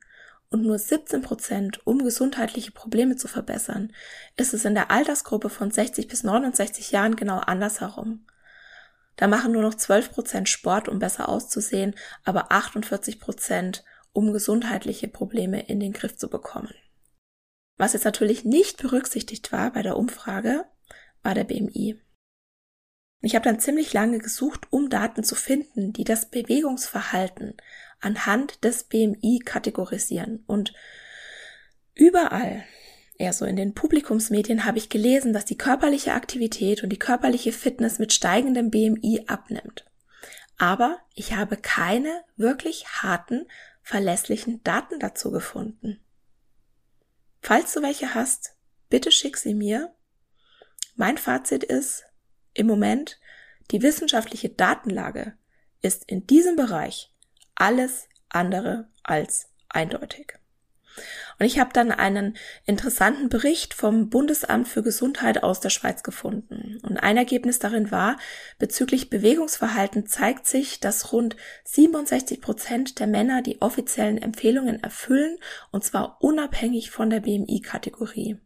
und 0.49 0.63
nur 0.63 0.79
17 0.79 1.21
Prozent, 1.21 1.85
um 1.85 1.99
gesundheitliche 1.99 2.71
Probleme 2.71 3.17
zu 3.17 3.27
verbessern, 3.27 3.91
ist 4.37 4.53
es 4.53 4.63
in 4.65 4.75
der 4.75 4.91
Altersgruppe 4.91 5.49
von 5.49 5.71
60 5.71 6.07
bis 6.07 6.23
69 6.23 6.91
Jahren 6.91 7.15
genau 7.15 7.39
andersherum. 7.39 8.25
Da 9.17 9.27
machen 9.27 9.51
nur 9.51 9.63
noch 9.63 9.73
12 9.73 10.11
Prozent 10.11 10.47
Sport, 10.47 10.87
um 10.87 10.99
besser 10.99 11.27
auszusehen, 11.27 11.95
aber 12.23 12.51
48 12.51 13.19
Prozent, 13.19 13.83
um 14.13 14.31
gesundheitliche 14.31 15.07
Probleme 15.07 15.67
in 15.67 15.79
den 15.79 15.91
Griff 15.91 16.15
zu 16.15 16.29
bekommen. 16.29 16.73
Was 17.77 17.93
jetzt 17.93 18.05
natürlich 18.05 18.45
nicht 18.45 18.81
berücksichtigt 18.81 19.51
war 19.51 19.71
bei 19.71 19.81
der 19.81 19.97
Umfrage, 19.97 20.65
war 21.23 21.33
der 21.33 21.43
BMI. 21.43 21.99
Ich 23.21 23.35
habe 23.35 23.43
dann 23.43 23.59
ziemlich 23.59 23.93
lange 23.93 24.19
gesucht, 24.19 24.67
um 24.69 24.89
Daten 24.89 25.23
zu 25.23 25.35
finden, 25.35 25.91
die 25.91 26.03
das 26.03 26.29
Bewegungsverhalten 26.29 27.55
anhand 27.99 28.63
des 28.63 28.83
BMI 28.83 29.39
kategorisieren. 29.43 30.43
Und 30.45 30.73
überall, 31.95 32.63
eher 33.17 33.33
so 33.33 33.45
in 33.45 33.55
den 33.55 33.73
Publikumsmedien, 33.73 34.65
habe 34.65 34.77
ich 34.77 34.89
gelesen, 34.89 35.33
dass 35.33 35.45
die 35.45 35.57
körperliche 35.57 36.13
Aktivität 36.13 36.83
und 36.83 36.89
die 36.89 36.99
körperliche 36.99 37.51
Fitness 37.51 37.97
mit 37.97 38.13
steigendem 38.13 38.69
BMI 38.69 39.25
abnimmt. 39.27 39.85
Aber 40.57 40.99
ich 41.13 41.35
habe 41.35 41.57
keine 41.57 42.23
wirklich 42.35 42.87
harten, 42.87 43.47
verlässlichen 43.81 44.63
Daten 44.63 44.99
dazu 44.99 45.31
gefunden. 45.31 45.99
Falls 47.41 47.73
du 47.73 47.81
welche 47.81 48.13
hast, 48.13 48.55
bitte 48.89 49.11
schick 49.11 49.37
sie 49.37 49.53
mir. 49.53 49.93
Mein 50.95 51.17
Fazit 51.17 51.63
ist, 51.63 52.03
im 52.57 52.67
Moment, 52.67 53.19
die 53.71 53.81
wissenschaftliche 53.81 54.49
Datenlage 54.49 55.33
ist 55.81 56.03
in 56.09 56.25
diesem 56.25 56.55
Bereich 56.55 57.11
alles 57.55 58.07
andere 58.29 58.87
als 59.03 59.49
eindeutig. 59.69 60.33
Und 61.39 61.45
ich 61.45 61.59
habe 61.59 61.71
dann 61.71 61.91
einen 61.91 62.35
interessanten 62.65 63.29
Bericht 63.29 63.75
vom 63.75 64.09
Bundesamt 64.09 64.67
für 64.67 64.81
Gesundheit 64.81 65.43
aus 65.43 65.59
der 65.59 65.69
Schweiz 65.69 66.01
gefunden. 66.01 66.79
Und 66.81 66.97
ein 66.97 67.17
Ergebnis 67.17 67.59
darin 67.59 67.91
war, 67.91 68.17
bezüglich 68.57 69.11
Bewegungsverhalten 69.11 70.07
zeigt 70.07 70.47
sich, 70.47 70.79
dass 70.79 71.13
rund 71.13 71.35
67 71.65 72.41
Prozent 72.41 72.99
der 72.99 73.05
Männer 73.05 73.43
die 73.43 73.61
offiziellen 73.61 74.17
Empfehlungen 74.17 74.81
erfüllen, 74.81 75.37
und 75.71 75.83
zwar 75.83 76.17
unabhängig 76.21 76.89
von 76.89 77.11
der 77.11 77.19
BMI-Kategorie. 77.19 78.39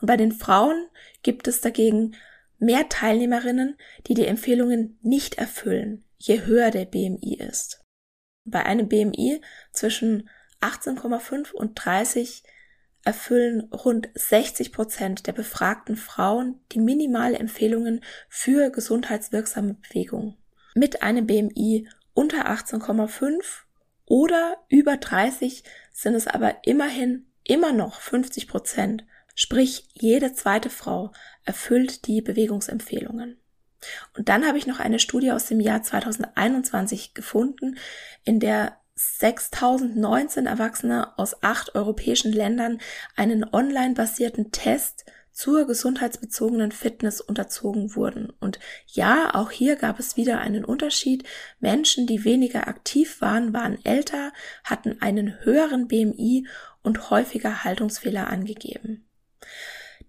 Und 0.00 0.06
bei 0.06 0.16
den 0.16 0.30
Frauen 0.30 0.86
gibt 1.22 1.48
es 1.48 1.60
dagegen 1.60 2.14
mehr 2.62 2.88
Teilnehmerinnen, 2.88 3.76
die 4.06 4.14
die 4.14 4.26
Empfehlungen 4.26 4.98
nicht 5.02 5.34
erfüllen, 5.34 6.04
je 6.16 6.44
höher 6.44 6.70
der 6.70 6.86
BMI 6.86 7.38
ist. 7.38 7.84
Bei 8.44 8.64
einem 8.64 8.88
BMI 8.88 9.40
zwischen 9.72 10.28
18,5 10.60 11.52
und 11.52 11.74
30 11.74 12.44
erfüllen 13.04 13.68
rund 13.72 14.08
60 14.14 14.72
Prozent 14.72 15.26
der 15.26 15.32
befragten 15.32 15.96
Frauen 15.96 16.60
die 16.70 16.78
minimale 16.78 17.38
Empfehlungen 17.38 18.00
für 18.28 18.70
gesundheitswirksame 18.70 19.74
Bewegung. 19.74 20.36
Mit 20.74 21.02
einem 21.02 21.26
BMI 21.26 21.88
unter 22.14 22.48
18,5 22.48 23.42
oder 24.06 24.56
über 24.68 24.96
30 24.96 25.64
sind 25.92 26.14
es 26.14 26.28
aber 26.28 26.64
immerhin 26.64 27.26
immer 27.44 27.72
noch 27.72 28.00
50 28.00 28.46
Prozent, 28.46 29.04
sprich 29.34 29.88
jede 29.94 30.32
zweite 30.32 30.70
Frau 30.70 31.12
erfüllt 31.44 32.06
die 32.06 32.22
Bewegungsempfehlungen. 32.22 33.38
Und 34.16 34.28
dann 34.28 34.46
habe 34.46 34.58
ich 34.58 34.66
noch 34.66 34.80
eine 34.80 34.98
Studie 34.98 35.32
aus 35.32 35.46
dem 35.46 35.60
Jahr 35.60 35.82
2021 35.82 37.14
gefunden, 37.14 37.78
in 38.24 38.40
der 38.40 38.76
6019 38.94 40.46
Erwachsene 40.46 41.18
aus 41.18 41.42
acht 41.42 41.74
europäischen 41.74 42.32
Ländern 42.32 42.78
einen 43.16 43.44
online 43.52 43.94
basierten 43.94 44.52
Test 44.52 45.04
zur 45.32 45.66
gesundheitsbezogenen 45.66 46.72
Fitness 46.72 47.20
unterzogen 47.20 47.96
wurden. 47.96 48.30
Und 48.38 48.60
ja, 48.86 49.34
auch 49.34 49.50
hier 49.50 49.76
gab 49.76 49.98
es 49.98 50.16
wieder 50.16 50.40
einen 50.40 50.64
Unterschied. 50.64 51.24
Menschen, 51.58 52.06
die 52.06 52.24
weniger 52.24 52.68
aktiv 52.68 53.20
waren, 53.22 53.54
waren 53.54 53.82
älter, 53.84 54.32
hatten 54.62 55.00
einen 55.00 55.42
höheren 55.42 55.88
BMI 55.88 56.46
und 56.82 57.10
häufiger 57.10 57.64
Haltungsfehler 57.64 58.28
angegeben. 58.28 59.06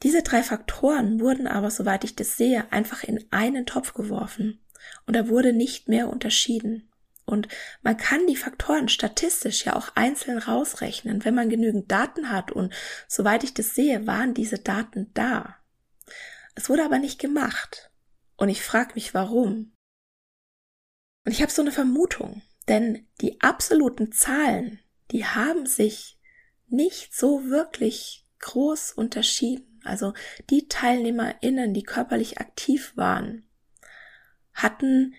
Diese 0.03 0.21
drei 0.21 0.43
Faktoren 0.43 1.19
wurden 1.19 1.47
aber, 1.47 1.71
soweit 1.71 2.03
ich 2.03 2.15
das 2.15 2.37
sehe, 2.37 2.71
einfach 2.71 3.03
in 3.03 3.25
einen 3.31 3.65
Topf 3.65 3.93
geworfen 3.93 4.61
und 5.05 5.15
da 5.15 5.29
wurde 5.29 5.53
nicht 5.53 5.87
mehr 5.87 6.09
unterschieden. 6.09 6.89
Und 7.25 7.47
man 7.81 7.95
kann 7.95 8.27
die 8.27 8.35
Faktoren 8.35 8.89
statistisch 8.89 9.65
ja 9.65 9.75
auch 9.75 9.95
einzeln 9.95 10.37
rausrechnen, 10.37 11.23
wenn 11.23 11.33
man 11.33 11.49
genügend 11.49 11.89
Daten 11.89 12.29
hat. 12.29 12.51
Und 12.51 12.73
soweit 13.07 13.45
ich 13.45 13.53
das 13.53 13.75
sehe, 13.75 14.05
waren 14.05 14.33
diese 14.33 14.59
Daten 14.59 15.09
da. 15.13 15.55
Es 16.55 16.69
wurde 16.69 16.83
aber 16.83 16.99
nicht 16.99 17.19
gemacht. 17.19 17.91
Und 18.35 18.49
ich 18.49 18.61
frage 18.61 18.95
mich, 18.95 19.13
warum. 19.13 19.73
Und 21.25 21.31
ich 21.31 21.41
habe 21.41 21.51
so 21.51 21.61
eine 21.61 21.71
Vermutung, 21.71 22.41
denn 22.67 23.07
die 23.21 23.39
absoluten 23.39 24.11
Zahlen, 24.11 24.79
die 25.11 25.25
haben 25.25 25.65
sich 25.65 26.19
nicht 26.67 27.15
so 27.15 27.45
wirklich 27.45 28.27
groß 28.39 28.91
unterschieden. 28.91 29.72
Also 29.83 30.13
die 30.49 30.67
TeilnehmerInnen, 30.67 31.73
die 31.73 31.83
körperlich 31.83 32.39
aktiv 32.39 32.93
waren, 32.95 33.43
hatten 34.53 35.13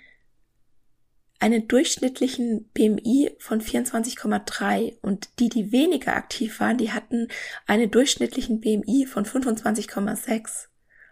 einen 1.41 1.69
durchschnittlichen 1.69 2.71
BMI 2.73 3.37
von 3.39 3.61
24,3 3.61 4.99
und 5.03 5.29
die, 5.41 5.49
die 5.49 5.73
weniger 5.73 6.17
aktiv 6.17 6.59
waren, 6.61 6.79
die 6.79 6.93
hatten 6.93 7.29
einen 7.67 7.91
durchschnittlichen 7.91 8.61
BMI 8.61 9.07
von 9.07 9.27
25,6. 9.27 10.69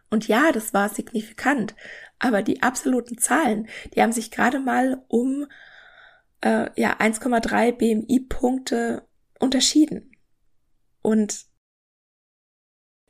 Und 0.09 0.29
ja, 0.29 0.53
das 0.53 0.73
war 0.73 0.89
signifikant, 0.89 1.75
aber 2.19 2.43
die 2.43 2.63
absoluten 2.63 3.19
Zahlen, 3.19 3.69
die 3.95 4.03
haben 4.03 4.13
sich 4.13 4.31
gerade 4.31 4.59
mal 4.59 5.03
um 5.09 5.47
äh, 6.43 6.69
ja 6.81 6.99
1,3 6.99 7.73
BMI-Punkte 7.73 9.07
unterschieden. 9.39 10.17
Und 11.03 11.47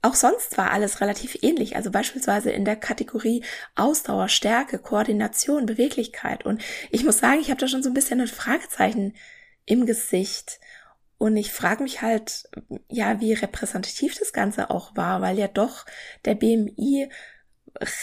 auch 0.02 0.14
sonst 0.16 0.58
war 0.58 0.72
alles 0.72 1.00
relativ 1.00 1.38
ähnlich, 1.42 1.76
also 1.76 1.90
beispielsweise 1.92 2.50
in 2.50 2.64
der 2.64 2.76
Kategorie 2.76 3.44
Ausdauer, 3.76 4.28
Stärke, 4.28 4.78
Koordination, 4.78 5.64
Beweglichkeit. 5.64 6.44
Und 6.44 6.60
ich 6.90 7.04
muss 7.04 7.18
sagen, 7.18 7.40
ich 7.40 7.50
habe 7.50 7.60
da 7.60 7.68
schon 7.68 7.84
so 7.84 7.90
ein 7.90 7.94
bisschen 7.94 8.20
ein 8.20 8.26
Fragezeichen 8.26 9.14
im 9.64 9.86
Gesicht. 9.86 10.58
Und 11.18 11.36
ich 11.36 11.52
frage 11.52 11.84
mich 11.84 12.02
halt, 12.02 12.48
ja, 12.88 13.20
wie 13.20 13.32
repräsentativ 13.32 14.18
das 14.18 14.32
Ganze 14.32 14.70
auch 14.70 14.96
war, 14.96 15.20
weil 15.20 15.38
ja 15.38 15.46
doch 15.46 15.86
der 16.24 16.34
BMI 16.34 17.08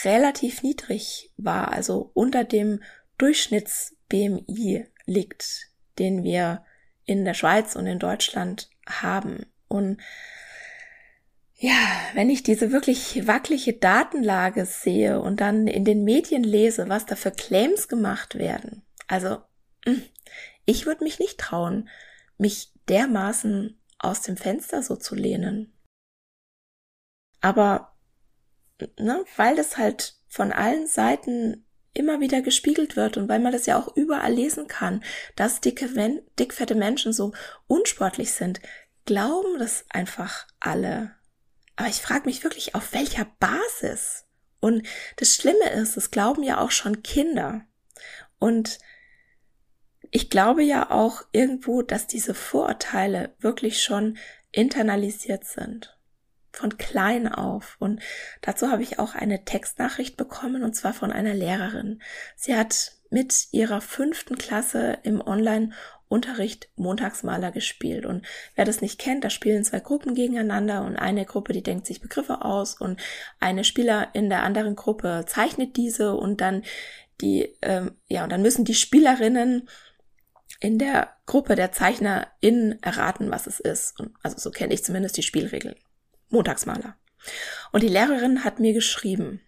relativ 0.04 0.62
niedrig 0.62 1.30
war, 1.36 1.70
also 1.70 2.10
unter 2.14 2.44
dem 2.44 2.82
Durchschnitts-BMI 3.18 4.86
liegt, 5.04 5.68
den 5.98 6.24
wir 6.24 6.64
in 7.04 7.26
der 7.26 7.34
Schweiz 7.34 7.76
und 7.76 7.86
in 7.86 7.98
Deutschland 7.98 8.70
haben. 8.88 9.44
Und 9.68 10.00
ja, 11.62 12.00
wenn 12.14 12.30
ich 12.30 12.42
diese 12.42 12.72
wirklich 12.72 13.26
wackelige 13.26 13.74
Datenlage 13.74 14.64
sehe 14.64 15.20
und 15.20 15.42
dann 15.42 15.66
in 15.66 15.84
den 15.84 16.04
Medien 16.04 16.42
lese, 16.42 16.88
was 16.88 17.04
da 17.04 17.16
für 17.16 17.30
Claims 17.30 17.86
gemacht 17.86 18.36
werden, 18.36 18.82
also 19.06 19.42
hm, 19.84 20.02
ich 20.64 20.86
würde 20.86 21.04
mich 21.04 21.18
nicht 21.18 21.38
trauen, 21.38 21.90
mich 22.38 22.72
dermaßen 22.88 23.78
aus 23.98 24.22
dem 24.22 24.38
Fenster 24.38 24.82
so 24.82 24.96
zu 24.96 25.14
lehnen. 25.14 25.78
Aber 27.42 27.94
ne, 28.98 29.22
weil 29.36 29.54
das 29.54 29.76
halt 29.76 30.14
von 30.28 30.52
allen 30.52 30.86
Seiten 30.86 31.66
immer 31.92 32.20
wieder 32.20 32.40
gespiegelt 32.40 32.96
wird 32.96 33.18
und 33.18 33.28
weil 33.28 33.40
man 33.40 33.52
das 33.52 33.66
ja 33.66 33.78
auch 33.78 33.94
überall 33.96 34.32
lesen 34.32 34.66
kann, 34.66 35.04
dass 35.36 35.60
dicke, 35.60 35.90
dickfette 36.38 36.74
Menschen 36.74 37.12
so 37.12 37.32
unsportlich 37.66 38.32
sind, 38.32 38.60
glauben 39.04 39.58
das 39.58 39.84
einfach 39.90 40.46
alle. 40.58 41.19
Aber 41.80 41.88
ich 41.88 42.02
frage 42.02 42.26
mich 42.26 42.44
wirklich, 42.44 42.74
auf 42.74 42.92
welcher 42.92 43.26
Basis? 43.38 44.26
Und 44.60 44.86
das 45.16 45.34
Schlimme 45.34 45.70
ist, 45.70 45.96
es 45.96 46.10
glauben 46.10 46.42
ja 46.42 46.60
auch 46.60 46.72
schon 46.72 47.02
Kinder. 47.02 47.62
Und 48.38 48.80
ich 50.10 50.28
glaube 50.28 50.62
ja 50.62 50.90
auch 50.90 51.22
irgendwo, 51.32 51.80
dass 51.80 52.06
diese 52.06 52.34
Vorurteile 52.34 53.34
wirklich 53.38 53.82
schon 53.82 54.18
internalisiert 54.52 55.46
sind. 55.46 55.98
Von 56.52 56.76
klein 56.76 57.26
auf. 57.32 57.76
Und 57.78 58.02
dazu 58.42 58.70
habe 58.70 58.82
ich 58.82 58.98
auch 58.98 59.14
eine 59.14 59.46
Textnachricht 59.46 60.18
bekommen, 60.18 60.62
und 60.62 60.76
zwar 60.76 60.92
von 60.92 61.10
einer 61.10 61.32
Lehrerin. 61.32 62.02
Sie 62.36 62.54
hat 62.54 62.92
mit 63.08 63.48
ihrer 63.52 63.80
fünften 63.80 64.36
Klasse 64.36 64.98
im 65.02 65.22
Online 65.26 65.72
Unterricht 66.10 66.68
Montagsmaler 66.74 67.52
gespielt. 67.52 68.04
Und 68.04 68.26
wer 68.56 68.64
das 68.64 68.80
nicht 68.80 68.98
kennt, 68.98 69.22
da 69.22 69.30
spielen 69.30 69.64
zwei 69.64 69.78
Gruppen 69.78 70.16
gegeneinander 70.16 70.84
und 70.84 70.96
eine 70.96 71.24
Gruppe, 71.24 71.52
die 71.52 71.62
denkt 71.62 71.86
sich 71.86 72.00
Begriffe 72.00 72.44
aus 72.44 72.74
und 72.74 73.00
eine 73.38 73.62
Spieler 73.62 74.08
in 74.12 74.28
der 74.28 74.42
anderen 74.42 74.74
Gruppe 74.74 75.24
zeichnet 75.28 75.76
diese 75.76 76.14
und 76.16 76.40
dann 76.40 76.64
die, 77.20 77.56
ähm, 77.62 77.92
ja, 78.08 78.24
und 78.24 78.30
dann 78.32 78.42
müssen 78.42 78.64
die 78.64 78.74
Spielerinnen 78.74 79.68
in 80.58 80.78
der 80.78 81.16
Gruppe 81.26 81.54
der 81.54 81.70
ZeichnerInnen 81.70 82.82
erraten, 82.82 83.30
was 83.30 83.46
es 83.46 83.60
ist. 83.60 84.00
Und 84.00 84.12
also 84.24 84.36
so 84.36 84.50
kenne 84.50 84.74
ich 84.74 84.82
zumindest 84.82 85.16
die 85.16 85.22
Spielregeln. 85.22 85.76
Montagsmaler. 86.28 86.96
Und 87.70 87.84
die 87.84 87.88
Lehrerin 87.88 88.42
hat 88.42 88.58
mir 88.58 88.72
geschrieben, 88.72 89.42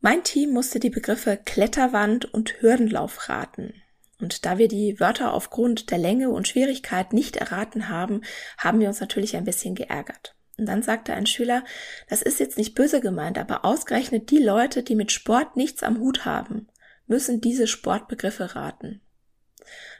mein 0.00 0.22
Team 0.22 0.52
musste 0.52 0.80
die 0.80 0.90
Begriffe 0.90 1.38
Kletterwand 1.42 2.26
und 2.26 2.60
Hürdenlauf 2.60 3.30
raten. 3.30 3.72
Und 4.20 4.44
da 4.44 4.58
wir 4.58 4.68
die 4.68 5.00
Wörter 5.00 5.32
aufgrund 5.32 5.90
der 5.90 5.98
Länge 5.98 6.30
und 6.30 6.48
Schwierigkeit 6.48 7.12
nicht 7.12 7.36
erraten 7.36 7.88
haben, 7.88 8.22
haben 8.58 8.80
wir 8.80 8.88
uns 8.88 9.00
natürlich 9.00 9.36
ein 9.36 9.44
bisschen 9.44 9.74
geärgert. 9.74 10.34
Und 10.58 10.66
dann 10.66 10.82
sagte 10.82 11.14
ein 11.14 11.26
Schüler, 11.26 11.64
das 12.08 12.20
ist 12.20 12.38
jetzt 12.38 12.58
nicht 12.58 12.74
böse 12.74 13.00
gemeint, 13.00 13.38
aber 13.38 13.64
ausgerechnet 13.64 14.30
die 14.30 14.42
Leute, 14.42 14.82
die 14.82 14.94
mit 14.94 15.10
Sport 15.10 15.56
nichts 15.56 15.82
am 15.82 15.98
Hut 15.98 16.26
haben, 16.26 16.68
müssen 17.06 17.40
diese 17.40 17.66
Sportbegriffe 17.66 18.54
raten. 18.54 19.00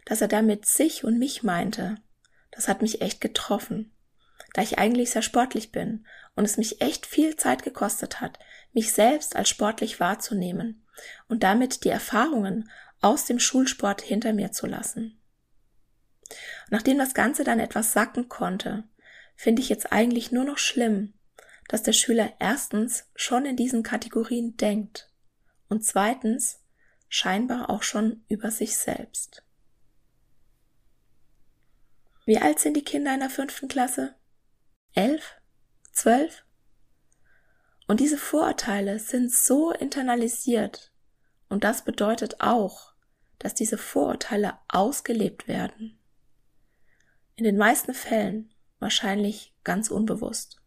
Dass 0.05 0.21
er 0.21 0.29
damit 0.29 0.67
sich 0.67 1.03
und 1.03 1.19
mich 1.19 1.43
meinte, 1.43 1.97
das 2.51 2.69
hat 2.69 2.83
mich 2.83 3.01
echt 3.01 3.23
getroffen, 3.23 3.93
da 4.53 4.63
ich 4.63 4.79
eigentlich 4.79 5.11
sehr 5.11 5.23
sportlich 5.23 5.73
bin 5.73 6.07
und 6.35 6.45
es 6.45 6.59
mich 6.59 6.83
echt 6.83 7.07
viel 7.07 7.37
Zeit 7.37 7.63
gekostet 7.63 8.21
hat, 8.21 8.39
mich 8.73 8.93
selbst 8.93 9.37
als 9.37 9.49
sportlich 9.49 9.99
wahrzunehmen 9.99 10.85
und 11.29 11.43
damit 11.43 11.85
die 11.85 11.89
Erfahrungen 11.89 12.69
aus 13.01 13.25
dem 13.25 13.39
Schulsport 13.39 14.03
hinter 14.03 14.33
mir 14.33 14.53
zu 14.53 14.67
lassen. 14.67 15.21
Nachdem 16.71 16.99
das 16.99 17.15
Ganze 17.15 17.45
dann 17.45 17.59
etwas 17.61 17.93
sacken 17.93 18.29
konnte, 18.29 18.85
finde 19.35 19.63
ich 19.63 19.69
jetzt 19.69 19.93
eigentlich 19.93 20.33
nur 20.33 20.45
noch 20.45 20.59
schlimm, 20.59 21.15
dass 21.69 21.83
der 21.83 21.93
Schüler 21.93 22.33
erstens 22.39 23.07
schon 23.15 23.47
in 23.47 23.57
diesen 23.57 23.83
Kategorien 23.83 24.57
denkt 24.57 25.11
und 25.69 25.85
zweitens 25.85 26.61
scheinbar 27.09 27.71
auch 27.71 27.83
schon 27.83 28.25
über 28.29 28.51
sich 28.51 28.77
selbst. 28.77 29.43
Wie 32.27 32.39
alt 32.39 32.61
sind 32.61 32.77
die 32.77 32.85
Kinder 32.85 33.13
in 33.15 33.21
der 33.21 33.31
fünften 33.31 33.69
Klasse? 33.69 34.15
Elf? 34.95 35.37
Zwölf? 35.93 36.45
Und 37.89 37.99
diese 37.99 38.19
Vorurteile 38.19 39.01
sind 39.01 39.33
so 39.33 39.73
internalisiert. 39.73 40.93
Und 41.49 41.65
das 41.65 41.83
bedeutet 41.83 42.41
auch, 42.41 42.90
dass 43.41 43.55
diese 43.55 43.79
Vorurteile 43.79 44.55
ausgelebt 44.69 45.49
werden. 45.49 45.99
In 47.35 47.45
den 47.45 47.57
meisten 47.57 47.95
Fällen 47.95 48.55
wahrscheinlich 48.79 49.53
ganz 49.65 49.91
unbewusst. 49.91 50.61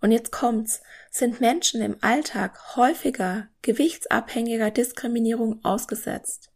Und 0.00 0.12
jetzt 0.12 0.30
kommt's, 0.32 0.82
sind 1.10 1.40
Menschen 1.40 1.82
im 1.82 1.96
Alltag 2.00 2.76
häufiger 2.76 3.48
gewichtsabhängiger 3.62 4.70
Diskriminierung 4.70 5.64
ausgesetzt, 5.64 6.52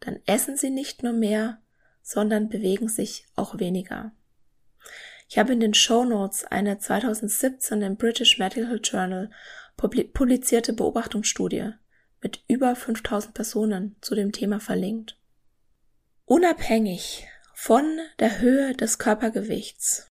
dann 0.00 0.20
essen 0.26 0.56
sie 0.56 0.70
nicht 0.70 1.02
nur 1.02 1.12
mehr, 1.12 1.60
sondern 2.02 2.48
bewegen 2.48 2.88
sich 2.88 3.26
auch 3.34 3.58
weniger. 3.58 4.12
Ich 5.28 5.38
habe 5.38 5.52
in 5.52 5.60
den 5.60 5.74
Show 5.74 6.04
Notes 6.04 6.44
eine 6.44 6.78
2017 6.78 7.82
im 7.82 7.96
British 7.96 8.38
Medical 8.38 8.80
Journal 8.82 9.30
publizierte 9.76 10.72
Beobachtungsstudie 10.74 11.72
mit 12.22 12.42
über 12.48 12.74
5000 12.74 13.34
Personen 13.34 13.96
zu 14.00 14.14
dem 14.14 14.32
Thema 14.32 14.60
verlinkt. 14.60 15.18
Unabhängig 16.24 17.26
von 17.54 17.98
der 18.18 18.40
Höhe 18.40 18.74
des 18.74 18.98
Körpergewichts 18.98 20.08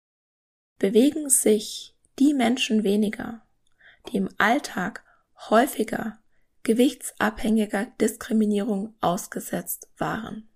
bewegen 0.78 1.30
sich 1.30 1.96
die 2.18 2.34
Menschen 2.34 2.84
weniger, 2.84 3.46
die 4.08 4.16
im 4.16 4.28
Alltag 4.38 5.04
häufiger 5.48 6.18
gewichtsabhängiger 6.62 7.86
Diskriminierung 8.00 8.94
ausgesetzt 9.00 9.88
waren. 9.96 10.49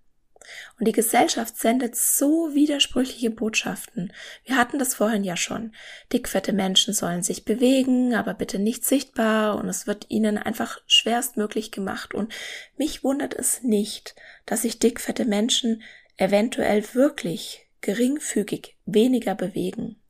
Und 0.79 0.87
die 0.87 0.91
Gesellschaft 0.91 1.57
sendet 1.57 1.95
so 1.95 2.53
widersprüchliche 2.53 3.29
Botschaften. 3.29 4.13
Wir 4.43 4.57
hatten 4.57 4.79
das 4.79 4.95
vorhin 4.95 5.23
ja 5.23 5.37
schon. 5.37 5.73
Dickfette 6.11 6.53
Menschen 6.53 6.93
sollen 6.93 7.23
sich 7.23 7.45
bewegen, 7.45 8.13
aber 8.15 8.33
bitte 8.33 8.59
nicht 8.59 8.85
sichtbar 8.85 9.57
und 9.57 9.69
es 9.69 9.87
wird 9.87 10.05
ihnen 10.09 10.37
einfach 10.37 10.79
schwerstmöglich 10.87 11.71
gemacht. 11.71 12.13
Und 12.13 12.33
mich 12.77 13.03
wundert 13.03 13.33
es 13.33 13.63
nicht, 13.63 14.15
dass 14.45 14.63
sich 14.63 14.79
dickfette 14.79 15.25
Menschen 15.25 15.83
eventuell 16.17 16.83
wirklich 16.93 17.67
geringfügig 17.81 18.77
weniger 18.85 19.35
bewegen. 19.35 20.01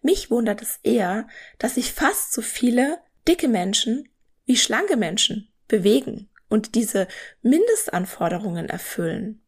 Mich 0.00 0.30
wundert 0.30 0.62
es 0.62 0.80
eher, 0.82 1.28
dass 1.58 1.74
sich 1.76 1.92
fast 1.92 2.32
so 2.32 2.42
viele 2.42 2.98
dicke 3.26 3.48
Menschen 3.48 4.08
wie 4.44 4.56
schlanke 4.56 4.96
Menschen 4.96 5.52
bewegen 5.68 6.28
und 6.48 6.74
diese 6.74 7.08
Mindestanforderungen 7.42 8.68
erfüllen. 8.68 9.41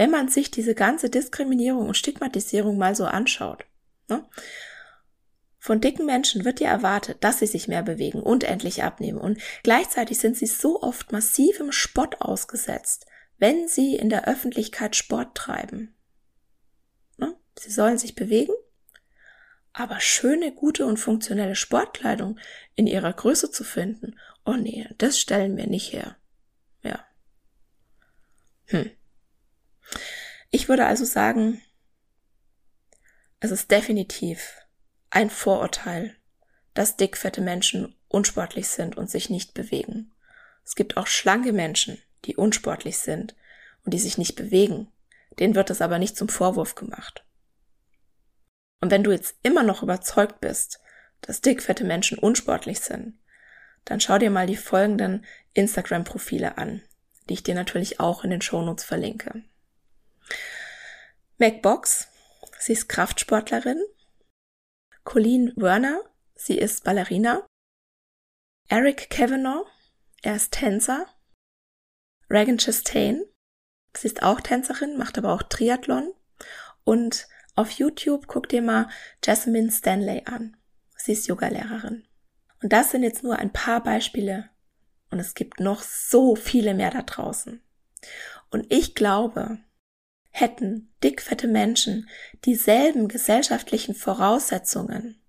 Wenn 0.00 0.10
man 0.10 0.28
sich 0.28 0.50
diese 0.50 0.74
ganze 0.74 1.10
Diskriminierung 1.10 1.86
und 1.86 1.94
Stigmatisierung 1.94 2.78
mal 2.78 2.94
so 2.94 3.04
anschaut. 3.04 3.66
Ne? 4.08 4.26
Von 5.58 5.82
dicken 5.82 6.06
Menschen 6.06 6.46
wird 6.46 6.58
ja 6.58 6.70
erwartet, 6.70 7.22
dass 7.22 7.40
sie 7.40 7.46
sich 7.46 7.68
mehr 7.68 7.82
bewegen 7.82 8.22
und 8.22 8.42
endlich 8.42 8.82
abnehmen. 8.82 9.18
Und 9.18 9.42
gleichzeitig 9.62 10.18
sind 10.18 10.38
sie 10.38 10.46
so 10.46 10.80
oft 10.80 11.12
massivem 11.12 11.70
Spott 11.70 12.22
ausgesetzt, 12.22 13.04
wenn 13.36 13.68
sie 13.68 13.94
in 13.94 14.08
der 14.08 14.26
Öffentlichkeit 14.26 14.96
Sport 14.96 15.34
treiben. 15.34 15.94
Ne? 17.18 17.36
Sie 17.58 17.70
sollen 17.70 17.98
sich 17.98 18.14
bewegen, 18.14 18.54
aber 19.74 20.00
schöne, 20.00 20.50
gute 20.54 20.86
und 20.86 20.96
funktionelle 20.96 21.56
Sportkleidung 21.56 22.38
in 22.74 22.86
ihrer 22.86 23.12
Größe 23.12 23.50
zu 23.50 23.64
finden, 23.64 24.18
oh 24.46 24.54
nee, 24.54 24.88
das 24.96 25.20
stellen 25.20 25.58
wir 25.58 25.66
nicht 25.66 25.92
her. 25.92 26.16
Ja. 26.82 27.04
Hm. 28.68 28.92
Ich 30.50 30.68
würde 30.68 30.86
also 30.86 31.04
sagen, 31.04 31.60
es 33.40 33.50
ist 33.50 33.70
definitiv 33.70 34.56
ein 35.10 35.30
Vorurteil, 35.30 36.16
dass 36.74 36.96
dickfette 36.96 37.40
Menschen 37.40 37.96
unsportlich 38.08 38.68
sind 38.68 38.96
und 38.96 39.10
sich 39.10 39.30
nicht 39.30 39.54
bewegen. 39.54 40.12
Es 40.64 40.74
gibt 40.74 40.96
auch 40.96 41.06
schlanke 41.06 41.52
Menschen, 41.52 41.98
die 42.24 42.36
unsportlich 42.36 42.98
sind 42.98 43.34
und 43.84 43.94
die 43.94 43.98
sich 43.98 44.18
nicht 44.18 44.36
bewegen. 44.36 44.88
Denen 45.38 45.54
wird 45.54 45.70
es 45.70 45.80
aber 45.80 45.98
nicht 45.98 46.16
zum 46.16 46.28
Vorwurf 46.28 46.74
gemacht. 46.74 47.24
Und 48.80 48.90
wenn 48.90 49.04
du 49.04 49.10
jetzt 49.10 49.36
immer 49.42 49.62
noch 49.62 49.82
überzeugt 49.82 50.40
bist, 50.40 50.80
dass 51.20 51.40
dickfette 51.40 51.84
Menschen 51.84 52.18
unsportlich 52.18 52.80
sind, 52.80 53.18
dann 53.84 54.00
schau 54.00 54.18
dir 54.18 54.30
mal 54.30 54.46
die 54.46 54.56
folgenden 54.56 55.24
Instagram-Profile 55.54 56.58
an, 56.58 56.82
die 57.28 57.34
ich 57.34 57.42
dir 57.42 57.54
natürlich 57.54 58.00
auch 58.00 58.24
in 58.24 58.30
den 58.30 58.42
Shownotes 58.42 58.84
verlinke. 58.84 59.42
Macbox, 61.38 62.08
sie 62.58 62.72
ist 62.72 62.88
Kraftsportlerin. 62.88 63.82
Colleen 65.04 65.52
Werner, 65.56 66.00
sie 66.34 66.58
ist 66.58 66.84
Ballerina. 66.84 67.46
Eric 68.68 69.10
Kavanagh, 69.10 69.66
er 70.22 70.36
ist 70.36 70.52
Tänzer. 70.52 71.06
Regan 72.28 72.58
Chastain, 72.58 73.24
sie 73.96 74.06
ist 74.06 74.22
auch 74.22 74.40
Tänzerin, 74.40 74.96
macht 74.96 75.18
aber 75.18 75.32
auch 75.32 75.42
Triathlon. 75.42 76.12
Und 76.84 77.26
auf 77.56 77.72
YouTube 77.72 78.26
guck 78.26 78.48
dir 78.48 78.62
mal 78.62 78.88
Jasmine 79.24 79.72
Stanley 79.72 80.22
an. 80.26 80.56
Sie 80.96 81.12
ist 81.12 81.26
Yogalehrerin. 81.26 82.06
Und 82.62 82.72
das 82.72 82.90
sind 82.90 83.02
jetzt 83.02 83.22
nur 83.22 83.36
ein 83.36 83.52
paar 83.52 83.82
Beispiele. 83.82 84.50
Und 85.10 85.18
es 85.18 85.34
gibt 85.34 85.60
noch 85.60 85.82
so 85.82 86.36
viele 86.36 86.74
mehr 86.74 86.90
da 86.90 87.02
draußen. 87.02 87.62
Und 88.50 88.66
ich 88.72 88.94
glaube, 88.94 89.58
hätten 90.30 90.92
dickfette 91.02 91.48
Menschen 91.48 92.08
dieselben 92.44 93.08
gesellschaftlichen 93.08 93.94
Voraussetzungen 93.94 95.20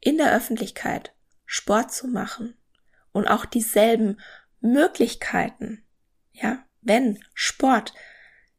in 0.00 0.18
der 0.18 0.34
Öffentlichkeit 0.34 1.12
Sport 1.44 1.92
zu 1.92 2.08
machen 2.08 2.56
und 3.12 3.26
auch 3.28 3.44
dieselben 3.44 4.20
Möglichkeiten, 4.60 5.84
ja, 6.32 6.64
wenn 6.80 7.22
Sport 7.34 7.94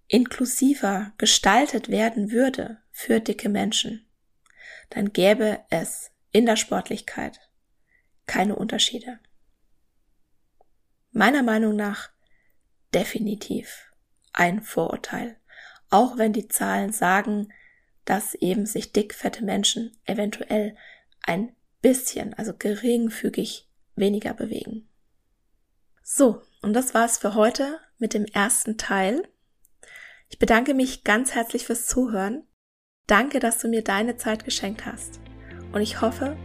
inklusiver 0.07 1.13
gestaltet 1.17 1.89
werden 1.89 2.31
würde 2.31 2.81
für 2.91 3.19
dicke 3.19 3.49
Menschen, 3.49 4.07
dann 4.89 5.11
gäbe 5.11 5.59
es 5.69 6.11
in 6.31 6.45
der 6.45 6.55
Sportlichkeit 6.55 7.39
keine 8.25 8.55
Unterschiede. 8.55 9.19
Meiner 11.11 11.43
Meinung 11.43 11.75
nach 11.75 12.09
definitiv 12.93 13.86
ein 14.37 14.61
Vorurteil, 14.61 15.37
auch 15.89 16.17
wenn 16.17 16.33
die 16.33 16.47
Zahlen 16.47 16.91
sagen, 16.91 17.51
dass 18.05 18.35
eben 18.35 18.65
sich 18.65 18.93
dickfette 18.93 19.43
Menschen 19.43 19.97
eventuell 20.05 20.75
ein 21.23 21.55
bisschen, 21.81 22.33
also 22.35 22.53
geringfügig 22.57 23.69
weniger 23.95 24.33
bewegen. 24.33 24.87
So, 26.03 26.41
und 26.61 26.73
das 26.73 26.93
war's 26.93 27.17
für 27.17 27.35
heute 27.35 27.79
mit 27.97 28.13
dem 28.13 28.25
ersten 28.25 28.77
Teil 28.77 29.27
ich 30.29 30.39
bedanke 30.39 30.73
mich 30.73 31.03
ganz 31.03 31.33
herzlich 31.33 31.65
fürs 31.65 31.85
Zuhören. 31.85 32.43
Danke, 33.07 33.39
dass 33.39 33.59
du 33.59 33.67
mir 33.67 33.83
deine 33.83 34.17
Zeit 34.17 34.43
geschenkt 34.45 34.85
hast. 34.85 35.19
Und 35.71 35.81
ich 35.81 36.01
hoffe, 36.01 36.37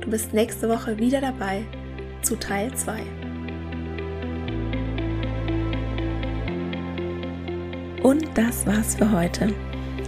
du 0.00 0.10
bist 0.10 0.32
nächste 0.32 0.68
Woche 0.68 0.98
wieder 0.98 1.20
dabei 1.20 1.64
zu 2.22 2.36
Teil 2.36 2.74
2. 2.76 3.23
Und 8.04 8.28
das 8.34 8.66
war's 8.66 8.96
für 8.96 9.12
heute. 9.12 9.48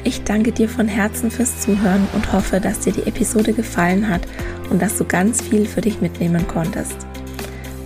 Ich 0.05 0.22
danke 0.22 0.53
dir 0.53 0.68
von 0.68 0.86
Herzen 0.86 1.30
fürs 1.30 1.62
Zuhören 1.62 2.07
und 2.12 2.30
hoffe, 2.30 2.61
dass 2.61 2.80
dir 2.80 2.92
die 2.92 3.07
Episode 3.07 3.55
gefallen 3.55 4.11
hat 4.11 4.20
und 4.68 4.82
dass 4.82 4.99
du 4.99 5.07
ganz 5.07 5.40
viel 5.40 5.64
für 5.64 5.80
dich 5.80 6.03
mitnehmen 6.03 6.47
konntest. 6.47 6.94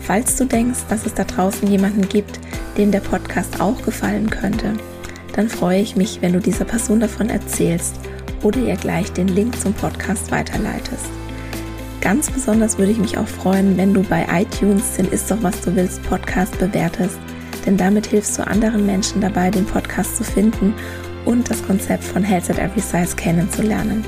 Falls 0.02 0.34
du 0.34 0.46
denkst, 0.46 0.80
dass 0.88 1.06
es 1.06 1.14
da 1.14 1.22
draußen 1.22 1.68
jemanden 1.68 2.08
gibt, 2.08 2.40
dem 2.76 2.90
der 2.90 2.98
Podcast 2.98 3.60
auch 3.60 3.80
gefallen 3.82 4.28
könnte, 4.30 4.72
dann 5.36 5.48
freue 5.48 5.80
ich 5.80 5.94
mich, 5.94 6.20
wenn 6.20 6.32
du 6.32 6.40
dieser 6.40 6.64
Person 6.64 6.98
davon 6.98 7.30
erzählst 7.30 7.94
oder 8.42 8.58
ihr 8.58 8.74
gleich 8.74 9.12
den 9.12 9.28
Link 9.28 9.60
zum 9.60 9.74
Podcast 9.74 10.32
weiterleitest. 10.32 11.06
Ganz 12.00 12.28
besonders 12.28 12.78
würde 12.78 12.90
ich 12.90 12.98
mich 12.98 13.16
auch 13.16 13.28
freuen, 13.28 13.76
wenn 13.76 13.94
du 13.94 14.02
bei 14.02 14.26
iTunes 14.32 14.96
den 14.96 15.06
Ist 15.06 15.30
doch 15.30 15.40
was 15.42 15.60
du 15.60 15.76
willst 15.76 16.02
Podcast 16.02 16.58
bewertest, 16.58 17.20
denn 17.66 17.76
damit 17.76 18.06
hilfst 18.06 18.38
du 18.38 18.46
anderen 18.46 18.86
Menschen 18.86 19.20
dabei, 19.20 19.50
den 19.50 19.66
Podcast 19.66 20.16
zu 20.16 20.24
finden 20.24 20.74
und 21.24 21.50
das 21.50 21.62
Konzept 21.62 22.04
von 22.04 22.22
Health 22.22 22.50
at 22.50 22.58
Every 22.58 22.80
Size 22.80 23.16
kennenzulernen. 23.16 24.04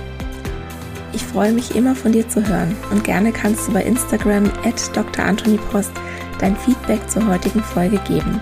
Ich 1.13 1.25
freue 1.25 1.53
mich 1.53 1.77
immer 1.77 1.95
von 1.95 2.13
dir 2.13 2.29
zu 2.29 2.47
hören 2.47 2.75
und 2.91 3.05
gerne 3.05 3.33
kannst 3.33 3.69
du 3.69 3.73
bei 3.73 3.83
Instagram 3.83 4.45
at 4.65 4.97
Dr. 4.97 5.25
Anthony 5.25 5.59
Post 5.71 5.93
dein 6.39 6.57
Feedback 6.57 7.09
zur 7.09 7.27
heutigen 7.27 7.63
Folge 7.63 7.99
geben 8.09 8.41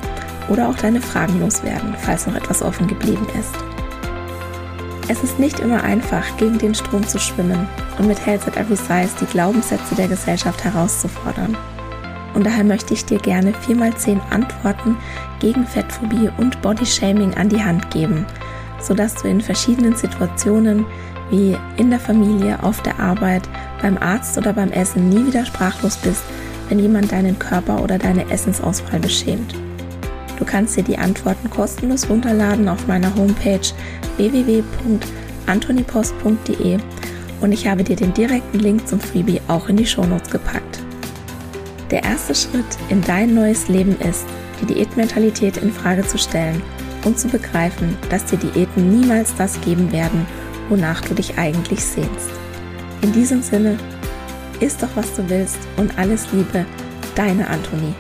oder 0.49 0.69
auch 0.69 0.77
deine 0.77 1.01
Fragen 1.01 1.41
loswerden, 1.41 1.95
falls 1.99 2.27
noch 2.27 2.35
etwas 2.35 2.63
offen 2.63 2.87
geblieben 2.87 3.27
ist. 3.39 3.55
Es 5.09 5.25
ist 5.25 5.41
nicht 5.41 5.59
immer 5.59 5.83
einfach, 5.83 6.25
gegen 6.37 6.59
den 6.59 6.75
Strom 6.75 7.07
zu 7.07 7.19
schwimmen 7.19 7.67
und 7.99 8.07
mit 8.07 8.25
Health 8.25 8.47
at 8.47 8.57
Every 8.57 8.77
Size 8.77 9.11
die 9.21 9.27
Glaubenssätze 9.27 9.97
der 9.97 10.07
Gesellschaft 10.07 10.63
herauszufordern. 10.63 11.57
Und 12.41 12.47
daher 12.47 12.65
möchte 12.65 12.95
ich 12.95 13.05
dir 13.05 13.19
gerne 13.19 13.53
4x10 13.53 14.19
Antworten 14.31 14.97
gegen 15.41 15.67
Fettphobie 15.67 16.31
und 16.39 16.63
Bodyshaming 16.63 17.35
an 17.35 17.51
die 17.51 17.63
Hand 17.63 17.91
geben, 17.91 18.25
sodass 18.81 19.17
du 19.17 19.29
in 19.29 19.43
verschiedenen 19.43 19.95
Situationen 19.95 20.87
wie 21.31 21.55
in 21.77 21.91
der 21.91 22.01
Familie, 22.01 22.63
auf 22.63 22.83
der 22.83 22.99
Arbeit, 22.99 23.43
beim 23.83 23.99
Arzt 23.99 24.39
oder 24.39 24.55
beim 24.55 24.73
Essen 24.73 25.11
nie 25.11 25.27
wieder 25.27 25.45
sprachlos 25.45 25.99
bist, 25.99 26.23
wenn 26.71 26.79
jemand 26.79 27.13
deinen 27.13 27.39
Körper 27.39 27.83
oder 27.83 27.99
deine 27.99 28.31
Essensauswahl 28.31 29.01
beschämt. 29.01 29.55
Du 30.39 30.47
kannst 30.47 30.79
dir 30.79 30.83
die 30.83 30.97
Antworten 30.97 31.51
kostenlos 31.51 32.09
runterladen 32.09 32.71
auf 32.71 32.87
meiner 32.87 33.15
Homepage 33.17 33.61
www.antonipost.de 34.17 36.79
und 37.43 37.53
ich 37.53 37.69
habe 37.69 37.85
dir 37.85 37.97
den 37.97 38.15
direkten 38.15 38.61
Link 38.61 38.89
zum 38.89 38.99
Freebie 38.99 39.43
auch 39.47 39.69
in 39.69 39.77
die 39.77 39.85
Shownotes 39.85 40.31
gepackt. 40.31 40.80
Der 41.91 42.05
erste 42.05 42.35
Schritt 42.35 42.79
in 42.89 43.03
dein 43.03 43.35
neues 43.35 43.69
Leben 43.69 43.99
ist, 44.01 44.25
die 44.61 44.67
Diätmentalität 44.67 45.57
in 45.57 45.73
Frage 45.73 46.07
zu 46.07 46.19
stellen 46.19 46.63
und 47.05 47.19
zu 47.19 47.29
begreifen, 47.29 47.97
dass 48.11 48.27
dir 48.27 48.39
Diäten 48.39 49.01
niemals 49.01 49.35
das 49.35 49.61
geben 49.61 49.91
werden, 49.91 50.27
wonach 50.69 51.01
du 51.01 51.15
dich 51.15 51.37
eigentlich 51.39 51.85
sehnst. 51.85 52.31
In 53.03 53.13
diesem 53.13 53.43
Sinne, 53.43 53.79
isst 54.61 54.83
doch 54.83 54.91
was 54.95 55.15
du 55.15 55.29
willst 55.29 55.59
und 55.77 55.99
alles 55.99 56.31
Liebe, 56.33 56.65
deine 57.17 57.49
Antonie. 57.49 57.95